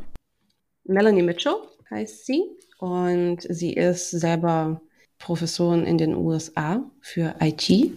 Melanie 0.84 1.22
Mitchell 1.22 1.54
heißt 1.92 2.26
sie. 2.26 2.42
Und 2.78 3.46
sie 3.48 3.74
ist 3.74 4.10
selber 4.10 4.80
Professorin 5.18 5.86
in 5.86 5.98
den 5.98 6.16
USA 6.16 6.82
für 7.00 7.34
IT. 7.40 7.92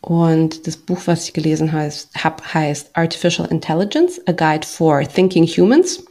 Und 0.00 0.66
das 0.66 0.76
Buch, 0.76 1.00
was 1.06 1.24
ich 1.24 1.32
gelesen 1.32 1.72
habe, 1.72 2.54
heißt 2.54 2.90
Artificial 2.94 3.48
Intelligence, 3.50 4.20
A 4.26 4.32
Guide 4.32 4.66
for 4.66 5.02
Thinking 5.02 5.46
Humans. 5.46 6.04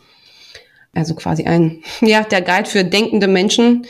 Also 0.93 1.15
quasi 1.15 1.43
ein, 1.43 1.83
ja, 2.01 2.23
der 2.23 2.41
Guide 2.41 2.69
für 2.69 2.85
denkende 2.85 3.27
Menschen. 3.27 3.85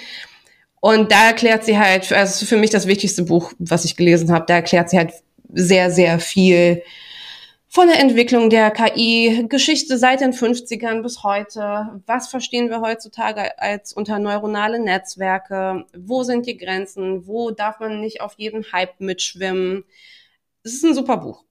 Und 0.80 1.12
da 1.12 1.28
erklärt 1.28 1.66
sie 1.66 1.78
halt, 1.78 2.12
also 2.12 2.46
für 2.46 2.58
mich 2.58 2.70
das 2.70 2.88
wichtigste 2.88 3.24
Buch, 3.24 3.52
was 3.60 3.86
ich 3.86 3.98
gelesen 3.98 4.32
habe, 4.32 4.46
da 4.48 4.56
erklärt 4.56 4.90
sie 4.90 4.98
halt 4.98 5.14
sehr, 5.54 5.92
sehr 5.92 6.20
viel 6.20 6.82
von 7.78 7.90
der 7.90 8.00
Entwicklung 8.00 8.50
der 8.50 8.72
KI, 8.72 9.46
Geschichte 9.50 10.00
seit 10.00 10.22
den 10.22 10.34
50ern 10.34 11.04
bis 11.04 11.22
heute. 11.22 12.02
Was 12.08 12.28
verstehen 12.28 12.72
wir 12.72 12.82
heutzutage 12.82 13.60
als 13.60 13.94
unter 13.94 14.18
neuronale 14.18 14.80
Netzwerke? 14.80 15.86
Wo 15.96 16.24
sind 16.24 16.48
die 16.48 16.58
Grenzen? 16.58 17.28
Wo 17.28 17.52
darf 17.52 17.80
man 17.80 18.02
nicht 18.02 18.22
auf 18.22 18.34
jeden 18.38 18.66
Hype 18.72 19.00
mitschwimmen? 19.00 19.84
Es 20.64 20.74
ist 20.74 20.86
ein 20.86 20.96
super 20.96 21.18
Buch. 21.18 21.44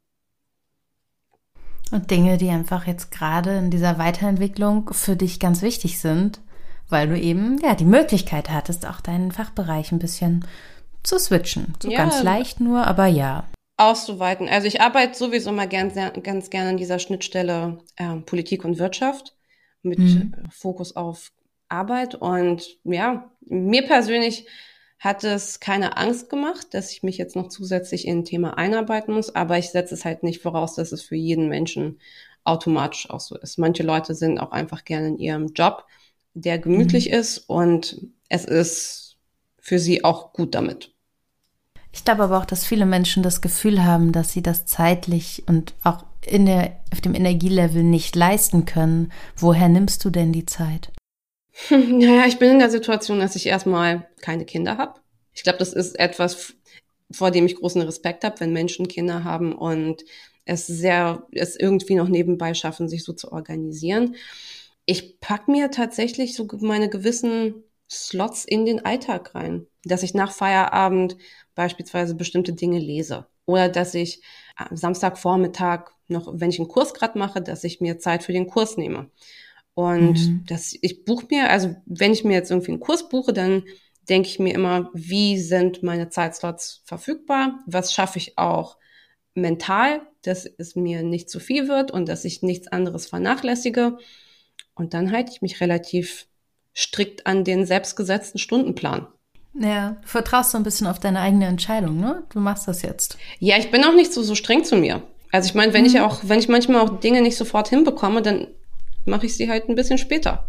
Und 1.93 2.11
Dinge, 2.11 2.39
die 2.39 2.49
einfach 2.49 2.89
jetzt 2.89 3.13
gerade 3.13 3.59
in 3.59 3.71
dieser 3.71 3.97
Weiterentwicklung 3.97 4.93
für 4.93 5.15
dich 5.15 5.39
ganz 5.39 5.63
wichtig 5.63 6.01
sind, 6.01 6.41
weil 6.89 7.07
du 7.07 7.17
eben 7.17 7.59
ja 7.59 7.77
die 7.77 7.85
Möglichkeit 7.85 8.51
hattest, 8.51 8.85
auch 8.85 9.01
deinen 9.01 9.31
Fachbereich 9.31 9.93
ein 9.93 10.01
bisschen 10.01 10.45
zu 11.05 11.21
switchen. 11.21 11.75
So 11.81 11.89
ja, 11.89 11.99
ganz 11.99 12.21
leicht 12.25 12.59
nur, 12.59 12.85
aber 12.85 13.07
ja 13.07 13.45
auszuweiten. 13.77 14.49
Also 14.49 14.67
ich 14.67 14.81
arbeite 14.81 15.17
sowieso 15.17 15.53
mal 15.53 15.69
gern, 15.69 15.93
ganz 16.23 16.51
gerne 16.51 16.71
an 16.71 16.77
dieser 16.77 16.99
Schnittstelle 16.99 17.79
äh, 17.97 18.17
Politik 18.17 18.65
und 18.65 18.79
Wirtschaft 18.79 19.37
mit 19.83 19.99
mhm. 19.99 20.35
Fokus 20.51 20.97
auf 20.97 21.33
Arbeit. 21.69 22.15
Und 22.15 22.79
ja, 22.85 23.31
mir 23.41 23.83
persönlich 23.87 24.47
hat 24.99 25.25
es 25.25 25.61
keine 25.61 25.97
Angst 25.99 26.31
gemacht, 26.31 26.69
dass 26.73 26.91
ich 26.91 27.03
mich 27.03 27.19
jetzt 27.19 27.37
noch 27.37 27.49
zusätzlich 27.49 28.07
in 28.07 28.21
ein 28.21 28.25
Thema 28.25 28.57
einarbeiten 28.57 29.15
muss, 29.15 29.35
aber 29.35 29.59
ich 29.59 29.69
setze 29.69 29.95
es 29.95 30.05
halt 30.05 30.23
nicht 30.23 30.41
voraus, 30.41 30.75
dass 30.75 30.93
es 30.93 31.03
für 31.03 31.17
jeden 31.17 31.49
Menschen 31.49 32.01
automatisch 32.45 33.11
auch 33.11 33.21
so 33.21 33.37
ist. 33.37 33.59
Manche 33.59 33.83
Leute 33.83 34.15
sind 34.15 34.39
auch 34.39 34.53
einfach 34.53 34.85
gerne 34.85 35.09
in 35.09 35.19
ihrem 35.19 35.49
Job, 35.49 35.85
der 36.33 36.59
gemütlich 36.59 37.09
mhm. 37.09 37.15
ist 37.15 37.39
und 37.39 38.07
es 38.29 38.45
ist 38.47 39.17
für 39.59 39.79
sie 39.79 40.03
auch 40.05 40.33
gut 40.33 40.55
damit. 40.55 40.96
Ich 41.97 42.05
glaube 42.05 42.25
aber 42.25 42.37
auch, 42.37 42.45
dass 42.45 42.67
viele 42.67 42.85
Menschen 42.85 43.23
das 43.23 43.41
Gefühl 43.41 43.83
haben, 43.83 44.13
dass 44.13 44.31
sie 44.31 44.43
das 44.43 44.67
zeitlich 44.67 45.45
und 45.47 45.73
auch 45.83 46.05
in 46.27 46.45
der, 46.45 46.77
auf 46.93 47.01
dem 47.01 47.15
Energielevel 47.15 47.83
nicht 47.83 48.15
leisten 48.15 48.67
können. 48.67 49.11
Woher 49.35 49.71
nimmst 49.71 50.05
du 50.05 50.11
denn 50.11 50.31
die 50.31 50.45
Zeit? 50.45 50.93
Naja, 51.71 52.27
ich 52.27 52.39
bin 52.39 52.51
in 52.51 52.59
der 52.59 52.69
Situation, 52.69 53.21
dass 53.21 53.35
ich 53.35 53.47
erstmal 53.47 54.07
keine 54.21 54.45
Kinder 54.45 54.77
habe. 54.77 55.01
Ich 55.33 55.43
glaube, 55.43 55.59
das 55.59 55.73
ist 55.73 55.99
etwas, 55.99 56.53
vor 57.11 57.31
dem 57.31 57.47
ich 57.47 57.57
großen 57.57 57.81
Respekt 57.81 58.25
habe, 58.25 58.41
wenn 58.41 58.53
Menschen 58.53 58.89
Kinder 58.89 59.25
haben 59.25 59.55
und 59.55 60.05
es 60.45 60.67
sehr, 60.67 61.27
es 61.33 61.57
irgendwie 61.57 61.95
noch 61.95 62.09
nebenbei 62.09 62.53
schaffen, 62.53 62.91
sich 62.91 63.05
so 63.05 63.15
zu 63.15 63.33
organisieren. 63.33 64.17
Ich 64.85 65.19
pack 65.19 65.49
mir 65.49 65.71
tatsächlich 65.71 66.37
so 66.37 66.47
meine 66.61 66.91
gewissen 66.91 67.65
Slots 67.91 68.45
in 68.45 68.67
den 68.67 68.85
Alltag 68.85 69.35
rein, 69.35 69.67
dass 69.85 70.03
ich 70.03 70.13
nach 70.13 70.33
Feierabend 70.33 71.17
beispielsweise 71.57 72.15
bestimmte 72.15 72.53
Dinge 72.53 72.79
lese 72.79 73.27
oder 73.47 73.69
dass 73.69 73.95
ich 73.95 74.23
am 74.55 74.77
Samstagvormittag 74.77 75.91
noch, 76.09 76.33
wenn 76.35 76.51
ich 76.51 76.61
einen 76.61 76.69
Kurs 76.69 76.95
gerade 76.95 77.19
mache, 77.19 77.43
dass 77.43 77.65
ich 77.65 77.81
mir 77.81 77.99
Zeit 77.99 78.23
für 78.23 78.33
den 78.33 78.47
Kurs 78.47 78.77
nehme. 78.77 79.11
Und 79.75 80.19
mhm. 80.19 80.45
dass 80.47 80.75
ich 80.81 81.05
buche 81.05 81.27
mir, 81.31 81.51
also 81.51 81.75
wenn 81.85 82.13
ich 82.13 82.25
mir 82.25 82.35
jetzt 82.35 82.51
irgendwie 82.51 82.71
einen 82.71 82.81
Kurs 82.81 83.09
buche, 83.09 83.33
dann 83.33 83.65
denke 84.09 84.29
ich 84.29 84.39
mir 84.39 84.55
immer, 84.55 84.91
wie 84.95 85.39
sind 85.39 85.83
meine 85.83 86.09
Zeitslots 86.09 86.83
verfügbar? 86.85 87.59
Was 87.67 87.93
schaffe 87.93 88.19
ich 88.19 88.39
auch 88.39 88.79
mental, 89.35 90.01
dass 90.23 90.47
es 90.47 90.77
mir 90.77 91.03
nicht 91.03 91.29
zu 91.29 91.41
viel 91.41 91.69
wird 91.69 91.91
und 91.91 92.09
dass 92.09 92.25
ich 92.25 92.43
nichts 92.43 92.69
anderes 92.69 93.07
vernachlässige? 93.07 93.99
Und 94.75 94.95
dann 94.95 95.11
halte 95.11 95.33
ich 95.33 95.43
mich 95.43 95.61
relativ 95.61 96.27
strikt 96.75 97.27
an 97.27 97.45
den 97.45 97.67
selbstgesetzten 97.67 98.39
Stundenplan. 98.39 99.09
Ja, 99.59 99.97
du 100.03 100.09
vertraust 100.09 100.51
so 100.51 100.59
ein 100.59 100.65
bisschen 100.65 100.87
auf 100.87 100.99
deine 100.99 101.21
eigene 101.21 101.47
Entscheidung, 101.47 101.99
ne? 101.99 102.25
Du 102.31 102.41
machst 102.41 102.69
das 102.69 102.83
jetzt. 102.83 103.17
Ja, 103.39 103.57
ich 103.57 103.71
bin 103.71 103.85
auch 103.85 103.95
nicht 103.95 104.13
so, 104.13 104.23
so 104.23 104.35
streng 104.35 104.65
zu 104.65 104.77
mir. 104.77 105.03
Also 105.33 105.49
ich 105.49 105.55
meine, 105.55 105.73
wenn 105.73 105.83
mhm. 105.83 105.89
ich 105.89 106.01
auch, 106.01 106.21
wenn 106.23 106.39
ich 106.39 106.49
manchmal 106.49 106.81
auch 106.83 107.01
Dinge 107.01 107.23
nicht 107.23 107.37
sofort 107.37 107.69
hinbekomme, 107.69 108.23
dann 108.23 108.49
mache 109.07 109.27
ich 109.27 109.37
sie 109.37 109.49
halt 109.49 109.69
ein 109.69 109.75
bisschen 109.75 109.99
später. 109.99 110.47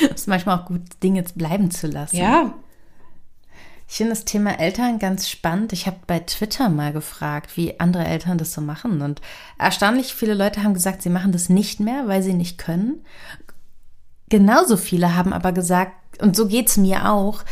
Es 0.00 0.10
ist 0.22 0.28
manchmal 0.28 0.58
auch 0.58 0.66
gut, 0.66 0.82
Dinge 1.02 1.24
bleiben 1.34 1.70
zu 1.70 1.86
lassen. 1.86 2.16
Ja. 2.16 2.54
Ich 3.88 3.96
finde 3.96 4.10
das 4.12 4.24
Thema 4.24 4.58
Eltern 4.58 4.98
ganz 4.98 5.28
spannend. 5.28 5.72
Ich 5.72 5.86
habe 5.86 5.98
bei 6.06 6.18
Twitter 6.18 6.68
mal 6.68 6.92
gefragt, 6.92 7.56
wie 7.56 7.78
andere 7.78 8.04
Eltern 8.04 8.36
das 8.36 8.52
so 8.52 8.60
machen. 8.60 9.00
Und 9.00 9.20
erstaunlich 9.58 10.14
viele 10.14 10.34
Leute 10.34 10.62
haben 10.62 10.74
gesagt, 10.74 11.02
sie 11.02 11.10
machen 11.10 11.30
das 11.30 11.48
nicht 11.48 11.78
mehr, 11.78 12.08
weil 12.08 12.22
sie 12.22 12.34
nicht 12.34 12.58
können. 12.58 13.04
Genauso 14.28 14.76
viele 14.76 15.14
haben 15.14 15.32
aber 15.32 15.52
gesagt, 15.52 15.92
und 16.20 16.34
so 16.34 16.48
geht's 16.48 16.76
mir 16.76 17.12
auch, 17.12 17.44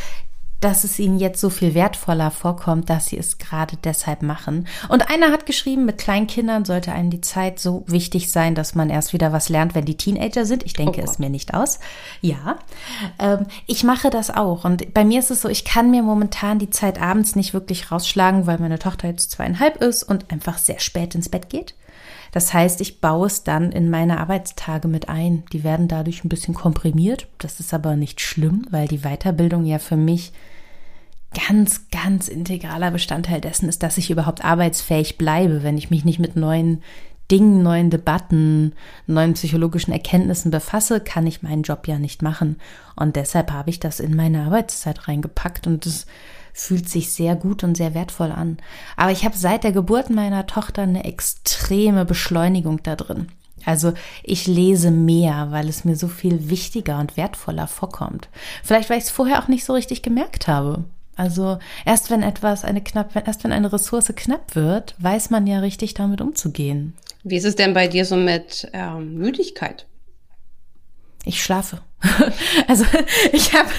dass 0.61 0.83
es 0.83 0.99
ihnen 0.99 1.19
jetzt 1.19 1.41
so 1.41 1.49
viel 1.49 1.73
wertvoller 1.73 2.31
vorkommt, 2.31 2.89
dass 2.89 3.07
sie 3.07 3.17
es 3.17 3.37
gerade 3.37 3.77
deshalb 3.77 4.21
machen. 4.21 4.67
Und 4.89 5.09
einer 5.09 5.31
hat 5.31 5.45
geschrieben, 5.45 5.85
mit 5.85 5.97
Kleinkindern 5.97 6.65
sollte 6.65 6.91
einem 6.91 7.09
die 7.09 7.21
Zeit 7.21 7.59
so 7.59 7.83
wichtig 7.87 8.31
sein, 8.31 8.55
dass 8.55 8.75
man 8.75 8.89
erst 8.89 9.13
wieder 9.13 9.31
was 9.31 9.49
lernt, 9.49 9.75
wenn 9.75 9.85
die 9.85 9.97
Teenager 9.97 10.45
sind. 10.45 10.63
Ich 10.63 10.73
denke 10.73 11.01
oh 11.01 11.03
es 11.03 11.19
mir 11.19 11.29
nicht 11.29 11.53
aus. 11.53 11.79
Ja, 12.21 12.57
ähm, 13.19 13.45
ich 13.67 13.83
mache 13.83 14.09
das 14.09 14.31
auch. 14.31 14.65
Und 14.65 14.93
bei 14.93 15.05
mir 15.05 15.19
ist 15.19 15.31
es 15.31 15.41
so, 15.41 15.49
ich 15.49 15.65
kann 15.65 15.91
mir 15.91 16.03
momentan 16.03 16.59
die 16.59 16.69
Zeit 16.69 17.01
abends 17.01 17.35
nicht 17.35 17.53
wirklich 17.53 17.91
rausschlagen, 17.91 18.47
weil 18.47 18.59
meine 18.59 18.79
Tochter 18.79 19.07
jetzt 19.07 19.31
zweieinhalb 19.31 19.77
ist 19.77 20.03
und 20.03 20.31
einfach 20.31 20.57
sehr 20.57 20.79
spät 20.79 21.15
ins 21.15 21.29
Bett 21.29 21.49
geht. 21.49 21.75
Das 22.35 22.53
heißt, 22.53 22.81
ich 22.81 22.99
baue 22.99 23.27
es 23.27 23.45
dann 23.45 23.71
in 23.71 23.89
meine 23.89 24.19
Arbeitstage 24.19 24.89
mit 24.89 25.07
ein. 25.07 25.45
Die 25.53 25.63
werden 25.63 25.87
dadurch 25.87 26.25
ein 26.25 26.27
bisschen 26.27 26.53
komprimiert. 26.53 27.29
Das 27.37 27.61
ist 27.61 27.73
aber 27.73 27.95
nicht 27.95 28.19
schlimm, 28.19 28.67
weil 28.71 28.89
die 28.89 29.03
Weiterbildung 29.03 29.63
ja 29.63 29.79
für 29.79 29.95
mich 29.95 30.33
ganz, 31.47 31.89
ganz 31.91 32.27
integraler 32.27 32.91
Bestandteil 32.91 33.39
dessen 33.39 33.69
ist, 33.69 33.83
dass 33.83 33.97
ich 33.97 34.11
überhaupt 34.11 34.43
arbeitsfähig 34.43 35.17
bleibe. 35.17 35.63
Wenn 35.63 35.77
ich 35.77 35.91
mich 35.91 36.03
nicht 36.03 36.19
mit 36.19 36.35
neuen 36.35 36.83
Dingen, 37.31 37.63
neuen 37.63 37.89
Debatten, 37.89 38.73
neuen 39.07 39.35
psychologischen 39.35 39.93
Erkenntnissen 39.93 40.51
befasse, 40.51 40.99
kann 40.99 41.25
ich 41.25 41.41
meinen 41.41 41.63
Job 41.63 41.87
ja 41.87 41.99
nicht 41.99 42.21
machen. 42.21 42.57
Und 42.97 43.15
deshalb 43.15 43.49
habe 43.53 43.69
ich 43.69 43.79
das 43.79 44.01
in 44.01 44.13
meine 44.13 44.43
Arbeitszeit 44.43 45.07
reingepackt 45.07 45.67
und 45.67 45.85
es 45.85 46.05
fühlt 46.55 46.87
sich 46.87 47.11
sehr 47.11 47.35
gut 47.35 47.63
und 47.65 47.75
sehr 47.75 47.93
wertvoll 47.93 48.31
an. 48.31 48.57
Aber 48.95 49.11
ich 49.11 49.25
habe 49.25 49.37
seit 49.37 49.65
der 49.65 49.73
Geburt 49.73 50.09
meiner 50.09 50.47
Tochter 50.47 50.83
eine 50.83 51.03
extreme 51.03 52.05
Beschleunigung 52.05 52.81
da 52.81 52.95
drin. 52.95 53.27
Also 53.65 53.93
ich 54.23 54.47
lese 54.47 54.89
mehr, 54.89 55.47
weil 55.51 55.67
es 55.67 55.83
mir 55.83 55.97
so 55.97 56.07
viel 56.07 56.49
wichtiger 56.49 56.99
und 56.99 57.17
wertvoller 57.17 57.67
vorkommt. 57.67 58.29
Vielleicht, 58.63 58.89
weil 58.89 58.99
ich 58.99 59.05
es 59.05 59.11
vorher 59.11 59.43
auch 59.43 59.49
nicht 59.49 59.65
so 59.65 59.73
richtig 59.73 60.01
gemerkt 60.01 60.47
habe. 60.47 60.85
Also 61.17 61.59
erst 61.85 62.09
wenn 62.09 62.23
etwas 62.23 62.63
eine 62.63 62.81
knapp, 62.81 63.15
erst 63.15 63.43
wenn 63.43 63.51
eine 63.51 63.73
Ressource 63.73 64.13
knapp 64.15 64.55
wird, 64.55 64.95
weiß 64.99 65.31
man 65.31 65.47
ja 65.47 65.59
richtig 65.59 65.93
damit 65.93 66.21
umzugehen. 66.21 66.93
Wie 67.23 67.35
ist 67.35 67.45
es 67.45 67.55
denn 67.55 67.73
bei 67.73 67.87
dir 67.87 68.05
so 68.05 68.15
mit 68.15 68.69
ähm, 68.71 69.15
Müdigkeit? 69.15 69.87
Ich 71.25 71.43
schlafe. 71.43 71.81
Also 72.67 72.85
ich 73.31 73.53
habe, 73.53 73.69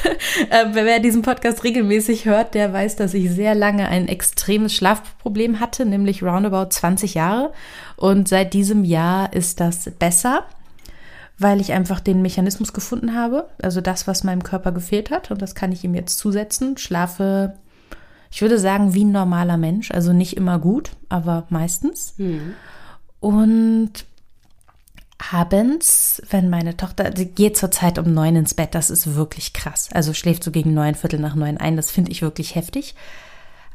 äh, 0.51 0.67
wer 0.73 1.01
diesen 1.01 1.23
Podcast 1.23 1.65
regelmäßig 1.65 2.25
hört, 2.25 2.55
der 2.55 2.73
weiß, 2.73 2.97
dass 2.97 3.15
ich 3.15 3.31
sehr 3.31 3.55
lange 3.55 3.89
ein 3.89 4.09
extremes 4.09 4.75
Schlafproblem 4.75 5.61
hatte, 5.61 5.87
nämlich 5.87 6.23
roundabout 6.23 6.71
20 6.71 7.15
Jahre. 7.15 7.53
Und 7.97 8.29
seit 8.29 8.53
diesem 8.53 8.85
Jahr 8.85 9.33
ist 9.33 9.61
das 9.61 9.91
besser, 9.99 10.45
weil 11.39 11.61
ich 11.61 11.73
einfach 11.73 12.01
den 12.01 12.23
Mechanismus 12.23 12.73
gefunden 12.73 13.15
habe, 13.15 13.49
also 13.63 13.81
das, 13.81 14.07
was 14.07 14.25
meinem 14.25 14.43
Körper 14.43 14.73
gefehlt 14.73 15.11
hat. 15.11 15.31
Und 15.31 15.41
das 15.43 15.55
kann 15.55 15.73
ich 15.73 15.85
ihm 15.85 15.95
jetzt 15.95 16.19
zusetzen. 16.19 16.77
Schlafe, 16.79 17.55
ich 18.31 18.43
würde 18.43 18.59
sagen, 18.59 18.95
wie 18.95 19.05
ein 19.05 19.13
normaler 19.13 19.57
Mensch. 19.57 19.91
Also 19.91 20.13
nicht 20.13 20.37
immer 20.37 20.59
gut, 20.59 20.91
aber 21.09 21.47
meistens. 21.49 22.15
Mhm. 22.19 22.55
Und 23.21 23.93
abends, 25.33 26.23
wenn 26.31 26.51
meine 26.51 26.77
Tochter, 26.77 27.13
sie 27.15 27.27
geht 27.27 27.57
zurzeit 27.57 27.99
um 27.99 28.13
neun 28.13 28.37
ins 28.37 28.55
Bett, 28.55 28.75
das 28.75 28.91
ist 28.91 29.15
wirklich 29.15 29.53
krass. 29.53 29.89
Also 29.93 30.15
schläft 30.15 30.45
so 30.45 30.51
gegen 30.51 30.75
neun, 30.75 30.95
Viertel 30.95 31.21
nach 31.21 31.35
neun 31.35 31.59
ein, 31.59 31.77
das 31.77 31.91
finde 31.91 32.11
ich 32.11 32.23
wirklich 32.23 32.55
heftig. 32.55 32.95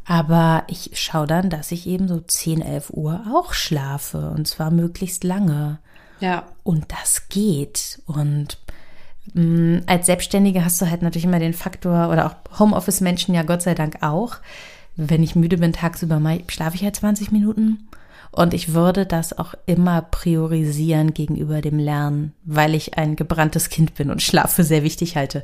Aber 0.05 0.63
ich 0.67 0.91
schaue 0.93 1.27
dann, 1.27 1.49
dass 1.49 1.71
ich 1.71 1.87
eben 1.87 2.07
so 2.07 2.19
10, 2.19 2.61
11 2.61 2.89
Uhr 2.91 3.23
auch 3.33 3.53
schlafe 3.53 4.31
und 4.31 4.47
zwar 4.47 4.71
möglichst 4.71 5.23
lange. 5.23 5.79
Ja. 6.19 6.47
Und 6.63 6.91
das 6.91 7.29
geht. 7.29 8.01
Und 8.05 8.57
mh, 9.33 9.43
mm, 9.43 9.83
als 9.87 10.07
Selbstständige 10.07 10.65
hast 10.65 10.81
du 10.81 10.89
halt 10.89 11.01
natürlich 11.01 11.25
immer 11.25 11.39
den 11.39 11.53
Faktor, 11.53 12.09
oder 12.09 12.25
auch 12.25 12.59
Homeoffice-Menschen 12.59 13.35
ja 13.35 13.43
Gott 13.43 13.61
sei 13.61 13.75
Dank 13.75 14.01
auch. 14.01 14.37
Wenn 14.95 15.23
ich 15.23 15.35
müde 15.35 15.57
bin 15.57 15.73
tagsüber, 15.73 16.21
schlafe 16.47 16.75
ich 16.75 16.83
halt 16.83 16.95
20 16.95 17.31
Minuten. 17.31 17.87
Und 18.31 18.53
ich 18.53 18.73
würde 18.73 19.05
das 19.05 19.37
auch 19.37 19.53
immer 19.65 20.01
priorisieren 20.03 21.13
gegenüber 21.13 21.61
dem 21.61 21.79
Lernen, 21.79 22.33
weil 22.43 22.75
ich 22.75 22.97
ein 22.97 23.15
gebranntes 23.15 23.69
Kind 23.69 23.93
bin 23.95 24.09
und 24.09 24.21
Schlaf 24.21 24.53
für 24.53 24.63
sehr 24.63 24.83
wichtig 24.83 25.17
halte. 25.17 25.43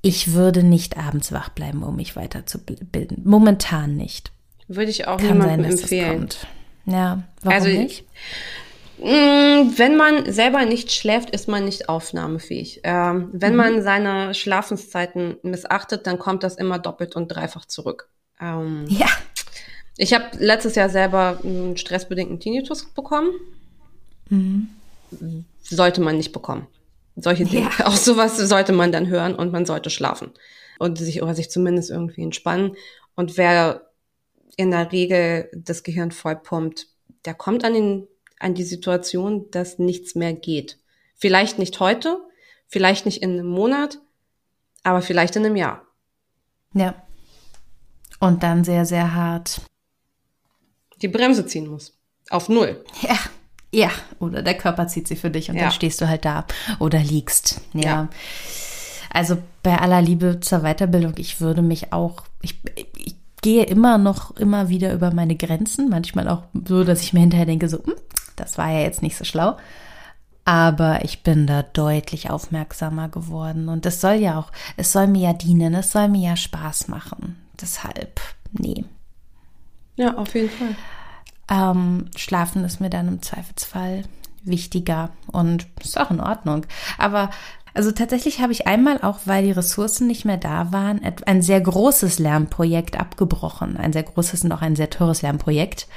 Ich 0.00 0.34
würde 0.34 0.62
nicht 0.62 0.96
abends 0.96 1.32
wach 1.32 1.48
bleiben, 1.48 1.82
um 1.82 1.96
mich 1.96 2.14
weiterzubilden. 2.14 3.22
Momentan 3.24 3.96
nicht. 3.96 4.30
Würde 4.68 4.90
ich 4.90 5.08
auch 5.08 5.18
Kann 5.18 5.38
niemandem 5.38 5.62
sein, 5.62 5.70
empfehlen. 5.72 6.28
Ja, 6.86 7.22
warum 7.42 7.58
also, 7.58 7.68
nicht? 7.68 8.04
Mm, 8.98 9.72
wenn 9.76 9.96
man 9.96 10.32
selber 10.32 10.64
nicht 10.64 10.92
schläft, 10.92 11.30
ist 11.30 11.48
man 11.48 11.64
nicht 11.64 11.88
aufnahmefähig. 11.88 12.80
Ähm, 12.84 13.30
wenn 13.32 13.52
mhm. 13.52 13.56
man 13.56 13.82
seine 13.82 14.34
Schlafenszeiten 14.34 15.36
missachtet, 15.42 16.06
dann 16.06 16.18
kommt 16.18 16.42
das 16.42 16.54
immer 16.54 16.78
doppelt 16.78 17.16
und 17.16 17.28
dreifach 17.28 17.64
zurück. 17.64 18.08
Ähm, 18.40 18.84
ja. 18.88 19.08
Ich 19.96 20.12
habe 20.12 20.36
letztes 20.38 20.74
Jahr 20.74 20.88
selber 20.88 21.38
einen 21.42 21.76
stressbedingten 21.76 22.40
Tinnitus 22.40 22.84
bekommen. 22.84 23.32
Mhm. 24.28 24.68
Sollte 25.62 26.00
man 26.00 26.16
nicht 26.16 26.32
bekommen. 26.32 26.66
Solche 27.16 27.44
Dinge, 27.44 27.70
ja. 27.78 27.86
auch 27.86 27.96
sowas 27.96 28.36
sollte 28.36 28.72
man 28.72 28.90
dann 28.90 29.06
hören 29.06 29.34
und 29.34 29.52
man 29.52 29.66
sollte 29.66 29.90
schlafen 29.90 30.32
und 30.78 30.98
sich 30.98 31.22
oder 31.22 31.34
sich 31.34 31.50
zumindest 31.50 31.90
irgendwie 31.90 32.22
entspannen. 32.22 32.74
Und 33.14 33.36
wer 33.36 33.88
in 34.56 34.72
der 34.72 34.90
Regel 34.90 35.48
das 35.54 35.84
Gehirn 35.84 36.10
vollpumpt, 36.10 36.88
der 37.24 37.34
kommt 37.34 37.64
an, 37.64 37.74
den, 37.74 38.08
an 38.40 38.54
die 38.54 38.64
Situation, 38.64 39.50
dass 39.52 39.78
nichts 39.78 40.16
mehr 40.16 40.32
geht. 40.32 40.78
Vielleicht 41.14 41.58
nicht 41.58 41.78
heute, 41.78 42.18
vielleicht 42.66 43.06
nicht 43.06 43.22
in 43.22 43.32
einem 43.32 43.46
Monat, 43.46 44.00
aber 44.82 45.00
vielleicht 45.02 45.36
in 45.36 45.46
einem 45.46 45.56
Jahr. 45.56 45.86
Ja. 46.74 46.94
Und 48.18 48.42
dann 48.42 48.64
sehr, 48.64 48.84
sehr 48.84 49.14
hart 49.14 49.60
die 51.04 51.08
Bremse 51.08 51.44
ziehen 51.44 51.68
muss. 51.68 51.92
Auf 52.30 52.48
Null. 52.48 52.82
Ja. 53.02 53.16
Ja, 53.70 53.90
oder 54.20 54.42
der 54.42 54.54
Körper 54.54 54.86
zieht 54.86 55.08
sie 55.08 55.16
für 55.16 55.30
dich 55.30 55.50
und 55.50 55.56
ja. 55.56 55.62
dann 55.62 55.72
stehst 55.72 56.00
du 56.00 56.08
halt 56.08 56.24
da 56.24 56.46
oder 56.78 57.00
liegst. 57.00 57.60
Ja. 57.72 57.82
ja. 57.82 58.08
Also 59.10 59.38
bei 59.64 59.76
aller 59.76 60.00
Liebe 60.00 60.38
zur 60.40 60.60
Weiterbildung, 60.60 61.14
ich 61.16 61.40
würde 61.40 61.60
mich 61.60 61.92
auch, 61.92 62.22
ich, 62.40 62.60
ich 62.96 63.16
gehe 63.42 63.64
immer 63.64 63.98
noch 63.98 64.36
immer 64.36 64.68
wieder 64.68 64.92
über 64.92 65.12
meine 65.12 65.34
Grenzen, 65.34 65.88
manchmal 65.88 66.28
auch 66.28 66.44
so, 66.66 66.84
dass 66.84 67.02
ich 67.02 67.12
mir 67.12 67.20
hinterher 67.20 67.46
denke, 67.46 67.68
so, 67.68 67.78
hm, 67.84 67.94
das 68.36 68.58
war 68.58 68.70
ja 68.70 68.80
jetzt 68.80 69.02
nicht 69.02 69.16
so 69.16 69.24
schlau. 69.24 69.56
Aber 70.44 71.04
ich 71.04 71.22
bin 71.24 71.46
da 71.46 71.62
deutlich 71.62 72.30
aufmerksamer 72.30 73.08
geworden 73.08 73.68
und 73.68 73.86
es 73.86 74.00
soll 74.00 74.14
ja 74.14 74.38
auch, 74.38 74.52
es 74.76 74.92
soll 74.92 75.08
mir 75.08 75.22
ja 75.22 75.32
dienen, 75.32 75.74
es 75.74 75.90
soll 75.90 76.08
mir 76.08 76.28
ja 76.28 76.36
Spaß 76.36 76.88
machen. 76.88 77.36
Deshalb, 77.60 78.20
nee. 78.52 78.84
Ja, 79.96 80.16
auf 80.16 80.34
jeden 80.34 80.50
Fall. 80.50 80.76
Ähm, 81.50 82.06
schlafen 82.16 82.64
ist 82.64 82.80
mir 82.80 82.90
dann 82.90 83.08
im 83.08 83.22
Zweifelsfall 83.22 84.04
wichtiger 84.42 85.10
und 85.30 85.66
ist 85.82 85.98
auch 85.98 86.10
in 86.10 86.20
Ordnung. 86.20 86.66
Aber 86.98 87.30
also 87.74 87.90
tatsächlich 87.90 88.40
habe 88.40 88.52
ich 88.52 88.66
einmal 88.66 89.00
auch, 89.02 89.20
weil 89.24 89.44
die 89.44 89.50
Ressourcen 89.50 90.06
nicht 90.06 90.24
mehr 90.24 90.36
da 90.36 90.72
waren, 90.72 91.00
ein 91.26 91.42
sehr 91.42 91.60
großes 91.60 92.20
Lernprojekt 92.20 92.98
abgebrochen. 92.98 93.76
Ein 93.76 93.92
sehr 93.92 94.04
großes 94.04 94.44
und 94.44 94.52
auch 94.52 94.62
ein 94.62 94.76
sehr 94.76 94.90
teures 94.90 95.22
Lernprojekt. 95.22 95.88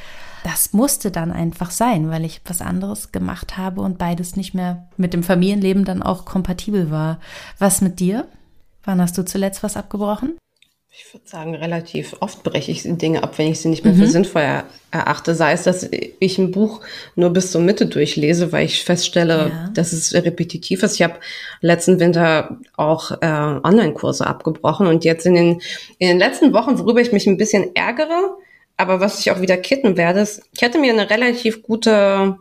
Das 0.43 0.73
musste 0.73 1.11
dann 1.11 1.31
einfach 1.31 1.71
sein, 1.71 2.09
weil 2.09 2.25
ich 2.25 2.41
was 2.45 2.61
anderes 2.61 3.11
gemacht 3.11 3.57
habe 3.57 3.81
und 3.81 3.97
beides 3.97 4.35
nicht 4.35 4.53
mehr 4.53 4.87
mit 4.97 5.13
dem 5.13 5.23
Familienleben 5.23 5.85
dann 5.85 6.01
auch 6.01 6.25
kompatibel 6.25 6.89
war. 6.89 7.19
Was 7.59 7.81
mit 7.81 7.99
dir? 7.99 8.27
Wann 8.83 9.01
hast 9.01 9.17
du 9.17 9.25
zuletzt 9.25 9.61
was 9.61 9.77
abgebrochen? 9.77 10.37
Ich 10.99 11.13
würde 11.13 11.27
sagen, 11.27 11.53
relativ 11.53 12.15
oft 12.21 12.41
breche 12.41 12.71
ich 12.71 12.81
Dinge 12.83 13.21
ab, 13.21 13.37
wenn 13.37 13.51
ich 13.51 13.59
sie 13.59 13.69
nicht 13.69 13.83
mehr 13.83 13.93
mhm. 13.93 13.99
für 13.99 14.07
sinnvoll 14.07 14.63
erachte. 14.89 15.35
Sei 15.35 15.51
es, 15.51 15.63
dass 15.63 15.87
ich 15.91 16.39
ein 16.39 16.51
Buch 16.51 16.81
nur 17.15 17.29
bis 17.29 17.51
zur 17.51 17.61
Mitte 17.61 17.85
durchlese, 17.85 18.51
weil 18.51 18.65
ich 18.65 18.83
feststelle, 18.83 19.51
ja. 19.51 19.69
dass 19.75 19.93
es 19.93 20.15
repetitiv 20.15 20.81
ist. 20.81 20.95
Ich 20.95 21.03
habe 21.03 21.19
letzten 21.61 21.99
Winter 21.99 22.57
auch 22.75 23.11
äh, 23.21 23.25
Online-Kurse 23.27 24.25
abgebrochen 24.25 24.87
und 24.87 25.05
jetzt 25.05 25.27
in 25.27 25.35
den, 25.35 25.61
in 25.99 26.07
den 26.07 26.17
letzten 26.17 26.51
Wochen, 26.51 26.79
worüber 26.79 26.99
ich 26.99 27.11
mich 27.11 27.27
ein 27.27 27.37
bisschen 27.37 27.75
ärgere, 27.75 28.35
aber 28.75 28.99
was 28.99 29.19
ich 29.19 29.29
auch 29.29 29.39
wieder 29.39 29.57
kitten 29.57 29.97
werde, 29.97 30.21
ist, 30.21 30.41
ich 30.51 30.63
hatte 30.63 30.79
mir 30.79 30.93
eine 30.93 31.11
relativ 31.11 31.61
gute 31.61 32.37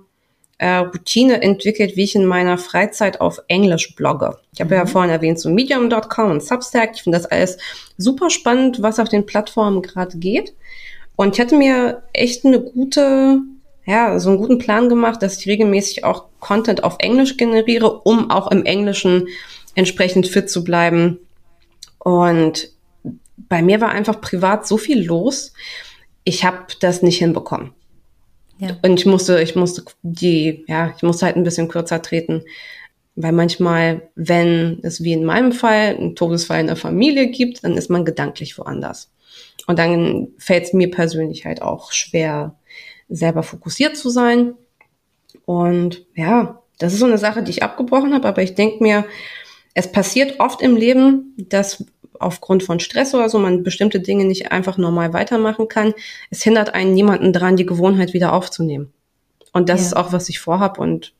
äh, 0.59 0.77
Routine 0.77 1.43
entwickelt, 1.43 1.97
wie 1.97 2.05
ich 2.05 2.15
in 2.15 2.25
meiner 2.25 2.59
Freizeit 2.59 3.21
auf 3.21 3.41
Englisch 3.49 3.95
blogge. 3.95 4.39
Ich 4.55 4.61
habe 4.61 4.75
mhm. 4.75 4.81
ja 4.81 4.87
vorhin 4.87 5.11
erwähnt, 5.11 5.39
so 5.39 5.51
medium.com 5.51 6.31
und 6.31 6.43
Substack. 6.43 6.93
Ich 6.95 7.03
finde 7.03 7.19
das 7.19 7.27
alles 7.27 7.59
super 7.99 8.31
spannend, 8.31 8.81
was 8.81 8.99
auf 8.99 9.09
den 9.09 9.27
Plattformen 9.27 9.83
gerade 9.83 10.17
geht. 10.19 10.55
Und 11.17 11.35
ich 11.35 11.41
hatte 11.41 11.57
mir 11.57 12.03
echt 12.13 12.45
eine 12.45 12.61
gute, 12.61 13.41
ja, 13.87 14.19
so 14.19 14.31
einen 14.31 14.39
guten 14.39 14.59
Plan 14.59 14.89
gemacht, 14.89 15.23
dass 15.23 15.39
ich 15.39 15.47
regelmäßig 15.47 16.05
auch 16.05 16.25
Content 16.41 16.85
auf 16.85 16.97
Englisch 16.99 17.37
generiere, 17.37 18.01
um 18.01 18.31
auch 18.31 18.51
im 18.51 18.65
Englischen 18.65 19.29
entsprechend 19.75 20.27
fit 20.27 20.51
zu 20.51 20.65
bleiben. 20.65 21.19
Und 21.99 22.71
bei 23.37 23.63
mir 23.63 23.81
war 23.81 23.91
einfach 23.91 24.21
privat 24.21 24.67
so 24.67 24.77
viel 24.79 25.05
los. 25.05 25.53
Ich 26.25 26.45
habe 26.45 26.67
das 26.81 27.03
nicht 27.03 27.19
hinbekommen. 27.19 27.73
Und 28.83 28.99
ich 28.99 29.07
musste, 29.07 29.41
ich 29.43 29.55
musste 29.55 29.85
die, 30.03 30.65
ja, 30.67 30.93
ich 30.97 31.03
musste 31.03 31.27
halt 31.27 31.37
ein 31.37 31.45
bisschen 31.45 31.69
kürzer 31.69 32.03
treten. 32.03 32.43
Weil 33.15 33.33
manchmal, 33.33 34.09
wenn 34.15 34.81
es 34.83 35.03
wie 35.03 35.13
in 35.13 35.25
meinem 35.25 35.53
Fall 35.53 35.97
einen 35.97 36.17
Todesfall 36.17 36.61
in 36.61 36.67
der 36.67 36.77
Familie 36.77 37.29
gibt, 37.29 37.65
dann 37.65 37.77
ist 37.77 37.89
man 37.91 38.05
gedanklich 38.05 38.59
woanders. 38.59 39.11
Und 39.67 39.79
dann 39.79 40.29
fällt 40.39 40.65
es 40.65 40.73
mir 40.73 40.91
persönlich 40.91 41.45
halt 41.45 41.63
auch 41.63 41.93
schwer, 41.93 42.55
selber 43.09 43.43
fokussiert 43.43 43.97
zu 43.97 44.11
sein. 44.11 44.55
Und 45.45 46.05
ja, 46.15 46.63
das 46.79 46.93
ist 46.93 47.01
so 47.01 47.07
eine 47.07 47.19
Sache, 47.19 47.43
die 47.43 47.51
ich 47.51 47.63
abgebrochen 47.63 48.13
habe, 48.13 48.29
aber 48.29 48.43
ich 48.43 48.55
denke 48.55 48.83
mir, 48.83 49.07
es 49.75 49.91
passiert 49.91 50.41
oft 50.41 50.63
im 50.63 50.77
Leben, 50.77 51.35
dass 51.37 51.85
aufgrund 52.21 52.63
von 52.63 52.81
Stress 52.81 53.15
oder 53.15 53.29
so 53.29 53.39
man 53.39 53.63
bestimmte 53.63 54.01
Dinge 54.01 54.25
nicht 54.25 54.53
einfach 54.53 54.79
normal 54.79 55.13
weitermachen 55.13 55.69
kann. 55.69 55.95
Es 56.31 56.43
hindert 56.43 56.75
einen 56.75 56.95
niemanden 56.95 57.33
dran, 57.33 57.57
die 57.57 57.67
Gewohnheit 57.67 58.13
wieder 58.13 58.33
aufzunehmen. 58.33 58.93
Und 59.53 59.69
das 59.69 59.81
ja. 59.81 59.87
ist 59.87 59.97
auch, 59.97 60.13
was 60.13 60.29
ich 60.29 60.39
vorhab. 60.39 60.79
Und 60.79 61.15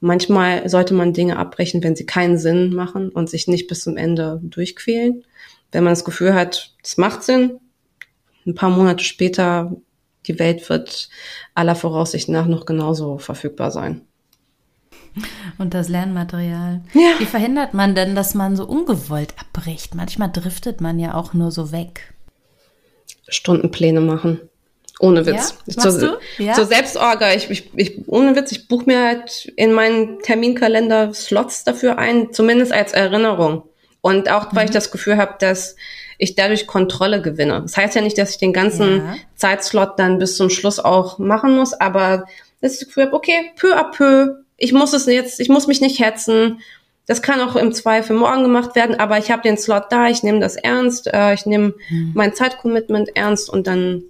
manchmal 0.00 0.68
sollte 0.68 0.94
man 0.94 1.12
Dinge 1.12 1.36
abbrechen, 1.36 1.82
wenn 1.82 1.96
sie 1.96 2.06
keinen 2.06 2.38
Sinn 2.38 2.74
machen 2.74 3.10
und 3.10 3.28
sich 3.28 3.48
nicht 3.48 3.66
bis 3.66 3.82
zum 3.82 3.96
Ende 3.96 4.40
durchquälen. 4.42 5.24
Wenn 5.72 5.84
man 5.84 5.92
das 5.92 6.04
Gefühl 6.04 6.34
hat, 6.34 6.74
es 6.82 6.96
macht 6.96 7.22
Sinn, 7.22 7.60
ein 8.46 8.54
paar 8.54 8.70
Monate 8.70 9.04
später 9.04 9.76
die 10.26 10.38
Welt 10.38 10.68
wird 10.68 11.08
aller 11.54 11.74
Voraussicht 11.74 12.28
nach 12.28 12.46
noch 12.46 12.66
genauso 12.66 13.18
verfügbar 13.18 13.70
sein. 13.70 14.02
Und 15.58 15.74
das 15.74 15.88
Lernmaterial. 15.88 16.82
Ja. 16.94 17.18
Wie 17.18 17.26
verhindert 17.26 17.74
man 17.74 17.94
denn, 17.94 18.14
dass 18.14 18.34
man 18.34 18.56
so 18.56 18.64
ungewollt 18.64 19.34
abbricht? 19.38 19.94
Manchmal 19.94 20.30
driftet 20.30 20.80
man 20.80 20.98
ja 20.98 21.14
auch 21.14 21.34
nur 21.34 21.50
so 21.50 21.72
weg. 21.72 22.14
Stundenpläne 23.28 24.00
machen. 24.00 24.40
Ohne 25.00 25.24
Witz. 25.24 25.56
Ja? 25.66 25.90
Zur, 25.90 26.20
ja? 26.38 26.52
zur 26.52 26.66
Selbstorga. 26.66 27.32
Ich, 27.32 27.50
ich, 27.50 27.70
ich, 27.74 28.08
ohne 28.08 28.36
Witz, 28.36 28.52
ich 28.52 28.68
buche 28.68 28.84
mir 28.86 29.04
halt 29.04 29.50
in 29.56 29.72
meinen 29.72 30.20
Terminkalender 30.20 31.14
Slots 31.14 31.64
dafür 31.64 31.98
ein, 31.98 32.32
zumindest 32.32 32.72
als 32.72 32.92
Erinnerung. 32.92 33.62
Und 34.02 34.30
auch, 34.30 34.48
weil 34.52 34.64
mhm. 34.64 34.70
ich 34.70 34.74
das 34.74 34.90
Gefühl 34.90 35.16
habe, 35.16 35.36
dass 35.38 35.76
ich 36.18 36.34
dadurch 36.34 36.66
Kontrolle 36.66 37.22
gewinne. 37.22 37.62
Das 37.62 37.76
heißt 37.76 37.94
ja 37.94 38.02
nicht, 38.02 38.18
dass 38.18 38.32
ich 38.32 38.38
den 38.38 38.52
ganzen 38.52 38.98
ja. 38.98 39.14
Zeitslot 39.36 39.98
dann 39.98 40.18
bis 40.18 40.36
zum 40.36 40.50
Schluss 40.50 40.78
auch 40.78 41.18
machen 41.18 41.56
muss, 41.56 41.72
aber 41.72 42.26
dass 42.60 42.74
ich 42.74 42.80
das 42.80 42.88
Gefühl 42.88 43.06
habe, 43.06 43.16
okay, 43.16 43.52
peu 43.56 43.74
à 43.74 43.90
peu, 43.90 44.39
ich 44.60 44.72
muss 44.72 44.92
es 44.92 45.06
jetzt, 45.06 45.40
ich 45.40 45.48
muss 45.48 45.66
mich 45.66 45.80
nicht 45.80 45.98
hetzen. 45.98 46.60
Das 47.06 47.22
kann 47.22 47.40
auch 47.40 47.56
im 47.56 47.72
Zweifel 47.72 48.14
morgen 48.14 48.42
gemacht 48.42 48.76
werden, 48.76 48.94
aber 48.94 49.18
ich 49.18 49.32
habe 49.32 49.42
den 49.42 49.56
Slot 49.56 49.84
da, 49.90 50.08
ich 50.08 50.22
nehme 50.22 50.38
das 50.38 50.54
ernst, 50.54 51.08
äh, 51.12 51.34
ich 51.34 51.46
nehme 51.46 51.74
mhm. 51.88 52.12
mein 52.14 52.34
Zeitcommitment 52.34 53.16
ernst 53.16 53.50
und 53.50 53.66
dann 53.66 54.04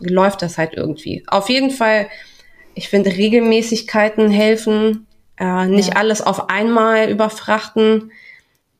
läuft 0.00 0.42
das 0.42 0.58
halt 0.58 0.74
irgendwie. 0.74 1.22
Auf 1.28 1.48
jeden 1.50 1.70
Fall, 1.70 2.08
ich 2.74 2.88
finde, 2.88 3.10
Regelmäßigkeiten 3.10 4.30
helfen, 4.30 5.06
äh, 5.36 5.66
nicht 5.66 5.90
ja. 5.90 5.96
alles 5.96 6.22
auf 6.22 6.48
einmal 6.48 7.10
überfrachten. 7.10 8.10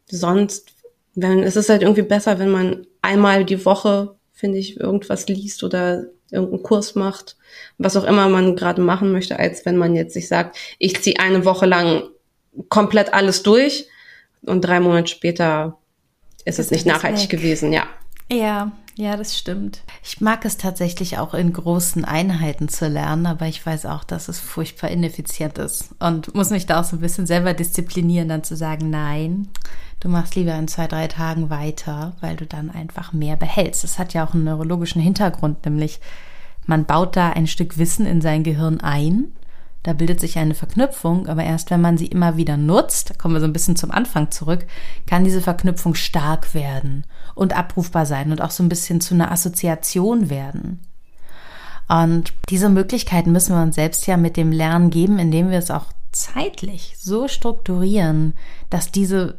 Sonst, 0.07 0.73
wenn, 1.15 1.43
es 1.43 1.55
ist 1.55 1.69
halt 1.69 1.83
irgendwie 1.83 2.03
besser, 2.03 2.39
wenn 2.39 2.51
man 2.51 2.87
einmal 3.03 3.45
die 3.45 3.65
Woche, 3.65 4.17
finde 4.33 4.59
ich, 4.59 4.81
irgendwas 4.81 5.29
liest 5.29 5.63
oder 5.63 6.07
irgendeinen 6.31 6.63
Kurs 6.63 6.95
macht, 6.95 7.37
was 7.79 7.97
auch 7.97 8.05
immer 8.05 8.29
man 8.29 8.57
gerade 8.57 8.83
machen 8.83 9.13
möchte, 9.13 9.39
als 9.39 9.65
wenn 9.65 9.77
man 9.77 9.95
jetzt 9.95 10.15
sich 10.15 10.29
sagt, 10.29 10.57
ich 10.79 11.01
ziehe 11.03 11.19
eine 11.19 11.45
Woche 11.45 11.67
lang 11.67 12.03
komplett 12.69 13.15
alles 13.15 13.43
durch 13.43 13.87
und 14.43 14.63
drei 14.63 14.81
Monate 14.81 15.09
später 15.09 15.79
ist 16.45 16.59
das 16.59 16.67
es 16.67 16.73
nicht 16.73 16.87
nachhaltig 16.87 17.25
weg. 17.25 17.31
gewesen, 17.31 17.73
ja. 17.73 17.87
Ja, 18.31 18.73
ja, 18.97 19.17
das 19.17 19.39
stimmt. 19.39 19.83
Ich 20.03 20.21
mag 20.21 20.45
es 20.45 20.57
tatsächlich 20.57 21.19
auch 21.19 21.33
in 21.33 21.53
großen 21.53 22.05
Einheiten 22.05 22.69
zu 22.69 22.89
lernen, 22.89 23.27
aber 23.27 23.47
ich 23.47 23.65
weiß 23.65 23.87
auch, 23.87 24.05
dass 24.05 24.29
es 24.29 24.41
furchtbar 24.41 24.91
ineffizient 24.91 25.57
ist 25.59 25.95
und 26.01 26.35
muss 26.35 26.51
mich 26.51 26.67
da 26.67 26.81
auch 26.81 26.85
so 26.85 26.97
ein 26.97 27.01
bisschen 27.01 27.27
selber 27.27 27.55
disziplinieren, 27.55 28.29
dann 28.29 28.45
zu 28.45 28.57
sagen, 28.57 28.91
nein, 28.91 29.49
du 30.01 30.09
machst 30.09 30.35
lieber 30.35 30.55
in 30.55 30.69
zwei, 30.69 30.87
drei 30.87 31.09
Tagen 31.09 31.51
weiter, 31.51 32.17
weil 32.21 32.37
du 32.37 32.47
dann 32.47 32.71
einfach 32.71 33.13
mehr 33.13 33.37
behältst. 33.37 33.85
Das 33.85 33.99
hat 33.99 34.15
ja 34.15 34.27
auch 34.27 34.35
einen 34.35 34.45
neurologischen 34.45 35.03
Hintergrund, 35.03 35.65
nämlich 35.65 36.01
man 36.67 36.85
baut 36.85 37.17
da 37.17 37.31
ein 37.31 37.47
Stück 37.47 37.79
Wissen 37.79 38.07
in 38.07 38.21
sein 38.21 38.43
Gehirn 38.43 38.81
ein 38.81 39.33
da 39.83 39.93
bildet 39.93 40.21
sich 40.21 40.39
eine 40.39 40.55
Verknüpfung, 40.55 41.29
aber 41.29 41.45
erst 41.45 41.71
wenn 41.71 41.81
man 41.81 41.97
sie 41.97 42.07
immer 42.07 42.37
wieder 42.37 42.57
nutzt, 42.57 43.11
da 43.11 43.15
kommen 43.15 43.35
wir 43.35 43.41
so 43.41 43.47
ein 43.47 43.53
bisschen 43.53 43.77
zum 43.77 43.91
Anfang 43.91 44.31
zurück, 44.31 44.67
kann 45.07 45.25
diese 45.25 45.41
Verknüpfung 45.41 45.95
stark 45.95 46.53
werden 46.53 47.07
und 47.35 47.57
abrufbar 47.57 48.05
sein 48.05 48.33
und 48.33 48.43
auch 48.43 48.51
so 48.51 48.63
ein 48.63 48.69
bisschen 48.69 49.01
zu 49.01 49.15
einer 49.15 49.31
Assoziation 49.31 50.31
werden. 50.31 50.81
Und 51.89 52.35
diese 52.51 52.69
Möglichkeiten 52.69 53.33
müssen 53.33 53.55
wir 53.55 53.63
uns 53.63 53.77
selbst 53.77 54.07
ja 54.07 54.17
mit 54.17 54.37
dem 54.37 54.53
Lernen 54.53 54.91
geben, 54.91 55.19
indem 55.19 55.51
wir 55.51 55.59
es 55.59 55.71
auch 55.71 55.87
zeitlich 56.13 56.97
so 56.99 57.29
strukturieren, 57.29 58.35
dass 58.69 58.91
diese 58.91 59.39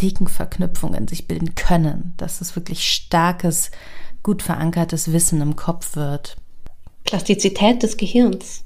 dicken 0.00 0.28
Verknüpfungen 0.28 1.08
sich 1.08 1.26
bilden 1.26 1.54
können, 1.54 2.14
dass 2.16 2.40
es 2.40 2.54
wirklich 2.56 2.90
starkes, 2.90 3.70
gut 4.22 4.42
verankertes 4.42 5.12
Wissen 5.12 5.40
im 5.40 5.56
Kopf 5.56 5.96
wird. 5.96 6.36
Plastizität 7.04 7.82
des 7.82 7.96
Gehirns. 7.96 8.64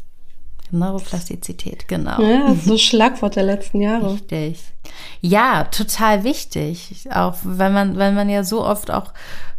Neuroplastizität, 0.73 1.87
genau. 1.87 2.21
Ja, 2.21 2.55
so 2.55 2.79
Schlagwort 2.79 3.37
der 3.37 3.43
letzten 3.45 3.83
Jahre. 3.83 4.15
Richtig. 4.15 4.59
Ja, 5.21 5.65
total 5.65 6.25
wichtig. 6.25 7.09
Auch 7.13 7.37
wenn 7.45 7.73
man, 7.73 7.97
wenn 7.99 8.15
man 8.15 8.31
ja 8.31 8.43
so 8.43 8.65
oft 8.65 8.91
auch 8.91 9.13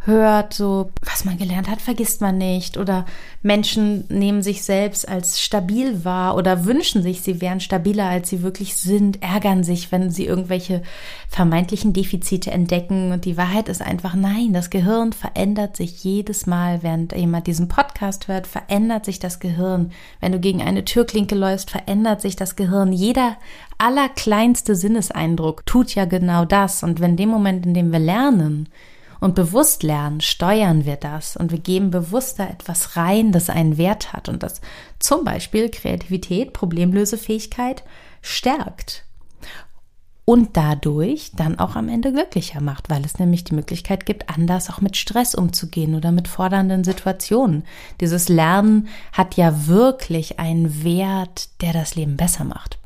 hört, 0.06 0.52
so, 0.52 0.90
was 1.02 1.24
man 1.24 1.38
gelernt 1.38 1.68
hat, 1.68 1.80
vergisst 1.80 2.20
man 2.20 2.36
nicht. 2.36 2.76
Oder 2.76 3.06
Menschen 3.42 4.04
nehmen 4.08 4.42
sich 4.42 4.62
selbst 4.62 5.08
als 5.08 5.40
stabil 5.40 6.04
wahr 6.04 6.36
oder 6.36 6.64
wünschen 6.64 7.02
sich, 7.02 7.22
sie 7.22 7.40
wären 7.40 7.60
stabiler, 7.60 8.06
als 8.08 8.28
sie 8.28 8.42
wirklich 8.42 8.76
sind, 8.76 9.22
ärgern 9.22 9.64
sich, 9.64 9.92
wenn 9.92 10.10
sie 10.10 10.26
irgendwelche 10.26 10.82
vermeintlichen 11.28 11.92
Defizite 11.92 12.50
entdecken. 12.50 13.12
Und 13.12 13.24
die 13.24 13.36
Wahrheit 13.36 13.68
ist 13.68 13.82
einfach, 13.82 14.14
nein, 14.14 14.52
das 14.52 14.70
Gehirn 14.70 15.12
verändert 15.12 15.76
sich 15.76 16.04
jedes 16.04 16.46
Mal, 16.46 16.82
während 16.82 17.14
jemand 17.14 17.46
diesen 17.46 17.68
Podcast 17.68 18.28
hört, 18.28 18.46
verändert 18.46 19.04
sich 19.06 19.18
das 19.18 19.40
Gehirn. 19.40 19.92
Wenn 20.20 20.32
du 20.32 20.38
gegen 20.38 20.62
eine 20.62 20.84
Türklinke 20.84 21.34
läufst, 21.34 21.70
verändert 21.70 22.20
sich 22.20 22.36
das 22.36 22.56
Gehirn. 22.56 22.92
Jeder 22.92 23.36
allerkleinste 23.78 24.76
Sinneseindruck 24.76 25.64
tut 25.66 25.94
ja 25.94 26.04
genau 26.04 26.44
das. 26.44 26.82
Und 26.82 27.00
wenn 27.00 27.16
dem 27.16 27.30
Moment, 27.30 27.64
in 27.66 27.74
dem 27.74 27.90
wir 27.90 27.98
lernen, 27.98 28.68
und 29.24 29.34
bewusst 29.34 29.82
lernen, 29.82 30.20
steuern 30.20 30.84
wir 30.84 30.96
das 30.96 31.34
und 31.34 31.50
wir 31.50 31.58
geben 31.58 31.90
bewusster 31.90 32.50
etwas 32.50 32.98
rein, 32.98 33.32
das 33.32 33.48
einen 33.48 33.78
Wert 33.78 34.12
hat 34.12 34.28
und 34.28 34.42
das 34.42 34.60
zum 34.98 35.24
Beispiel 35.24 35.70
Kreativität, 35.70 36.52
Problemlösefähigkeit 36.52 37.84
stärkt 38.20 39.06
und 40.26 40.58
dadurch 40.58 41.32
dann 41.34 41.58
auch 41.58 41.74
am 41.74 41.88
Ende 41.88 42.12
glücklicher 42.12 42.60
macht, 42.60 42.90
weil 42.90 43.02
es 43.02 43.18
nämlich 43.18 43.44
die 43.44 43.54
Möglichkeit 43.54 44.04
gibt, 44.04 44.28
anders 44.28 44.68
auch 44.68 44.82
mit 44.82 44.94
Stress 44.94 45.34
umzugehen 45.34 45.94
oder 45.94 46.12
mit 46.12 46.28
fordernden 46.28 46.84
Situationen. 46.84 47.64
Dieses 48.02 48.28
Lernen 48.28 48.88
hat 49.12 49.38
ja 49.38 49.66
wirklich 49.66 50.38
einen 50.38 50.84
Wert, 50.84 51.62
der 51.62 51.72
das 51.72 51.94
Leben 51.94 52.18
besser 52.18 52.44
macht. 52.44 52.78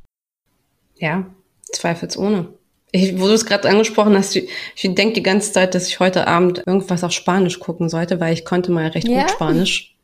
Ja, 0.95 1.26
zweifelsohne. 1.72 2.57
Ich, 2.91 3.20
wo 3.20 3.26
du 3.26 3.34
es 3.34 3.45
gerade 3.45 3.68
angesprochen 3.68 4.16
hast, 4.16 4.34
ich, 4.34 4.49
ich 4.74 4.95
denke 4.95 5.14
die 5.14 5.22
ganze 5.22 5.53
Zeit, 5.53 5.74
dass 5.74 5.89
ich 5.89 6.01
heute 6.01 6.26
Abend 6.26 6.62
irgendwas 6.66 7.05
auf 7.05 7.12
Spanisch 7.12 7.61
gucken 7.61 7.89
sollte, 7.89 8.18
weil 8.20 8.32
ich 8.32 8.45
konnte 8.45 8.72
mal 8.72 8.89
recht 8.89 9.09
ja. 9.09 9.22
gut 9.22 9.30
Spanisch. 9.30 9.95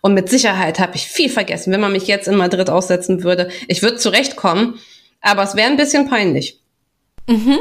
Und 0.00 0.14
mit 0.14 0.28
Sicherheit 0.28 0.78
habe 0.78 0.96
ich 0.96 1.06
viel 1.06 1.28
vergessen. 1.28 1.72
Wenn 1.72 1.80
man 1.80 1.92
mich 1.92 2.06
jetzt 2.06 2.28
in 2.28 2.36
Madrid 2.36 2.70
aussetzen 2.70 3.22
würde, 3.22 3.48
ich 3.68 3.82
würde 3.82 3.96
zurechtkommen, 3.96 4.78
aber 5.20 5.42
es 5.42 5.54
wäre 5.54 5.70
ein 5.70 5.76
bisschen 5.76 6.08
peinlich. 6.08 6.60
Mhm. 7.28 7.58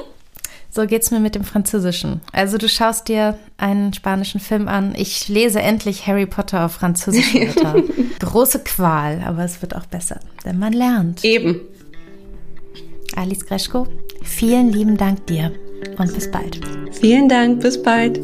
So 0.74 0.88
geht's 0.88 1.12
mir 1.12 1.20
mit 1.20 1.36
dem 1.36 1.44
Französischen. 1.44 2.22
Also 2.32 2.58
du 2.58 2.70
schaust 2.70 3.10
dir 3.10 3.38
einen 3.58 3.94
spanischen 3.94 4.40
Film 4.40 4.70
an. 4.70 4.96
Ich 4.96 5.28
lese 5.28 5.62
endlich 5.62 6.08
Harry 6.08 6.26
Potter 6.26 6.66
auf 6.66 6.72
Französisch. 6.72 7.34
Große 8.20 8.64
Qual, 8.64 9.22
aber 9.26 9.44
es 9.44 9.62
wird 9.62 9.76
auch 9.76 9.86
besser, 9.86 10.22
denn 10.46 10.60
man 10.60 10.72
lernt. 10.72 11.26
Eben. 11.26 11.60
Alice 13.18 13.46
Greschko, 13.46 13.88
vielen 14.22 14.72
lieben 14.72 14.98
Dank 14.98 15.26
dir 15.28 15.52
und 15.98 16.14
bis 16.14 16.30
bald. 16.30 16.60
Vielen 16.92 17.28
Dank, 17.30 17.62
bis 17.62 17.82
bald. 17.82 18.20